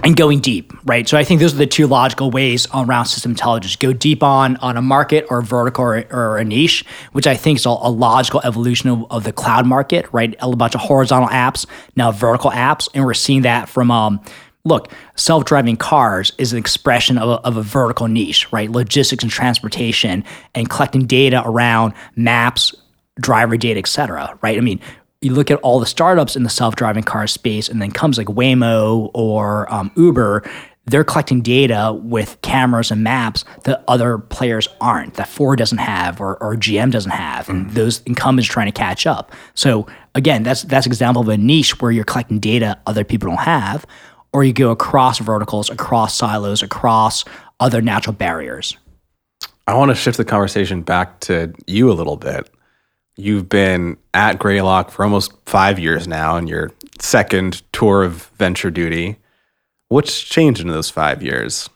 and 0.04 0.16
going 0.16 0.40
deep, 0.40 0.72
right? 0.84 1.08
So 1.08 1.16
I 1.16 1.24
think 1.24 1.40
those 1.40 1.54
are 1.54 1.58
the 1.58 1.66
two 1.66 1.86
logical 1.86 2.30
ways 2.30 2.66
around 2.74 3.06
system 3.06 3.32
intelligence: 3.32 3.76
go 3.76 3.92
deep 3.92 4.22
on 4.22 4.56
on 4.58 4.76
a 4.76 4.82
market 4.82 5.26
or 5.30 5.38
a 5.38 5.42
vertical 5.42 5.84
or, 5.84 6.04
or 6.10 6.38
a 6.38 6.44
niche, 6.44 6.84
which 7.12 7.26
I 7.26 7.34
think 7.34 7.58
is 7.58 7.66
a, 7.66 7.70
a 7.70 7.90
logical 7.90 8.40
evolution 8.44 8.90
of, 8.90 9.10
of, 9.10 9.24
the 9.24 9.32
cloud 9.32 9.66
market, 9.66 10.06
right? 10.12 10.34
A 10.40 10.54
bunch 10.54 10.74
of 10.74 10.82
horizontal 10.82 11.28
apps 11.28 11.66
now 11.96 12.12
vertical 12.12 12.50
apps, 12.50 12.88
and 12.94 13.04
we're 13.04 13.14
seeing 13.14 13.42
that 13.42 13.68
from 13.68 13.90
um, 13.90 14.20
look, 14.64 14.92
self-driving 15.16 15.76
cars 15.76 16.32
is 16.38 16.52
an 16.52 16.58
expression 16.58 17.18
of 17.18 17.28
a, 17.28 17.46
of 17.46 17.56
a 17.56 17.62
vertical 17.62 18.06
niche, 18.06 18.50
right? 18.52 18.70
Logistics 18.70 19.24
and 19.24 19.32
transportation, 19.32 20.22
and 20.54 20.68
collecting 20.68 21.06
data 21.06 21.42
around 21.44 21.94
maps, 22.14 22.74
driver 23.18 23.56
data, 23.56 23.78
et 23.78 23.86
cetera, 23.86 24.38
right? 24.42 24.58
I 24.58 24.60
mean, 24.60 24.80
you 25.20 25.32
look 25.32 25.50
at 25.50 25.58
all 25.60 25.80
the 25.80 25.86
startups 25.86 26.36
in 26.36 26.44
the 26.44 26.50
self-driving 26.50 27.02
car 27.02 27.26
space, 27.26 27.68
and 27.68 27.82
then 27.82 27.90
comes 27.90 28.18
like 28.18 28.28
Waymo 28.28 29.10
or 29.14 29.72
um, 29.72 29.90
Uber. 29.96 30.48
They're 30.84 31.04
collecting 31.04 31.42
data 31.42 31.98
with 32.02 32.40
cameras 32.40 32.90
and 32.90 33.02
maps 33.02 33.44
that 33.64 33.84
other 33.88 34.18
players 34.18 34.68
aren't, 34.80 35.14
that 35.14 35.28
Ford 35.28 35.58
doesn't 35.58 35.78
have 35.78 36.20
or, 36.20 36.42
or 36.42 36.54
GM 36.54 36.90
doesn't 36.90 37.10
have, 37.10 37.48
and 37.48 37.66
mm. 37.66 37.74
those 37.74 38.00
incumbents 38.02 38.48
trying 38.48 38.66
to 38.66 38.72
catch 38.72 39.06
up. 39.06 39.32
So 39.54 39.86
again, 40.14 40.44
that's 40.44 40.62
that's 40.62 40.86
an 40.86 40.92
example 40.92 41.22
of 41.22 41.28
a 41.28 41.36
niche 41.36 41.80
where 41.80 41.90
you're 41.90 42.04
collecting 42.04 42.38
data 42.38 42.78
other 42.86 43.04
people 43.04 43.28
don't 43.28 43.40
have, 43.40 43.84
or 44.32 44.44
you 44.44 44.52
go 44.52 44.70
across 44.70 45.18
verticals, 45.18 45.68
across 45.68 46.14
silos, 46.14 46.62
across 46.62 47.24
other 47.60 47.82
natural 47.82 48.14
barriers. 48.14 48.76
I 49.66 49.74
want 49.74 49.90
to 49.90 49.94
shift 49.94 50.16
the 50.16 50.24
conversation 50.24 50.80
back 50.80 51.20
to 51.20 51.52
you 51.66 51.90
a 51.90 51.92
little 51.92 52.16
bit. 52.16 52.48
You've 53.20 53.48
been 53.48 53.96
at 54.14 54.38
Greylock 54.38 54.92
for 54.92 55.02
almost 55.04 55.32
five 55.44 55.80
years 55.80 56.06
now, 56.06 56.36
and 56.36 56.48
your 56.48 56.70
second 57.00 57.62
tour 57.72 58.04
of 58.04 58.26
venture 58.38 58.70
duty. 58.70 59.16
What's 59.88 60.22
changed 60.22 60.60
in 60.60 60.68
those 60.68 60.88
five 60.88 61.20
years? 61.20 61.68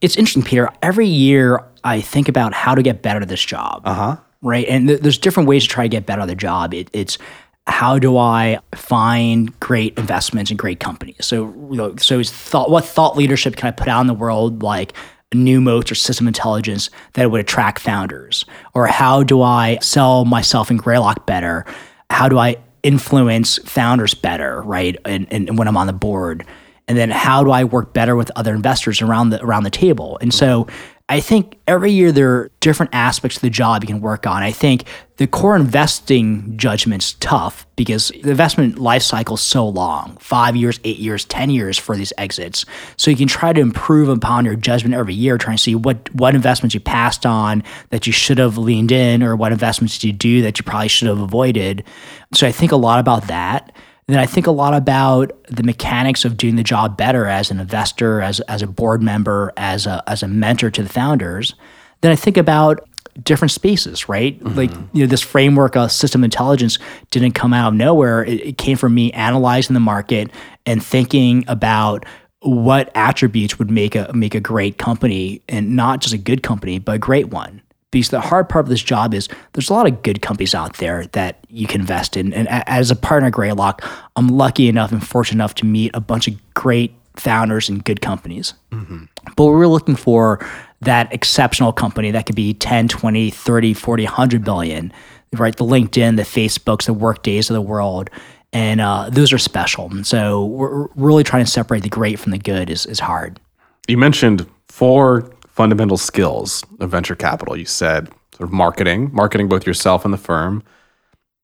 It's 0.00 0.16
interesting, 0.16 0.44
Peter. 0.44 0.68
Every 0.80 1.08
year, 1.08 1.64
I 1.82 2.00
think 2.00 2.28
about 2.28 2.54
how 2.54 2.76
to 2.76 2.82
get 2.82 3.02
better 3.02 3.20
at 3.20 3.28
this 3.28 3.44
job. 3.44 3.82
Uh 3.84 3.94
huh. 3.94 4.16
Right, 4.42 4.66
and 4.68 4.86
th- 4.86 5.00
there's 5.00 5.18
different 5.18 5.48
ways 5.48 5.64
to 5.64 5.68
try 5.70 5.84
to 5.86 5.88
get 5.88 6.06
better 6.06 6.22
at 6.22 6.28
the 6.28 6.36
job. 6.36 6.72
It, 6.72 6.88
it's 6.92 7.18
how 7.66 7.98
do 7.98 8.16
I 8.16 8.60
find 8.76 9.58
great 9.58 9.98
investments 9.98 10.52
and 10.52 10.58
great 10.58 10.78
companies? 10.78 11.16
So, 11.26 11.46
you 11.70 11.76
know, 11.76 11.96
so 11.96 12.20
it's 12.20 12.30
thought, 12.30 12.70
what 12.70 12.84
thought 12.84 13.16
leadership 13.16 13.56
can 13.56 13.68
I 13.68 13.70
put 13.72 13.88
out 13.88 14.02
in 14.02 14.06
the 14.06 14.14
world, 14.14 14.62
like 14.62 14.92
new 15.34 15.60
moats 15.60 15.90
or 15.90 15.94
system 15.94 16.26
intelligence 16.26 16.90
that 17.14 17.30
would 17.30 17.40
attract 17.40 17.80
founders? 17.80 18.44
Or 18.74 18.86
how 18.86 19.22
do 19.22 19.42
I 19.42 19.78
sell 19.80 20.24
myself 20.24 20.70
in 20.70 20.76
Greylock 20.76 21.26
better? 21.26 21.64
How 22.10 22.28
do 22.28 22.38
I 22.38 22.56
influence 22.82 23.58
founders 23.64 24.14
better, 24.14 24.62
right? 24.62 24.96
And, 25.04 25.26
and 25.32 25.58
when 25.58 25.68
I'm 25.68 25.76
on 25.76 25.86
the 25.86 25.92
board, 25.92 26.46
and 26.86 26.98
then 26.98 27.10
how 27.10 27.42
do 27.42 27.50
I 27.50 27.64
work 27.64 27.94
better 27.94 28.14
with 28.14 28.30
other 28.36 28.54
investors 28.54 29.00
around 29.00 29.30
the 29.30 29.42
around 29.42 29.62
the 29.62 29.70
table? 29.70 30.18
And 30.20 30.34
so 30.34 30.66
I 31.06 31.20
think 31.20 31.58
every 31.68 31.92
year 31.92 32.12
there 32.12 32.30
are 32.30 32.50
different 32.60 32.94
aspects 32.94 33.36
of 33.36 33.42
the 33.42 33.50
job 33.50 33.82
you 33.82 33.88
can 33.88 34.00
work 34.00 34.26
on. 34.26 34.42
I 34.42 34.52
think 34.52 34.84
the 35.18 35.26
core 35.26 35.54
investing 35.54 36.56
judgment's 36.56 37.12
tough 37.14 37.66
because 37.76 38.08
the 38.22 38.30
investment 38.30 38.78
life 38.78 39.02
cycle 39.02 39.34
is 39.34 39.42
so 39.42 39.68
long 39.68 40.16
five 40.16 40.56
years, 40.56 40.80
eight 40.82 40.98
years, 40.98 41.26
10 41.26 41.50
years 41.50 41.76
for 41.76 41.94
these 41.94 42.14
exits. 42.16 42.64
So 42.96 43.10
you 43.10 43.18
can 43.18 43.28
try 43.28 43.52
to 43.52 43.60
improve 43.60 44.08
upon 44.08 44.46
your 44.46 44.56
judgment 44.56 44.94
every 44.94 45.12
year, 45.12 45.36
trying 45.36 45.58
to 45.58 45.62
see 45.62 45.74
what, 45.74 46.12
what 46.14 46.34
investments 46.34 46.72
you 46.72 46.80
passed 46.80 47.26
on 47.26 47.62
that 47.90 48.06
you 48.06 48.12
should 48.12 48.38
have 48.38 48.56
leaned 48.56 48.90
in 48.90 49.22
or 49.22 49.36
what 49.36 49.52
investments 49.52 49.98
did 49.98 50.06
you 50.06 50.12
do 50.14 50.40
that 50.40 50.58
you 50.58 50.64
probably 50.64 50.88
should 50.88 51.08
have 51.08 51.20
avoided. 51.20 51.84
So 52.32 52.46
I 52.46 52.52
think 52.52 52.72
a 52.72 52.76
lot 52.76 52.98
about 52.98 53.26
that 53.28 53.76
then 54.06 54.18
I 54.18 54.26
think 54.26 54.46
a 54.46 54.50
lot 54.50 54.74
about 54.74 55.32
the 55.48 55.62
mechanics 55.62 56.24
of 56.24 56.36
doing 56.36 56.56
the 56.56 56.62
job 56.62 56.96
better 56.96 57.26
as 57.26 57.50
an 57.50 57.58
investor, 57.58 58.20
as, 58.20 58.40
as 58.40 58.62
a 58.62 58.66
board 58.66 59.02
member, 59.02 59.52
as 59.56 59.86
a, 59.86 60.02
as 60.06 60.22
a 60.22 60.28
mentor 60.28 60.70
to 60.70 60.82
the 60.82 60.88
founders. 60.88 61.54
Then 62.02 62.12
I 62.12 62.16
think 62.16 62.36
about 62.36 62.86
different 63.22 63.52
spaces, 63.52 64.08
right? 64.08 64.38
Mm-hmm. 64.38 64.58
Like, 64.58 64.70
you 64.92 65.04
know, 65.04 65.06
this 65.06 65.22
framework 65.22 65.76
of 65.76 65.90
system 65.90 66.22
intelligence 66.22 66.78
didn't 67.10 67.32
come 67.32 67.54
out 67.54 67.68
of 67.68 67.74
nowhere. 67.74 68.24
It, 68.24 68.40
it 68.46 68.58
came 68.58 68.76
from 68.76 68.94
me 68.94 69.10
analyzing 69.12 69.74
the 69.74 69.80
market 69.80 70.30
and 70.66 70.84
thinking 70.84 71.44
about 71.48 72.04
what 72.40 72.90
attributes 72.94 73.58
would 73.58 73.70
make 73.70 73.94
a 73.94 74.10
make 74.12 74.34
a 74.34 74.40
great 74.40 74.76
company 74.76 75.40
and 75.48 75.76
not 75.76 76.00
just 76.00 76.12
a 76.12 76.18
good 76.18 76.42
company, 76.42 76.78
but 76.78 76.96
a 76.96 76.98
great 76.98 77.28
one 77.28 77.62
because 77.94 78.10
the 78.10 78.20
hard 78.20 78.48
part 78.48 78.64
of 78.64 78.68
this 78.68 78.82
job 78.82 79.14
is 79.14 79.28
there's 79.52 79.70
a 79.70 79.72
lot 79.72 79.86
of 79.86 80.02
good 80.02 80.20
companies 80.20 80.54
out 80.54 80.76
there 80.78 81.06
that 81.12 81.44
you 81.48 81.66
can 81.66 81.80
invest 81.80 82.16
in. 82.16 82.32
And 82.32 82.48
as 82.48 82.90
a 82.90 82.96
partner 82.96 83.28
at 83.28 83.32
Greylock, 83.32 83.82
I'm 84.16 84.28
lucky 84.28 84.68
enough 84.68 84.90
and 84.90 85.06
fortunate 85.06 85.36
enough 85.36 85.54
to 85.56 85.66
meet 85.66 85.92
a 85.94 86.00
bunch 86.00 86.26
of 86.26 86.34
great 86.54 86.92
founders 87.16 87.68
and 87.68 87.84
good 87.84 88.00
companies. 88.00 88.54
Mm-hmm. 88.72 89.04
But 89.36 89.44
we're 89.46 89.68
looking 89.68 89.94
for 89.94 90.44
that 90.80 91.12
exceptional 91.12 91.72
company 91.72 92.10
that 92.10 92.26
could 92.26 92.34
be 92.34 92.52
10, 92.52 92.88
20, 92.88 93.30
30, 93.30 93.74
40, 93.74 94.04
100 94.04 94.44
billion, 94.44 94.92
right? 95.32 95.54
The 95.54 95.64
LinkedIn, 95.64 96.16
the 96.16 96.22
Facebooks, 96.22 96.86
the 96.86 96.92
Workdays 96.92 97.48
of 97.48 97.54
the 97.54 97.62
world. 97.62 98.10
And 98.52 98.80
uh, 98.80 99.08
those 99.08 99.32
are 99.32 99.38
special. 99.38 99.88
And 99.90 100.04
so 100.04 100.44
we're 100.46 100.88
really 100.96 101.22
trying 101.22 101.44
to 101.44 101.50
separate 101.50 101.84
the 101.84 101.88
great 101.88 102.18
from 102.18 102.32
the 102.32 102.38
good 102.38 102.70
is, 102.70 102.86
is 102.86 102.98
hard. 102.98 103.38
You 103.86 103.98
mentioned 103.98 104.48
four 104.68 105.30
fundamental 105.54 105.96
skills 105.96 106.64
of 106.80 106.90
venture 106.90 107.14
capital. 107.14 107.56
You 107.56 107.64
said 107.64 108.08
sort 108.36 108.48
of 108.48 108.52
marketing, 108.52 109.10
marketing 109.12 109.48
both 109.48 109.66
yourself 109.66 110.04
and 110.04 110.12
the 110.12 110.18
firm, 110.18 110.64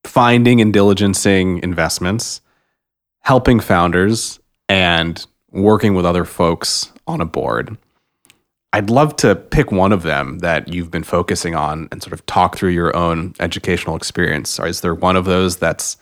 finding 0.05 0.61
and 0.61 0.75
diligencing 0.75 1.63
investments, 1.63 2.41
helping 3.21 3.61
founders, 3.61 4.41
and 4.69 5.25
working 5.53 5.95
with 5.95 6.05
other 6.05 6.25
folks 6.25 6.93
on 7.07 7.21
a 7.21 7.25
board. 7.25 7.77
I'd 8.73 8.91
love 8.91 9.15
to 9.17 9.37
pick 9.37 9.71
one 9.71 9.93
of 9.93 10.03
them 10.03 10.39
that 10.39 10.67
you've 10.67 10.91
been 10.91 11.05
focusing 11.05 11.55
on 11.55 11.89
and 11.93 12.03
sort 12.03 12.13
of 12.13 12.27
talk 12.27 12.57
through 12.57 12.71
your 12.71 12.97
own 12.97 13.35
educational 13.39 13.95
experience. 13.95 14.59
Is 14.59 14.81
there 14.81 14.95
one 14.95 15.15
of 15.15 15.25
those 15.25 15.57
that's 15.57 15.97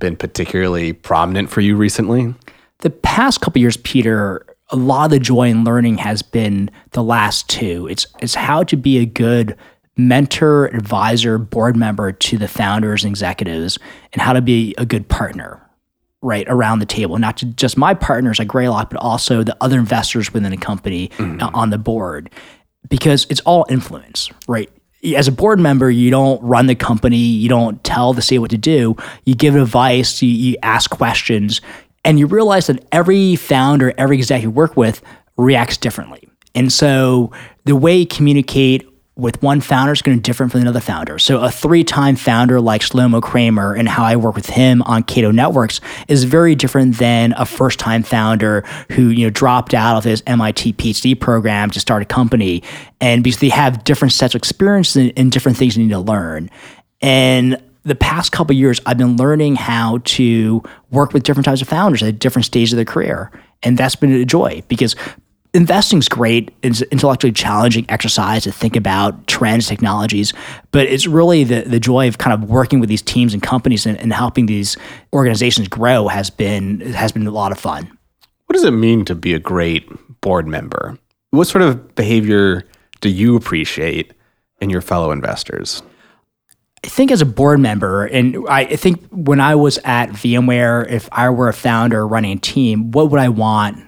been 0.00 0.16
particularly 0.16 0.94
prominent 0.94 1.50
for 1.50 1.60
you 1.60 1.76
recently? 1.76 2.34
The 2.78 2.90
past 2.90 3.42
couple 3.42 3.60
years, 3.60 3.76
Peter, 3.78 4.46
a 4.70 4.76
lot 4.76 5.06
of 5.06 5.10
the 5.10 5.18
joy 5.18 5.48
in 5.48 5.64
learning 5.64 5.98
has 5.98 6.22
been 6.22 6.70
the 6.92 7.02
last 7.02 7.48
two. 7.48 7.86
It's 7.88 8.06
it's 8.20 8.34
how 8.34 8.62
to 8.64 8.76
be 8.76 8.98
a 8.98 9.06
good 9.06 9.56
mentor, 9.96 10.66
advisor, 10.66 11.38
board 11.38 11.76
member 11.76 12.12
to 12.12 12.38
the 12.38 12.48
founders 12.48 13.04
and 13.04 13.12
executives, 13.12 13.78
and 14.12 14.20
how 14.20 14.32
to 14.32 14.42
be 14.42 14.74
a 14.78 14.84
good 14.84 15.08
partner, 15.08 15.60
right, 16.20 16.46
around 16.48 16.80
the 16.80 16.86
table, 16.86 17.18
not 17.18 17.36
to 17.36 17.46
just 17.46 17.76
my 17.76 17.94
partners 17.94 18.40
at 18.40 18.48
Greylock, 18.48 18.90
but 18.90 18.98
also 19.00 19.42
the 19.42 19.56
other 19.60 19.78
investors 19.78 20.32
within 20.32 20.50
the 20.50 20.56
company 20.56 21.08
mm-hmm. 21.16 21.54
on 21.54 21.70
the 21.70 21.78
board, 21.78 22.30
because 22.88 23.26
it's 23.30 23.40
all 23.42 23.66
influence, 23.68 24.30
right? 24.48 24.70
As 25.14 25.28
a 25.28 25.32
board 25.32 25.60
member, 25.60 25.90
you 25.90 26.10
don't 26.10 26.42
run 26.42 26.66
the 26.66 26.74
company, 26.74 27.18
you 27.18 27.48
don't 27.48 27.82
tell 27.84 28.14
the 28.14 28.22
CEO 28.22 28.38
what 28.38 28.50
to 28.50 28.58
do. 28.58 28.96
You 29.24 29.34
give 29.34 29.54
advice, 29.54 30.22
you, 30.22 30.30
you 30.30 30.56
ask 30.62 30.90
questions, 30.90 31.60
and 32.04 32.18
you 32.18 32.26
realize 32.26 32.66
that 32.66 32.84
every 32.92 33.36
founder, 33.36 33.92
every 33.96 34.16
executive 34.16 34.44
you 34.44 34.50
work 34.50 34.76
with 34.76 35.02
reacts 35.36 35.76
differently. 35.76 36.28
And 36.54 36.72
so 36.72 37.32
the 37.64 37.74
way 37.74 37.96
you 37.98 38.06
communicate 38.06 38.88
with 39.16 39.40
one 39.42 39.60
founder 39.60 39.92
is 39.92 40.02
going 40.02 40.16
to 40.16 40.20
be 40.20 40.22
different 40.22 40.50
from 40.50 40.62
another 40.62 40.80
founder. 40.80 41.20
So 41.20 41.40
a 41.40 41.50
three-time 41.50 42.16
founder 42.16 42.60
like 42.60 42.80
Shlomo 42.80 43.22
Kramer 43.22 43.72
and 43.72 43.88
how 43.88 44.04
I 44.04 44.16
work 44.16 44.34
with 44.34 44.46
him 44.46 44.82
on 44.82 45.04
Cato 45.04 45.30
Networks 45.30 45.80
is 46.08 46.24
very 46.24 46.56
different 46.56 46.98
than 46.98 47.32
a 47.36 47.46
first-time 47.46 48.02
founder 48.02 48.64
who 48.90 49.08
you 49.08 49.26
know 49.26 49.30
dropped 49.30 49.72
out 49.72 49.96
of 49.96 50.04
his 50.04 50.22
MIT 50.26 50.72
PhD 50.74 51.18
program 51.18 51.70
to 51.70 51.80
start 51.80 52.02
a 52.02 52.06
company. 52.06 52.62
And 53.00 53.22
because 53.22 53.38
they 53.38 53.50
have 53.50 53.84
different 53.84 54.12
sets 54.12 54.34
of 54.34 54.40
experience 54.40 54.96
and, 54.96 55.12
and 55.16 55.30
different 55.30 55.58
things 55.58 55.76
you 55.76 55.84
need 55.84 55.90
to 55.90 56.00
learn. 56.00 56.50
And 57.00 57.62
the 57.84 57.94
past 57.94 58.32
couple 58.32 58.56
years, 58.56 58.80
I've 58.86 58.98
been 58.98 59.16
learning 59.16 59.56
how 59.56 59.98
to 60.04 60.62
work 60.90 61.12
with 61.12 61.22
different 61.22 61.44
types 61.44 61.62
of 61.62 61.68
founders 61.68 62.02
at 62.02 62.18
different 62.18 62.46
stages 62.46 62.72
of 62.72 62.76
their 62.76 62.84
career. 62.84 63.30
And 63.62 63.78
that's 63.78 63.94
been 63.94 64.12
a 64.12 64.24
joy 64.24 64.62
because 64.68 64.96
investing's 65.52 66.08
great. 66.08 66.52
It's 66.62 66.80
an 66.80 66.88
intellectually 66.90 67.32
challenging 67.32 67.86
exercise 67.88 68.44
to 68.44 68.52
think 68.52 68.74
about 68.74 69.26
trends, 69.26 69.68
technologies, 69.68 70.32
but 70.72 70.86
it's 70.86 71.06
really 71.06 71.44
the, 71.44 71.62
the 71.62 71.78
joy 71.78 72.08
of 72.08 72.18
kind 72.18 72.34
of 72.34 72.48
working 72.48 72.80
with 72.80 72.88
these 72.88 73.02
teams 73.02 73.32
and 73.32 73.42
companies 73.42 73.86
and, 73.86 73.98
and 73.98 74.12
helping 74.12 74.46
these 74.46 74.76
organizations 75.12 75.68
grow 75.68 76.08
has 76.08 76.30
been 76.30 76.80
has 76.80 77.12
been 77.12 77.26
a 77.26 77.30
lot 77.30 77.52
of 77.52 77.58
fun. 77.58 77.86
What 78.46 78.54
does 78.54 78.64
it 78.64 78.72
mean 78.72 79.04
to 79.06 79.14
be 79.14 79.34
a 79.34 79.38
great 79.38 79.88
board 80.20 80.46
member? 80.46 80.98
What 81.30 81.46
sort 81.46 81.62
of 81.62 81.94
behavior 81.94 82.64
do 83.00 83.08
you 83.08 83.36
appreciate 83.36 84.12
in 84.60 84.70
your 84.70 84.80
fellow 84.80 85.10
investors? 85.10 85.82
I 86.84 86.86
think 86.86 87.10
as 87.10 87.22
a 87.22 87.26
board 87.26 87.60
member, 87.60 88.04
and 88.04 88.46
I 88.46 88.76
think 88.76 89.08
when 89.10 89.40
I 89.40 89.54
was 89.54 89.78
at 89.84 90.10
VMware, 90.10 90.90
if 90.90 91.08
I 91.10 91.30
were 91.30 91.48
a 91.48 91.54
founder 91.54 92.06
running 92.06 92.36
a 92.36 92.40
team, 92.40 92.90
what 92.90 93.10
would 93.10 93.18
I 93.18 93.30
want 93.30 93.82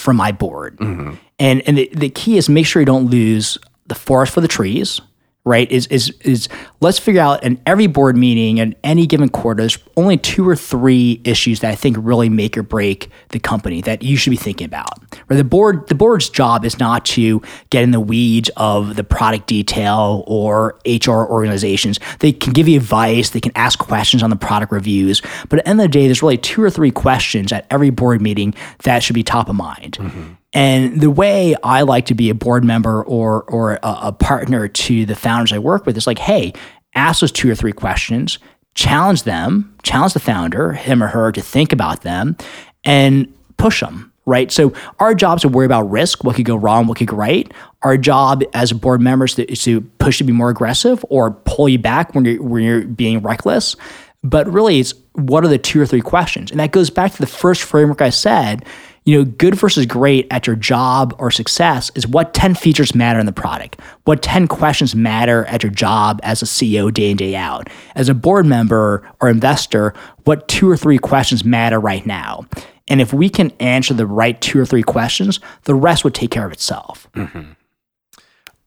from 0.00 0.16
my 0.16 0.32
board. 0.32 0.78
Mm-hmm. 0.78 1.14
And 1.38 1.62
and 1.66 1.78
the, 1.78 1.90
the 1.92 2.10
key 2.10 2.36
is 2.36 2.48
make 2.48 2.66
sure 2.66 2.80
you 2.80 2.86
don't 2.86 3.10
lose 3.10 3.58
the 3.86 3.94
forest 3.94 4.32
for 4.32 4.40
the 4.40 4.48
trees 4.48 5.00
right? 5.48 5.70
Is 5.72 5.86
is 5.88 6.10
is 6.20 6.48
let's 6.80 6.98
figure 6.98 7.20
out 7.20 7.42
in 7.42 7.60
every 7.66 7.86
board 7.86 8.16
meeting 8.16 8.60
and 8.60 8.76
any 8.84 9.06
given 9.06 9.28
quarter, 9.28 9.62
there's 9.62 9.78
only 9.96 10.18
two 10.18 10.48
or 10.48 10.54
three 10.54 11.20
issues 11.24 11.60
that 11.60 11.70
I 11.70 11.74
think 11.74 11.96
really 11.98 12.28
make 12.28 12.56
or 12.56 12.62
break 12.62 13.10
the 13.30 13.40
company 13.40 13.80
that 13.80 14.02
you 14.02 14.16
should 14.16 14.30
be 14.30 14.36
thinking 14.36 14.66
about. 14.66 15.02
Where 15.26 15.36
the 15.36 15.44
board 15.44 15.88
the 15.88 15.94
board's 15.94 16.28
job 16.28 16.64
is 16.64 16.78
not 16.78 17.04
to 17.06 17.42
get 17.70 17.82
in 17.82 17.90
the 17.90 18.00
weeds 18.00 18.50
of 18.56 18.96
the 18.96 19.04
product 19.04 19.46
detail 19.46 20.22
or 20.26 20.78
HR 20.86 21.24
organizations. 21.24 21.98
They 22.20 22.32
can 22.32 22.52
give 22.52 22.68
you 22.68 22.76
advice, 22.76 23.30
they 23.30 23.40
can 23.40 23.52
ask 23.56 23.78
questions 23.78 24.22
on 24.22 24.30
the 24.30 24.36
product 24.36 24.70
reviews, 24.70 25.22
but 25.48 25.60
at 25.60 25.64
the 25.64 25.68
end 25.68 25.80
of 25.80 25.84
the 25.84 25.88
day, 25.88 26.06
there's 26.06 26.22
really 26.22 26.38
two 26.38 26.62
or 26.62 26.70
three 26.70 26.90
questions 26.90 27.52
at 27.52 27.66
every 27.70 27.90
board 27.90 28.20
meeting 28.20 28.54
that 28.84 29.02
should 29.02 29.14
be 29.14 29.22
top 29.22 29.48
of 29.48 29.56
mind. 29.56 29.96
Mm-hmm. 29.98 30.34
And 30.58 31.00
the 31.00 31.10
way 31.10 31.54
I 31.62 31.82
like 31.82 32.06
to 32.06 32.16
be 32.16 32.30
a 32.30 32.34
board 32.34 32.64
member 32.64 33.04
or 33.04 33.44
or 33.44 33.74
a, 33.74 33.78
a, 33.84 34.12
partner 34.12 34.66
to 34.66 35.06
the 35.06 35.14
founders 35.14 35.52
I 35.52 35.60
work 35.60 35.86
with 35.86 35.96
is 35.96 36.04
like, 36.04 36.18
hey, 36.18 36.52
ask 36.96 37.20
those 37.20 37.30
two 37.30 37.48
or 37.48 37.54
three 37.54 37.70
questions, 37.70 38.40
challenge 38.74 39.22
them, 39.22 39.72
challenge 39.84 40.14
the 40.14 40.18
founder, 40.18 40.72
him 40.72 41.00
or 41.00 41.06
her, 41.06 41.30
to 41.30 41.40
think 41.40 41.72
about 41.72 42.02
them, 42.02 42.36
and 42.82 43.32
push 43.56 43.78
them. 43.78 44.12
Right. 44.26 44.50
So 44.50 44.72
our 44.98 45.14
job 45.14 45.38
is 45.38 45.42
to 45.42 45.48
worry 45.48 45.64
about 45.64 45.88
risk, 45.92 46.24
what 46.24 46.34
could 46.34 46.44
go 46.44 46.56
wrong, 46.56 46.88
what 46.88 46.98
could 46.98 47.06
go 47.06 47.16
right. 47.16 47.50
Our 47.82 47.96
job 47.96 48.42
as 48.52 48.72
board 48.72 49.00
members 49.00 49.38
is 49.38 49.62
to 49.62 49.80
push 50.00 50.18
to 50.18 50.24
be 50.24 50.32
more 50.32 50.50
aggressive 50.50 51.04
or 51.08 51.30
pull 51.30 51.68
you 51.68 51.78
back 51.78 52.16
when 52.16 52.24
you're 52.24 52.42
when 52.42 52.64
you're 52.64 52.84
being 52.84 53.20
reckless. 53.20 53.76
But 54.24 54.52
really, 54.52 54.80
it's 54.80 54.92
what 55.12 55.44
are 55.44 55.48
the 55.48 55.56
two 55.56 55.80
or 55.80 55.86
three 55.86 56.00
questions? 56.00 56.50
And 56.50 56.58
that 56.58 56.72
goes 56.72 56.90
back 56.90 57.12
to 57.12 57.18
the 57.18 57.28
first 57.28 57.62
framework 57.62 58.02
I 58.02 58.10
said 58.10 58.64
you 59.08 59.16
know, 59.16 59.24
good 59.24 59.54
versus 59.54 59.86
great 59.86 60.26
at 60.30 60.46
your 60.46 60.54
job 60.54 61.16
or 61.18 61.30
success 61.30 61.90
is 61.94 62.06
what 62.06 62.34
10 62.34 62.54
features 62.54 62.94
matter 62.94 63.18
in 63.18 63.24
the 63.24 63.32
product, 63.32 63.80
what 64.04 64.20
10 64.20 64.46
questions 64.48 64.94
matter 64.94 65.46
at 65.46 65.62
your 65.62 65.72
job 65.72 66.20
as 66.22 66.42
a 66.42 66.44
CEO 66.44 66.92
day 66.92 67.10
in, 67.10 67.16
day 67.16 67.34
out. 67.34 67.70
As 67.94 68.10
a 68.10 68.14
board 68.14 68.44
member 68.44 69.10
or 69.22 69.30
investor, 69.30 69.94
what 70.24 70.46
two 70.46 70.68
or 70.68 70.76
three 70.76 70.98
questions 70.98 71.42
matter 71.42 71.80
right 71.80 72.04
now. 72.04 72.44
And 72.86 73.00
if 73.00 73.14
we 73.14 73.30
can 73.30 73.50
answer 73.60 73.94
the 73.94 74.04
right 74.04 74.38
two 74.42 74.60
or 74.60 74.66
three 74.66 74.82
questions, 74.82 75.40
the 75.64 75.74
rest 75.74 76.04
would 76.04 76.14
take 76.14 76.30
care 76.30 76.44
of 76.44 76.52
itself. 76.52 77.08
Mm-hmm. 77.14 77.52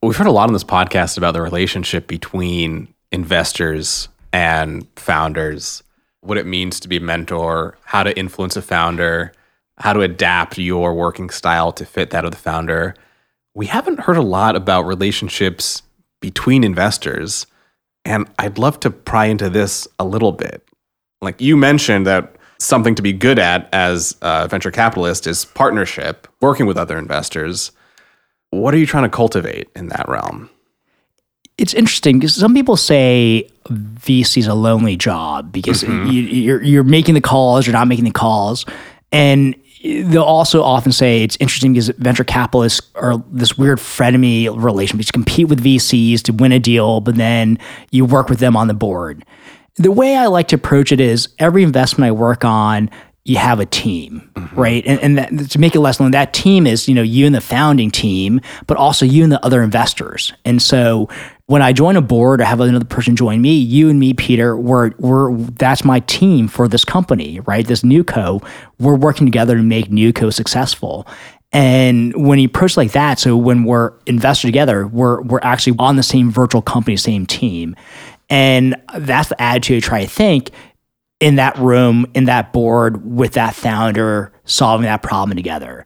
We've 0.02 0.16
heard 0.16 0.26
a 0.26 0.32
lot 0.32 0.48
on 0.48 0.54
this 0.54 0.64
podcast 0.64 1.16
about 1.16 1.34
the 1.34 1.40
relationship 1.40 2.08
between 2.08 2.92
investors 3.12 4.08
and 4.32 4.88
founders, 4.96 5.84
what 6.20 6.36
it 6.36 6.46
means 6.46 6.80
to 6.80 6.88
be 6.88 6.96
a 6.96 7.00
mentor, 7.00 7.78
how 7.84 8.02
to 8.02 8.18
influence 8.18 8.56
a 8.56 8.62
founder 8.62 9.32
how 9.78 9.92
to 9.92 10.00
adapt 10.00 10.58
your 10.58 10.94
working 10.94 11.30
style 11.30 11.72
to 11.72 11.84
fit 11.84 12.10
that 12.10 12.24
of 12.24 12.30
the 12.30 12.36
founder. 12.36 12.94
We 13.54 13.66
haven't 13.66 14.00
heard 14.00 14.16
a 14.16 14.22
lot 14.22 14.56
about 14.56 14.82
relationships 14.82 15.82
between 16.20 16.64
investors, 16.64 17.46
and 18.04 18.28
I'd 18.38 18.58
love 18.58 18.80
to 18.80 18.90
pry 18.90 19.26
into 19.26 19.50
this 19.50 19.88
a 19.98 20.04
little 20.04 20.32
bit. 20.32 20.66
Like 21.20 21.40
you 21.40 21.56
mentioned 21.56 22.06
that 22.06 22.36
something 22.58 22.94
to 22.94 23.02
be 23.02 23.12
good 23.12 23.38
at 23.38 23.68
as 23.72 24.16
a 24.22 24.48
venture 24.48 24.70
capitalist 24.70 25.26
is 25.26 25.44
partnership, 25.44 26.28
working 26.40 26.66
with 26.66 26.76
other 26.76 26.98
investors. 26.98 27.72
What 28.50 28.74
are 28.74 28.78
you 28.78 28.86
trying 28.86 29.04
to 29.04 29.10
cultivate 29.10 29.68
in 29.74 29.88
that 29.88 30.08
realm? 30.08 30.48
It's 31.58 31.74
interesting 31.74 32.18
because 32.18 32.34
some 32.34 32.54
people 32.54 32.76
say 32.76 33.48
VC 33.68 34.38
is 34.38 34.46
a 34.46 34.54
lonely 34.54 34.96
job 34.96 35.52
because 35.52 35.82
mm-hmm. 35.82 36.10
you, 36.10 36.22
you're, 36.22 36.62
you're 36.62 36.84
making 36.84 37.14
the 37.14 37.20
calls, 37.20 37.66
you're 37.66 37.74
not 37.74 37.88
making 37.88 38.04
the 38.04 38.10
calls. 38.10 38.64
And 39.12 39.54
they'll 39.82 40.22
also 40.22 40.62
often 40.62 40.92
say 40.92 41.22
it's 41.22 41.36
interesting 41.40 41.72
because 41.72 41.88
venture 41.88 42.24
capitalists 42.24 42.90
are 42.94 43.22
this 43.30 43.58
weird 43.58 43.78
frenemy 43.78 44.48
relation 44.56 44.96
because 44.96 45.08
you 45.08 45.12
compete 45.12 45.48
with 45.48 45.62
VCs 45.62 46.22
to 46.22 46.32
win 46.32 46.52
a 46.52 46.58
deal, 46.58 47.00
but 47.00 47.16
then 47.16 47.58
you 47.90 48.04
work 48.04 48.28
with 48.28 48.38
them 48.38 48.56
on 48.56 48.68
the 48.68 48.74
board. 48.74 49.24
The 49.76 49.90
way 49.90 50.16
I 50.16 50.26
like 50.26 50.48
to 50.48 50.56
approach 50.56 50.92
it 50.92 51.00
is 51.00 51.28
every 51.38 51.62
investment 51.62 52.06
I 52.06 52.12
work 52.12 52.44
on, 52.44 52.90
you 53.24 53.36
have 53.36 53.60
a 53.60 53.66
team, 53.66 54.30
mm-hmm. 54.34 54.60
right? 54.60 54.84
And, 54.86 55.00
and 55.00 55.18
that, 55.18 55.50
to 55.50 55.58
make 55.58 55.74
it 55.74 55.80
less 55.80 56.00
known, 56.00 56.10
that 56.10 56.32
team 56.32 56.66
is 56.66 56.88
you 56.88 56.94
know 56.94 57.02
you 57.02 57.24
and 57.26 57.34
the 57.34 57.40
founding 57.40 57.90
team, 57.90 58.40
but 58.66 58.76
also 58.76 59.06
you 59.06 59.22
and 59.22 59.32
the 59.32 59.44
other 59.44 59.62
investors. 59.62 60.32
And 60.44 60.60
so 60.60 61.08
when 61.52 61.60
I 61.60 61.74
join 61.74 61.96
a 61.96 62.00
board 62.00 62.40
or 62.40 62.44
have 62.44 62.60
another 62.60 62.86
person 62.86 63.14
join 63.14 63.42
me, 63.42 63.52
you 63.52 63.90
and 63.90 64.00
me, 64.00 64.14
Peter, 64.14 64.56
we're 64.56 64.92
we're 64.96 65.36
that's 65.36 65.84
my 65.84 66.00
team 66.00 66.48
for 66.48 66.66
this 66.66 66.82
company, 66.82 67.40
right? 67.40 67.66
This 67.66 67.82
NewCo, 67.82 68.42
we're 68.78 68.96
working 68.96 69.26
together 69.26 69.56
to 69.56 69.62
make 69.62 69.90
NewCo 69.90 70.32
successful. 70.32 71.06
And 71.52 72.14
when 72.26 72.38
you 72.38 72.46
approach 72.46 72.78
like 72.78 72.92
that, 72.92 73.18
so 73.18 73.36
when 73.36 73.64
we're 73.64 73.92
invested 74.06 74.46
together, 74.46 74.86
we're 74.86 75.20
we're 75.20 75.42
actually 75.42 75.76
on 75.78 75.96
the 75.96 76.02
same 76.02 76.30
virtual 76.30 76.62
company, 76.62 76.96
same 76.96 77.26
team. 77.26 77.76
And 78.30 78.74
that's 78.96 79.28
the 79.28 79.42
attitude 79.42 79.84
I 79.84 79.86
try 79.86 80.04
to 80.04 80.10
think 80.10 80.52
in 81.20 81.34
that 81.34 81.58
room, 81.58 82.06
in 82.14 82.24
that 82.24 82.54
board 82.54 83.04
with 83.04 83.34
that 83.34 83.54
founder, 83.54 84.32
solving 84.46 84.86
that 84.86 85.02
problem 85.02 85.36
together. 85.36 85.84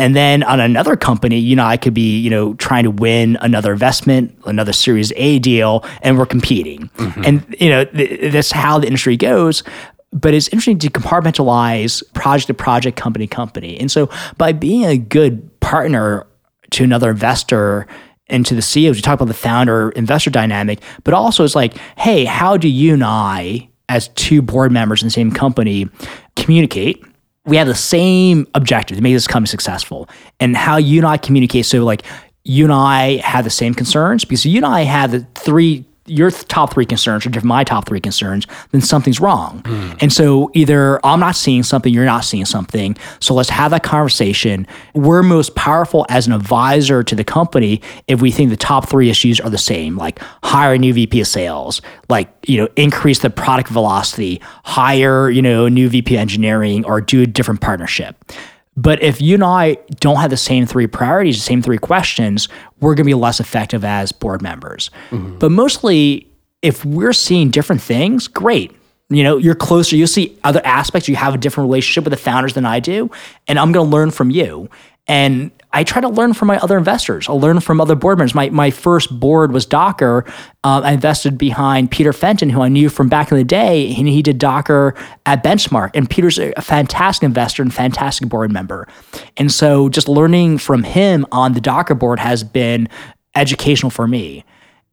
And 0.00 0.16
then 0.16 0.42
on 0.44 0.60
another 0.60 0.96
company, 0.96 1.38
you 1.38 1.54
know, 1.54 1.66
I 1.66 1.76
could 1.76 1.92
be, 1.92 2.18
you 2.18 2.30
know, 2.30 2.54
trying 2.54 2.84
to 2.84 2.90
win 2.90 3.36
another 3.42 3.70
investment, 3.70 4.34
another 4.46 4.72
Series 4.72 5.12
A 5.14 5.38
deal, 5.40 5.84
and 6.00 6.16
we're 6.16 6.24
competing. 6.24 6.88
Mm-hmm. 6.96 7.22
And, 7.22 7.56
you 7.60 7.68
know, 7.68 7.84
th- 7.84 8.32
that's 8.32 8.50
how 8.50 8.78
the 8.78 8.86
industry 8.86 9.18
goes. 9.18 9.62
But 10.10 10.32
it's 10.32 10.48
interesting 10.48 10.78
to 10.78 10.88
compartmentalize 10.88 12.02
project 12.14 12.46
to 12.46 12.54
project, 12.54 12.96
company 12.96 13.26
to 13.26 13.36
company. 13.36 13.78
And 13.78 13.90
so 13.90 14.08
by 14.38 14.52
being 14.52 14.86
a 14.86 14.96
good 14.96 15.60
partner 15.60 16.26
to 16.70 16.82
another 16.82 17.10
investor 17.10 17.86
and 18.28 18.46
to 18.46 18.54
the 18.54 18.62
CEOs, 18.62 18.96
you 18.96 19.02
talk 19.02 19.20
about 19.20 19.28
the 19.28 19.34
founder 19.34 19.90
investor 19.90 20.30
dynamic, 20.30 20.80
but 21.04 21.12
also 21.12 21.44
it's 21.44 21.54
like, 21.54 21.76
hey, 21.98 22.24
how 22.24 22.56
do 22.56 22.70
you 22.70 22.94
and 22.94 23.04
I, 23.04 23.68
as 23.90 24.08
two 24.08 24.40
board 24.40 24.72
members 24.72 25.02
in 25.02 25.08
the 25.08 25.12
same 25.12 25.30
company, 25.30 25.90
communicate? 26.36 27.04
We 27.46 27.56
have 27.56 27.66
the 27.66 27.74
same 27.74 28.46
objective 28.54 28.96
to 28.96 29.02
make 29.02 29.14
this 29.14 29.26
company 29.26 29.48
successful. 29.48 30.08
And 30.38 30.56
how 30.56 30.76
you 30.76 30.98
and 30.98 31.06
I 31.06 31.16
communicate. 31.16 31.66
So, 31.66 31.84
like, 31.84 32.02
you 32.44 32.64
and 32.64 32.72
I 32.72 33.16
have 33.18 33.44
the 33.44 33.50
same 33.50 33.74
concerns 33.74 34.24
because 34.24 34.44
you 34.46 34.56
and 34.56 34.66
I 34.66 34.82
have 34.82 35.12
the 35.12 35.26
three 35.34 35.84
your 36.10 36.30
top 36.30 36.72
three 36.72 36.84
concerns 36.86 37.24
are 37.24 37.30
different 37.30 37.48
my 37.50 37.64
top 37.64 37.86
three 37.86 38.00
concerns, 38.00 38.46
then 38.72 38.80
something's 38.80 39.20
wrong. 39.20 39.62
Mm. 39.62 40.02
And 40.02 40.12
so 40.12 40.50
either 40.54 41.04
I'm 41.04 41.20
not 41.20 41.36
seeing 41.36 41.62
something, 41.62 41.92
you're 41.92 42.04
not 42.04 42.24
seeing 42.24 42.44
something. 42.44 42.96
So 43.20 43.34
let's 43.34 43.50
have 43.50 43.70
that 43.70 43.82
conversation. 43.82 44.66
We're 44.94 45.22
most 45.22 45.54
powerful 45.54 46.06
as 46.08 46.26
an 46.26 46.32
advisor 46.32 47.02
to 47.02 47.14
the 47.14 47.24
company 47.24 47.80
if 48.08 48.20
we 48.20 48.30
think 48.30 48.50
the 48.50 48.56
top 48.56 48.88
three 48.88 49.10
issues 49.10 49.40
are 49.40 49.50
the 49.50 49.58
same, 49.58 49.96
like 49.96 50.18
hire 50.42 50.74
a 50.74 50.78
new 50.78 50.92
VP 50.92 51.20
of 51.20 51.26
sales, 51.26 51.80
like, 52.08 52.28
you 52.46 52.56
know, 52.58 52.68
increase 52.76 53.20
the 53.20 53.30
product 53.30 53.68
velocity, 53.68 54.40
hire, 54.64 55.30
you 55.30 55.42
know, 55.42 55.66
a 55.66 55.70
new 55.70 55.88
VP 55.88 56.16
engineering, 56.16 56.84
or 56.84 57.00
do 57.00 57.22
a 57.22 57.26
different 57.26 57.60
partnership. 57.60 58.16
But 58.80 59.02
if 59.02 59.20
you 59.20 59.34
and 59.34 59.44
I 59.44 59.74
don't 59.98 60.16
have 60.16 60.30
the 60.30 60.38
same 60.38 60.64
three 60.64 60.86
priorities, 60.86 61.36
the 61.36 61.42
same 61.42 61.60
three 61.60 61.76
questions, 61.76 62.48
we're 62.80 62.94
going 62.94 63.04
to 63.04 63.10
be 63.10 63.14
less 63.14 63.38
effective 63.38 63.84
as 63.84 64.10
board 64.10 64.40
members. 64.40 64.90
Mm-hmm. 65.10 65.36
But 65.36 65.50
mostly, 65.50 66.26
if 66.62 66.82
we're 66.82 67.12
seeing 67.12 67.50
different 67.50 67.82
things, 67.82 68.26
great. 68.26 68.74
You 69.10 69.22
know, 69.22 69.36
you're 69.36 69.54
closer, 69.54 69.96
you'll 69.96 70.06
see 70.06 70.38
other 70.44 70.62
aspects. 70.64 71.08
You 71.08 71.16
have 71.16 71.34
a 71.34 71.38
different 71.38 71.68
relationship 71.68 72.04
with 72.04 72.12
the 72.12 72.16
founders 72.16 72.54
than 72.54 72.64
I 72.64 72.80
do, 72.80 73.10
and 73.46 73.58
I'm 73.58 73.70
going 73.70 73.86
to 73.86 73.92
learn 73.92 74.12
from 74.12 74.30
you. 74.30 74.70
And 75.06 75.50
I 75.72 75.84
try 75.84 76.00
to 76.00 76.08
learn 76.08 76.34
from 76.34 76.48
my 76.48 76.58
other 76.58 76.76
investors. 76.76 77.28
I'll 77.28 77.40
learn 77.40 77.60
from 77.60 77.80
other 77.80 77.94
board 77.94 78.18
members. 78.18 78.34
My, 78.34 78.50
my 78.50 78.70
first 78.70 79.20
board 79.20 79.52
was 79.52 79.64
Docker. 79.64 80.24
Um, 80.64 80.82
I 80.82 80.92
invested 80.92 81.38
behind 81.38 81.90
Peter 81.92 82.12
Fenton, 82.12 82.50
who 82.50 82.60
I 82.60 82.68
knew 82.68 82.88
from 82.88 83.08
back 83.08 83.30
in 83.30 83.38
the 83.38 83.44
day. 83.44 83.86
He, 83.86 84.10
he 84.10 84.22
did 84.22 84.38
Docker 84.38 84.94
at 85.26 85.44
Benchmark. 85.44 85.90
And 85.94 86.10
Peter's 86.10 86.38
a 86.38 86.52
fantastic 86.60 87.24
investor 87.24 87.62
and 87.62 87.72
fantastic 87.72 88.28
board 88.28 88.50
member. 88.50 88.88
And 89.36 89.52
so 89.52 89.88
just 89.88 90.08
learning 90.08 90.58
from 90.58 90.82
him 90.82 91.24
on 91.30 91.52
the 91.52 91.60
Docker 91.60 91.94
board 91.94 92.18
has 92.18 92.42
been 92.42 92.88
educational 93.36 93.90
for 93.90 94.08
me. 94.08 94.44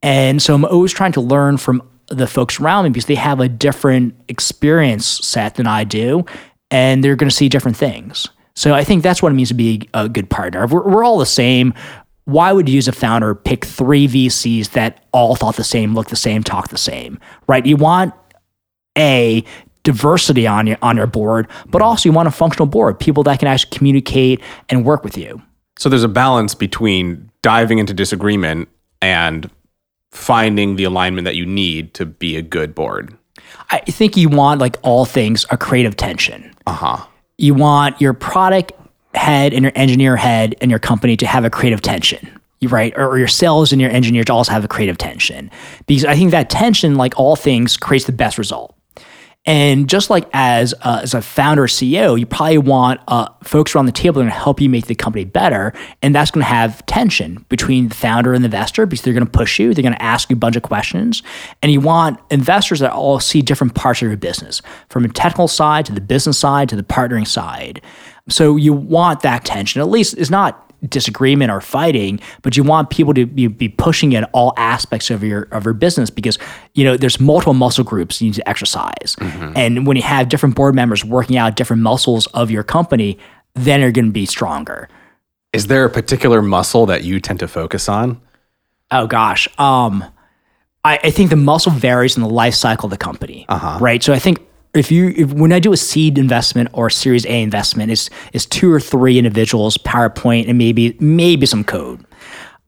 And 0.03 0.41
so 0.41 0.53
I'm 0.53 0.65
always 0.65 0.93
trying 0.93 1.13
to 1.13 1.21
learn 1.21 1.57
from 1.57 1.81
the 2.09 2.27
folks 2.27 2.59
around 2.59 2.83
me 2.83 2.89
because 2.91 3.07
they 3.07 3.15
have 3.15 3.39
a 3.39 3.49
different 3.49 4.15
experience 4.27 5.05
set 5.05 5.55
than 5.55 5.65
I 5.65 5.85
do. 5.85 6.25
And 6.69 7.03
they're 7.03 7.15
going 7.15 7.29
to 7.29 7.35
see 7.35 7.49
different 7.49 7.77
things. 7.77 8.27
So 8.57 8.73
I 8.73 8.83
think 8.83 9.03
that's 9.03 9.21
what 9.21 9.31
it 9.31 9.35
means 9.35 9.49
to 9.49 9.53
be 9.53 9.87
a 9.93 10.09
good 10.09 10.31
partner. 10.31 10.65
We're, 10.65 10.81
we're 10.81 11.03
all 11.03 11.19
the 11.19 11.27
same. 11.27 11.75
Why 12.25 12.51
would 12.51 12.67
you, 12.67 12.79
as 12.79 12.87
a 12.87 12.91
founder, 12.91 13.35
pick 13.35 13.63
three 13.63 14.07
VCs 14.07 14.71
that 14.71 15.05
all 15.11 15.35
thought 15.35 15.57
the 15.57 15.63
same, 15.63 15.93
look 15.93 16.07
the 16.07 16.15
same, 16.15 16.41
talk 16.41 16.69
the 16.69 16.77
same, 16.77 17.19
right? 17.45 17.63
You 17.63 17.77
want 17.77 18.15
a 18.97 19.43
diversity 19.83 20.47
on 20.47 20.65
your 20.65 20.77
on 20.81 20.97
your 20.97 21.05
board, 21.05 21.47
but 21.67 21.83
also 21.83 22.09
you 22.09 22.13
want 22.13 22.27
a 22.27 22.31
functional 22.31 22.65
board, 22.65 22.99
people 22.99 23.21
that 23.23 23.37
can 23.37 23.47
actually 23.47 23.77
communicate 23.77 24.41
and 24.69 24.83
work 24.83 25.03
with 25.03 25.19
you. 25.19 25.39
So 25.77 25.87
there's 25.87 26.03
a 26.03 26.07
balance 26.07 26.55
between 26.55 27.29
diving 27.43 27.77
into 27.77 27.93
disagreement 27.93 28.69
and 29.03 29.51
finding 30.09 30.77
the 30.77 30.83
alignment 30.83 31.25
that 31.25 31.35
you 31.35 31.45
need 31.45 31.93
to 31.93 32.07
be 32.07 32.35
a 32.35 32.41
good 32.41 32.73
board. 32.73 33.15
I 33.69 33.81
think 33.81 34.17
you 34.17 34.29
want 34.29 34.59
like 34.59 34.77
all 34.81 35.05
things 35.05 35.45
a 35.51 35.57
creative 35.57 35.95
tension. 35.95 36.55
Uh-huh 36.65 37.05
you 37.37 37.53
want 37.53 37.99
your 38.01 38.13
product 38.13 38.71
head 39.13 39.53
and 39.53 39.63
your 39.63 39.71
engineer 39.75 40.15
head 40.15 40.55
and 40.61 40.69
your 40.69 40.79
company 40.79 41.17
to 41.17 41.25
have 41.25 41.45
a 41.45 41.49
creative 41.49 41.81
tension 41.81 42.37
right? 42.63 42.93
Or 42.97 43.17
your 43.17 43.27
sales 43.27 43.71
and 43.71 43.79
your 43.79 43.91
engineer 43.91 44.23
to 44.23 44.33
also 44.33 44.51
have 44.51 44.65
a 44.65 44.67
creative 44.67 44.97
tension. 44.97 45.51
Because 45.85 46.05
i 46.05 46.15
think 46.15 46.31
that 46.31 46.49
tension 46.49 46.95
like 46.95 47.13
all 47.17 47.35
things 47.35 47.77
creates 47.77 48.05
the 48.05 48.11
best 48.11 48.37
result 48.37 48.76
and 49.47 49.89
just 49.89 50.09
like 50.09 50.29
as 50.33 50.73
uh, 50.81 50.99
as 51.01 51.13
a 51.13 51.21
founder 51.21 51.63
CEO, 51.63 52.19
you 52.19 52.25
probably 52.25 52.57
want 52.57 52.99
uh, 53.07 53.29
folks 53.43 53.73
around 53.73 53.85
the 53.85 53.93
table 53.93 54.21
to 54.21 54.29
help 54.29 54.59
you 54.59 54.69
make 54.69 54.87
the 54.87 54.93
company 54.93 55.23
better, 55.23 55.73
and 56.01 56.13
that's 56.13 56.29
going 56.29 56.43
to 56.43 56.49
have 56.49 56.85
tension 56.85 57.45
between 57.47 57.87
the 57.87 57.95
founder 57.95 58.33
and 58.33 58.43
the 58.43 58.47
investor 58.47 58.85
because 58.85 59.03
they're 59.03 59.13
going 59.13 59.25
to 59.25 59.31
push 59.31 59.57
you, 59.57 59.73
they're 59.73 59.81
going 59.81 59.95
to 59.95 60.01
ask 60.01 60.29
you 60.29 60.35
a 60.35 60.37
bunch 60.37 60.57
of 60.57 60.63
questions, 60.63 61.23
and 61.63 61.71
you 61.71 61.79
want 61.79 62.19
investors 62.29 62.81
that 62.81 62.91
all 62.91 63.21
see 63.21 63.41
different 63.41 63.73
parts 63.73 64.01
of 64.01 64.09
your 64.09 64.17
business, 64.17 64.61
from 64.89 65.05
a 65.05 65.07
technical 65.07 65.47
side 65.47 65.85
to 65.85 65.93
the 65.93 66.01
business 66.01 66.37
side 66.37 66.67
to 66.67 66.75
the 66.75 66.83
partnering 66.83 67.25
side. 67.25 67.81
So 68.27 68.57
you 68.57 68.73
want 68.73 69.21
that 69.21 69.45
tension. 69.45 69.81
At 69.81 69.87
least 69.87 70.17
it's 70.17 70.29
not 70.29 70.66
disagreement 70.87 71.51
or 71.51 71.61
fighting, 71.61 72.19
but 72.41 72.55
you 72.55 72.63
want 72.63 72.89
people 72.89 73.13
to 73.13 73.25
be, 73.25 73.47
be 73.47 73.69
pushing 73.69 74.13
in 74.13 74.23
all 74.25 74.53
aspects 74.57 75.09
of 75.09 75.23
your 75.23 75.43
of 75.51 75.65
your 75.65 75.73
business 75.73 76.09
because 76.09 76.37
you 76.73 76.83
know 76.83 76.97
there's 76.97 77.19
multiple 77.19 77.53
muscle 77.53 77.83
groups 77.83 78.21
you 78.21 78.29
need 78.29 78.35
to 78.35 78.47
exercise, 78.49 79.15
mm-hmm. 79.19 79.53
and 79.55 79.87
when 79.87 79.97
you 79.97 80.03
have 80.03 80.29
different 80.29 80.55
board 80.55 80.75
members 80.75 81.03
working 81.03 81.37
out 81.37 81.55
different 81.55 81.81
muscles 81.81 82.27
of 82.27 82.51
your 82.51 82.63
company, 82.63 83.17
then 83.53 83.81
you're 83.81 83.91
going 83.91 84.05
to 84.05 84.11
be 84.11 84.25
stronger. 84.25 84.87
Is 85.53 85.67
there 85.67 85.85
a 85.85 85.89
particular 85.89 86.41
muscle 86.41 86.85
that 86.85 87.03
you 87.03 87.19
tend 87.19 87.39
to 87.39 87.47
focus 87.47 87.89
on? 87.89 88.21
Oh 88.91 89.07
gosh, 89.07 89.47
um, 89.59 90.03
I, 90.83 90.99
I 91.03 91.09
think 91.11 91.29
the 91.29 91.35
muscle 91.35 91.71
varies 91.71 92.15
in 92.15 92.23
the 92.23 92.29
life 92.29 92.53
cycle 92.53 92.85
of 92.87 92.91
the 92.91 92.97
company, 92.97 93.45
uh-huh. 93.49 93.79
right? 93.81 94.01
So 94.01 94.13
I 94.13 94.19
think 94.19 94.46
if 94.73 94.91
you 94.91 95.13
if, 95.15 95.33
when 95.33 95.51
I 95.51 95.59
do 95.59 95.73
a 95.73 95.77
seed 95.77 96.17
investment 96.17 96.69
or 96.73 96.87
a 96.87 96.91
Series 96.91 97.25
A 97.25 97.41
investment, 97.41 97.91
it's 97.91 98.09
it's 98.33 98.45
two 98.45 98.71
or 98.71 98.79
three 98.79 99.17
individuals, 99.17 99.77
PowerPoint, 99.77 100.47
and 100.47 100.57
maybe 100.57 100.95
maybe 100.99 101.45
some 101.45 101.63
code. 101.63 102.05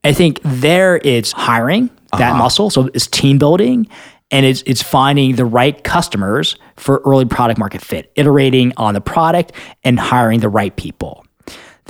I 0.04 0.12
think 0.12 0.40
there 0.42 1.00
it's 1.04 1.32
hiring 1.32 1.90
that 2.12 2.30
uh-huh. 2.30 2.38
muscle, 2.38 2.70
so 2.70 2.88
it's 2.94 3.06
team 3.06 3.38
building, 3.38 3.86
and 4.30 4.46
it's 4.46 4.62
it's 4.66 4.82
finding 4.82 5.36
the 5.36 5.44
right 5.44 5.82
customers 5.84 6.56
for 6.76 7.02
early 7.04 7.26
product 7.26 7.58
market 7.58 7.82
fit, 7.82 8.10
iterating 8.16 8.72
on 8.76 8.94
the 8.94 9.00
product, 9.00 9.52
and 9.84 9.98
hiring 9.98 10.40
the 10.40 10.48
right 10.48 10.74
people. 10.74 11.24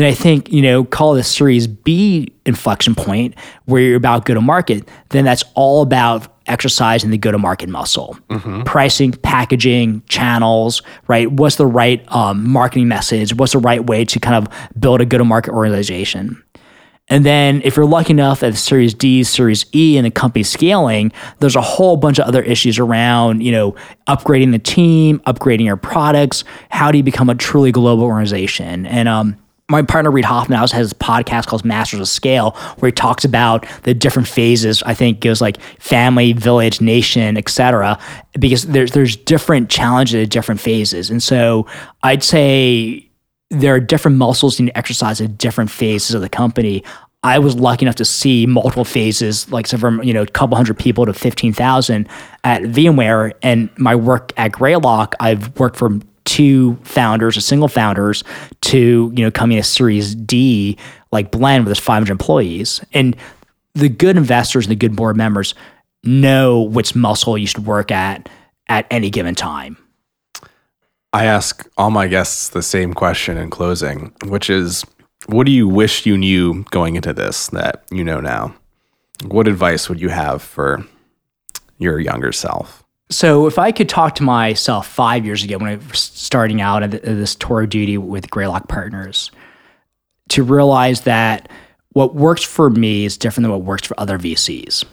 Then 0.01 0.09
I 0.09 0.15
think 0.15 0.51
you 0.51 0.63
know 0.63 0.83
call 0.83 1.15
it 1.15 1.21
a 1.21 1.23
Series 1.23 1.67
B 1.67 2.33
inflection 2.47 2.95
point 2.95 3.35
where 3.67 3.83
you're 3.83 3.99
about 3.99 4.25
go 4.25 4.33
to 4.33 4.41
market. 4.41 4.89
Then 5.11 5.27
that's 5.27 5.45
all 5.55 5.83
about 5.83 6.39
exercising 6.47 7.11
the 7.11 7.19
go 7.19 7.31
to 7.31 7.37
market 7.37 7.69
muscle, 7.69 8.17
mm-hmm. 8.31 8.63
pricing, 8.63 9.13
packaging, 9.13 10.03
channels, 10.09 10.81
right? 11.07 11.31
What's 11.31 11.57
the 11.57 11.67
right 11.67 12.03
um, 12.11 12.49
marketing 12.49 12.89
message? 12.89 13.35
What's 13.35 13.53
the 13.53 13.59
right 13.59 13.85
way 13.85 14.07
to 14.07 14.19
kind 14.19 14.37
of 14.37 14.81
build 14.81 15.03
a 15.03 15.05
go 15.05 15.19
to 15.19 15.25
market 15.25 15.53
organization? 15.53 16.43
And 17.09 17.27
then 17.27 17.61
if 17.63 17.77
you're 17.77 17.85
lucky 17.85 18.13
enough 18.13 18.43
at 18.43 18.55
Series 18.55 18.95
D, 18.95 19.23
Series 19.23 19.67
E, 19.75 19.99
and 19.99 20.07
the 20.07 20.11
company 20.11 20.45
scaling, 20.45 21.13
there's 21.41 21.57
a 21.57 21.61
whole 21.61 21.99
bunch 21.99 22.19
of 22.19 22.27
other 22.27 22.43
issues 22.43 22.79
around, 22.79 23.43
you 23.43 23.53
know, 23.53 23.77
upgrading 24.09 24.53
the 24.53 24.59
team, 24.59 25.19
upgrading 25.27 25.67
your 25.67 25.77
products. 25.77 26.43
How 26.71 26.91
do 26.91 26.97
you 26.97 27.05
become 27.05 27.29
a 27.29 27.35
truly 27.35 27.71
global 27.71 28.05
organization? 28.05 28.87
And 28.87 29.07
um, 29.07 29.37
my 29.71 29.83
partner 29.83 30.11
Reid 30.11 30.25
Hoffman 30.25 30.59
has 30.59 30.93
a 30.93 30.95
podcast 30.97 31.47
called 31.47 31.65
Masters 31.65 32.01
of 32.01 32.09
Scale, 32.09 32.51
where 32.79 32.89
he 32.89 32.93
talks 32.93 33.25
about 33.25 33.67
the 33.85 33.95
different 33.95 34.27
phases. 34.27 34.83
I 34.83 34.95
think 34.95 35.21
goes 35.21 35.41
like 35.41 35.61
family, 35.79 36.33
village, 36.33 36.81
nation, 36.81 37.37
etc. 37.37 37.99
Because 38.39 38.67
there's 38.67 38.91
there's 38.91 39.17
different 39.17 39.71
challenges 39.71 40.25
at 40.25 40.31
different 40.31 40.61
phases, 40.61 41.09
and 41.09 41.23
so 41.23 41.67
I'd 42.03 42.25
say 42.25 43.09
there 43.51 43.75
are 43.75 43.81
different 43.81 44.17
muscles 44.17 44.59
you 44.59 44.67
need 44.67 44.73
to 44.73 44.79
exercise 44.79 45.21
at 45.21 45.39
different 45.39 45.71
phases 45.71 46.15
of 46.15 46.21
the 46.21 46.29
company. 46.29 46.85
I 47.23 47.39
was 47.39 47.55
lucky 47.55 47.85
enough 47.85 47.97
to 47.97 48.05
see 48.05 48.47
multiple 48.47 48.85
phases, 48.85 49.51
like 49.53 49.67
so 49.67 49.79
from 49.79 50.03
you 50.03 50.13
know 50.13 50.23
a 50.23 50.27
couple 50.27 50.57
hundred 50.57 50.79
people 50.79 51.07
to 51.07 51.13
fifteen 51.13 51.53
thousand 51.53 52.09
at 52.43 52.63
VMware, 52.63 53.35
and 53.43 53.71
my 53.79 53.95
work 53.95 54.33
at 54.37 54.51
Greylock. 54.51 55.15
I've 55.21 55.57
worked 55.61 55.77
for 55.77 56.01
two 56.25 56.77
founders 56.83 57.37
or 57.37 57.41
single 57.41 57.69
founders 57.69 58.25
to 58.63 59.13
you 59.15 59.25
know 59.25 59.31
coming 59.31 59.57
to 59.57 59.63
Series 59.63 60.15
D 60.15 60.77
like 61.13 61.31
Blend 61.31 61.65
with 61.65 61.73
its 61.73 61.81
500 61.81 62.11
employees, 62.11 62.81
and 62.93 63.17
the 63.75 63.89
good 63.89 64.17
investors 64.17 64.67
and 64.67 64.71
the 64.71 64.77
good 64.77 64.97
board 64.97 65.17
members 65.17 65.55
know 66.03 66.63
which 66.63 66.95
muscle 66.95 67.37
you 67.37 67.47
should 67.47 67.67
work 67.67 67.91
at 67.91 68.29
at 68.69 68.87
any 68.91 69.11
given 69.11 69.35
time. 69.35 69.77
I 71.13 71.25
ask 71.25 71.69
all 71.77 71.91
my 71.91 72.07
guests 72.07 72.51
the 72.51 72.63
same 72.63 72.95
question 72.95 73.37
in 73.37 73.51
closing, 73.51 74.13
which 74.27 74.49
is 74.49 74.85
what 75.27 75.45
do 75.45 75.53
you 75.53 75.69
wish 75.69 76.07
you 76.07 76.17
knew 76.17 76.65
going 76.71 76.97
into 76.97 77.13
this 77.13 77.49
that 77.49 77.85
you 77.91 78.05
know 78.05 78.21
now? 78.21 78.55
What 79.25 79.49
advice 79.49 79.89
would 79.89 80.01
you 80.01 80.09
have 80.09 80.41
for 80.41 80.85
your 81.79 81.99
younger 81.99 82.33
self? 82.33 82.85
So, 83.11 83.49
if 83.49 83.59
I 83.59 83.73
could 83.73 83.89
talk 83.89 84.15
to 84.17 84.23
myself 84.23 84.87
five 84.87 85.27
years 85.27 85.43
ago 85.43 85.59
when 85.59 85.69
I 85.69 85.77
was 85.77 85.99
starting 85.99 86.61
out 86.61 86.85
at 86.85 86.91
this 87.03 87.35
tour 87.35 87.63
of 87.63 87.71
duty 87.71 87.99
with 87.99 88.31
Greylock 88.31 88.69
Partners, 88.69 89.33
to 90.29 90.45
realize 90.45 91.03
that 91.03 91.51
what 91.93 92.15
works 92.15 92.45
for 92.45 92.71
me 92.71 93.05
is 93.05 93.19
different 93.19 93.45
than 93.45 93.51
what 93.51 93.63
works 93.63 93.87
for 93.89 93.99
other 93.99 94.17
VCs, 94.17 94.85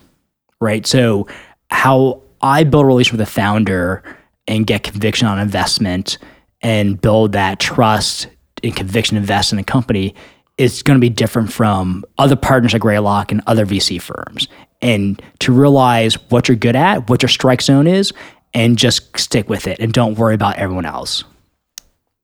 right? 0.60 0.86
So, 0.88 1.28
how 1.70 2.24
I 2.42 2.64
build 2.64 2.86
a 2.86 2.88
relationship 2.88 3.20
with 3.20 3.28
a 3.28 3.32
founder 3.32 4.04
and 4.48 4.66
get 4.66 4.82
conviction 4.82 5.28
on 5.28 5.38
investment 5.38 6.18
and 6.62 7.00
build 7.00 7.34
that 7.34 7.60
trust 7.60 8.28
and 8.64 8.76
conviction 8.76 9.16
invest 9.18 9.54
in 9.54 9.60
a 9.60 9.64
company 9.64 10.16
is 10.58 10.82
going 10.82 10.96
to 10.96 11.02
be 11.02 11.10
different 11.10 11.54
from 11.54 12.04
other 12.18 12.36
partners 12.36 12.74
at 12.74 12.82
Greylock 12.82 13.32
and 13.32 13.42
other 13.46 13.66
VC 13.66 14.02
firms. 14.02 14.48
And 14.82 15.22
to 15.40 15.52
realize 15.52 16.16
what 16.30 16.48
you're 16.48 16.58
good 16.58 16.76
at, 16.76 17.10
what 17.10 17.22
your 17.22 17.30
strike 17.30 17.62
zone 17.62 17.88
is, 17.88 18.14
and 18.54 18.78
just 18.78 19.18
stick 19.18 19.50
with 19.50 19.68
it 19.68 19.80
and 19.80 19.92
don't 19.92 20.18
worry 20.18 20.36
about 20.36 20.58
everyone 20.58 20.86
else. 20.86 21.24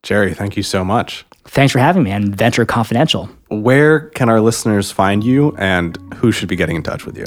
Jerry, 0.03 0.33
thank 0.33 0.57
you 0.57 0.63
so 0.63 0.83
much. 0.83 1.25
Thanks 1.45 1.71
for 1.71 1.79
having 1.79 2.03
me 2.03 2.11
on 2.11 2.33
Venture 2.33 2.65
Confidential. 2.65 3.29
Where 3.49 4.09
can 4.09 4.29
our 4.29 4.41
listeners 4.41 4.91
find 4.91 5.23
you 5.23 5.55
and 5.57 5.97
who 6.15 6.31
should 6.31 6.49
be 6.49 6.55
getting 6.55 6.75
in 6.75 6.83
touch 6.83 7.05
with 7.05 7.17
you? 7.17 7.25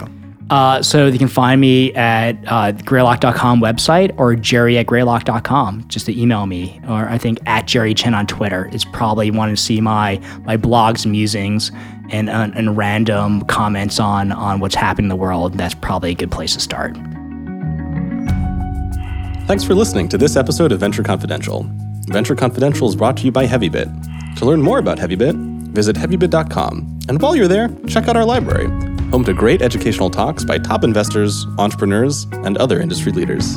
Uh, 0.49 0.80
so 0.80 1.07
you 1.07 1.18
can 1.18 1.28
find 1.28 1.61
me 1.61 1.92
at 1.94 2.36
uh, 2.47 2.70
greylock.com 2.72 3.61
website 3.61 4.14
or 4.16 4.36
jerry 4.36 4.78
at 4.78 4.86
greylock.com 4.86 5.84
just 5.88 6.07
to 6.07 6.20
email 6.20 6.47
me 6.47 6.80
or 6.88 7.09
I 7.09 7.18
think 7.18 7.38
at 7.47 7.66
Jerry 7.66 7.94
Chen 7.94 8.14
on 8.14 8.26
Twitter. 8.26 8.68
It's 8.72 8.84
probably 8.84 9.30
wanting 9.32 9.57
to 9.57 9.61
see 9.61 9.80
my 9.80 10.20
my 10.44 10.57
blogs 10.57 11.05
musings 11.05 11.72
and, 12.11 12.30
and 12.30 12.76
random 12.76 13.42
comments 13.47 13.99
on 13.99 14.30
on 14.30 14.61
what's 14.61 14.76
happening 14.76 15.07
in 15.07 15.09
the 15.09 15.16
world. 15.16 15.55
That's 15.55 15.74
probably 15.74 16.12
a 16.12 16.14
good 16.14 16.30
place 16.30 16.55
to 16.55 16.61
start. 16.61 16.97
Thanks 19.47 19.64
for 19.64 19.74
listening 19.74 20.09
to 20.09 20.18
this 20.18 20.36
episode 20.36 20.72
of 20.72 20.80
Venture 20.80 21.03
Confidential. 21.03 21.66
Venture 22.09 22.34
Confidential 22.34 22.88
is 22.88 22.97
brought 22.97 23.16
to 23.18 23.24
you 23.24 23.32
by 23.32 23.47
HeavyBit. 23.47 24.36
To 24.38 24.44
learn 24.44 24.61
more 24.61 24.78
about 24.78 24.99
HeavyBit, 24.99 25.34
visit 25.68 25.97
heavybit.com. 25.97 27.01
And 27.09 27.22
while 27.22 27.36
you're 27.36 27.49
there, 27.49 27.68
check 27.88 28.09
out 28.09 28.16
our 28.16 28.24
library, 28.24 28.66
home 29.16 29.24
to 29.24 29.32
great 29.32 29.62
educational 29.62 30.10
talks 30.10 30.44
by 30.44 30.58
top 30.58 30.84
investors, 30.84 31.46
entrepreneurs, 31.56 32.24
and 32.44 32.58
other 32.58 32.78
industry 32.78 33.10
leaders. 33.12 33.56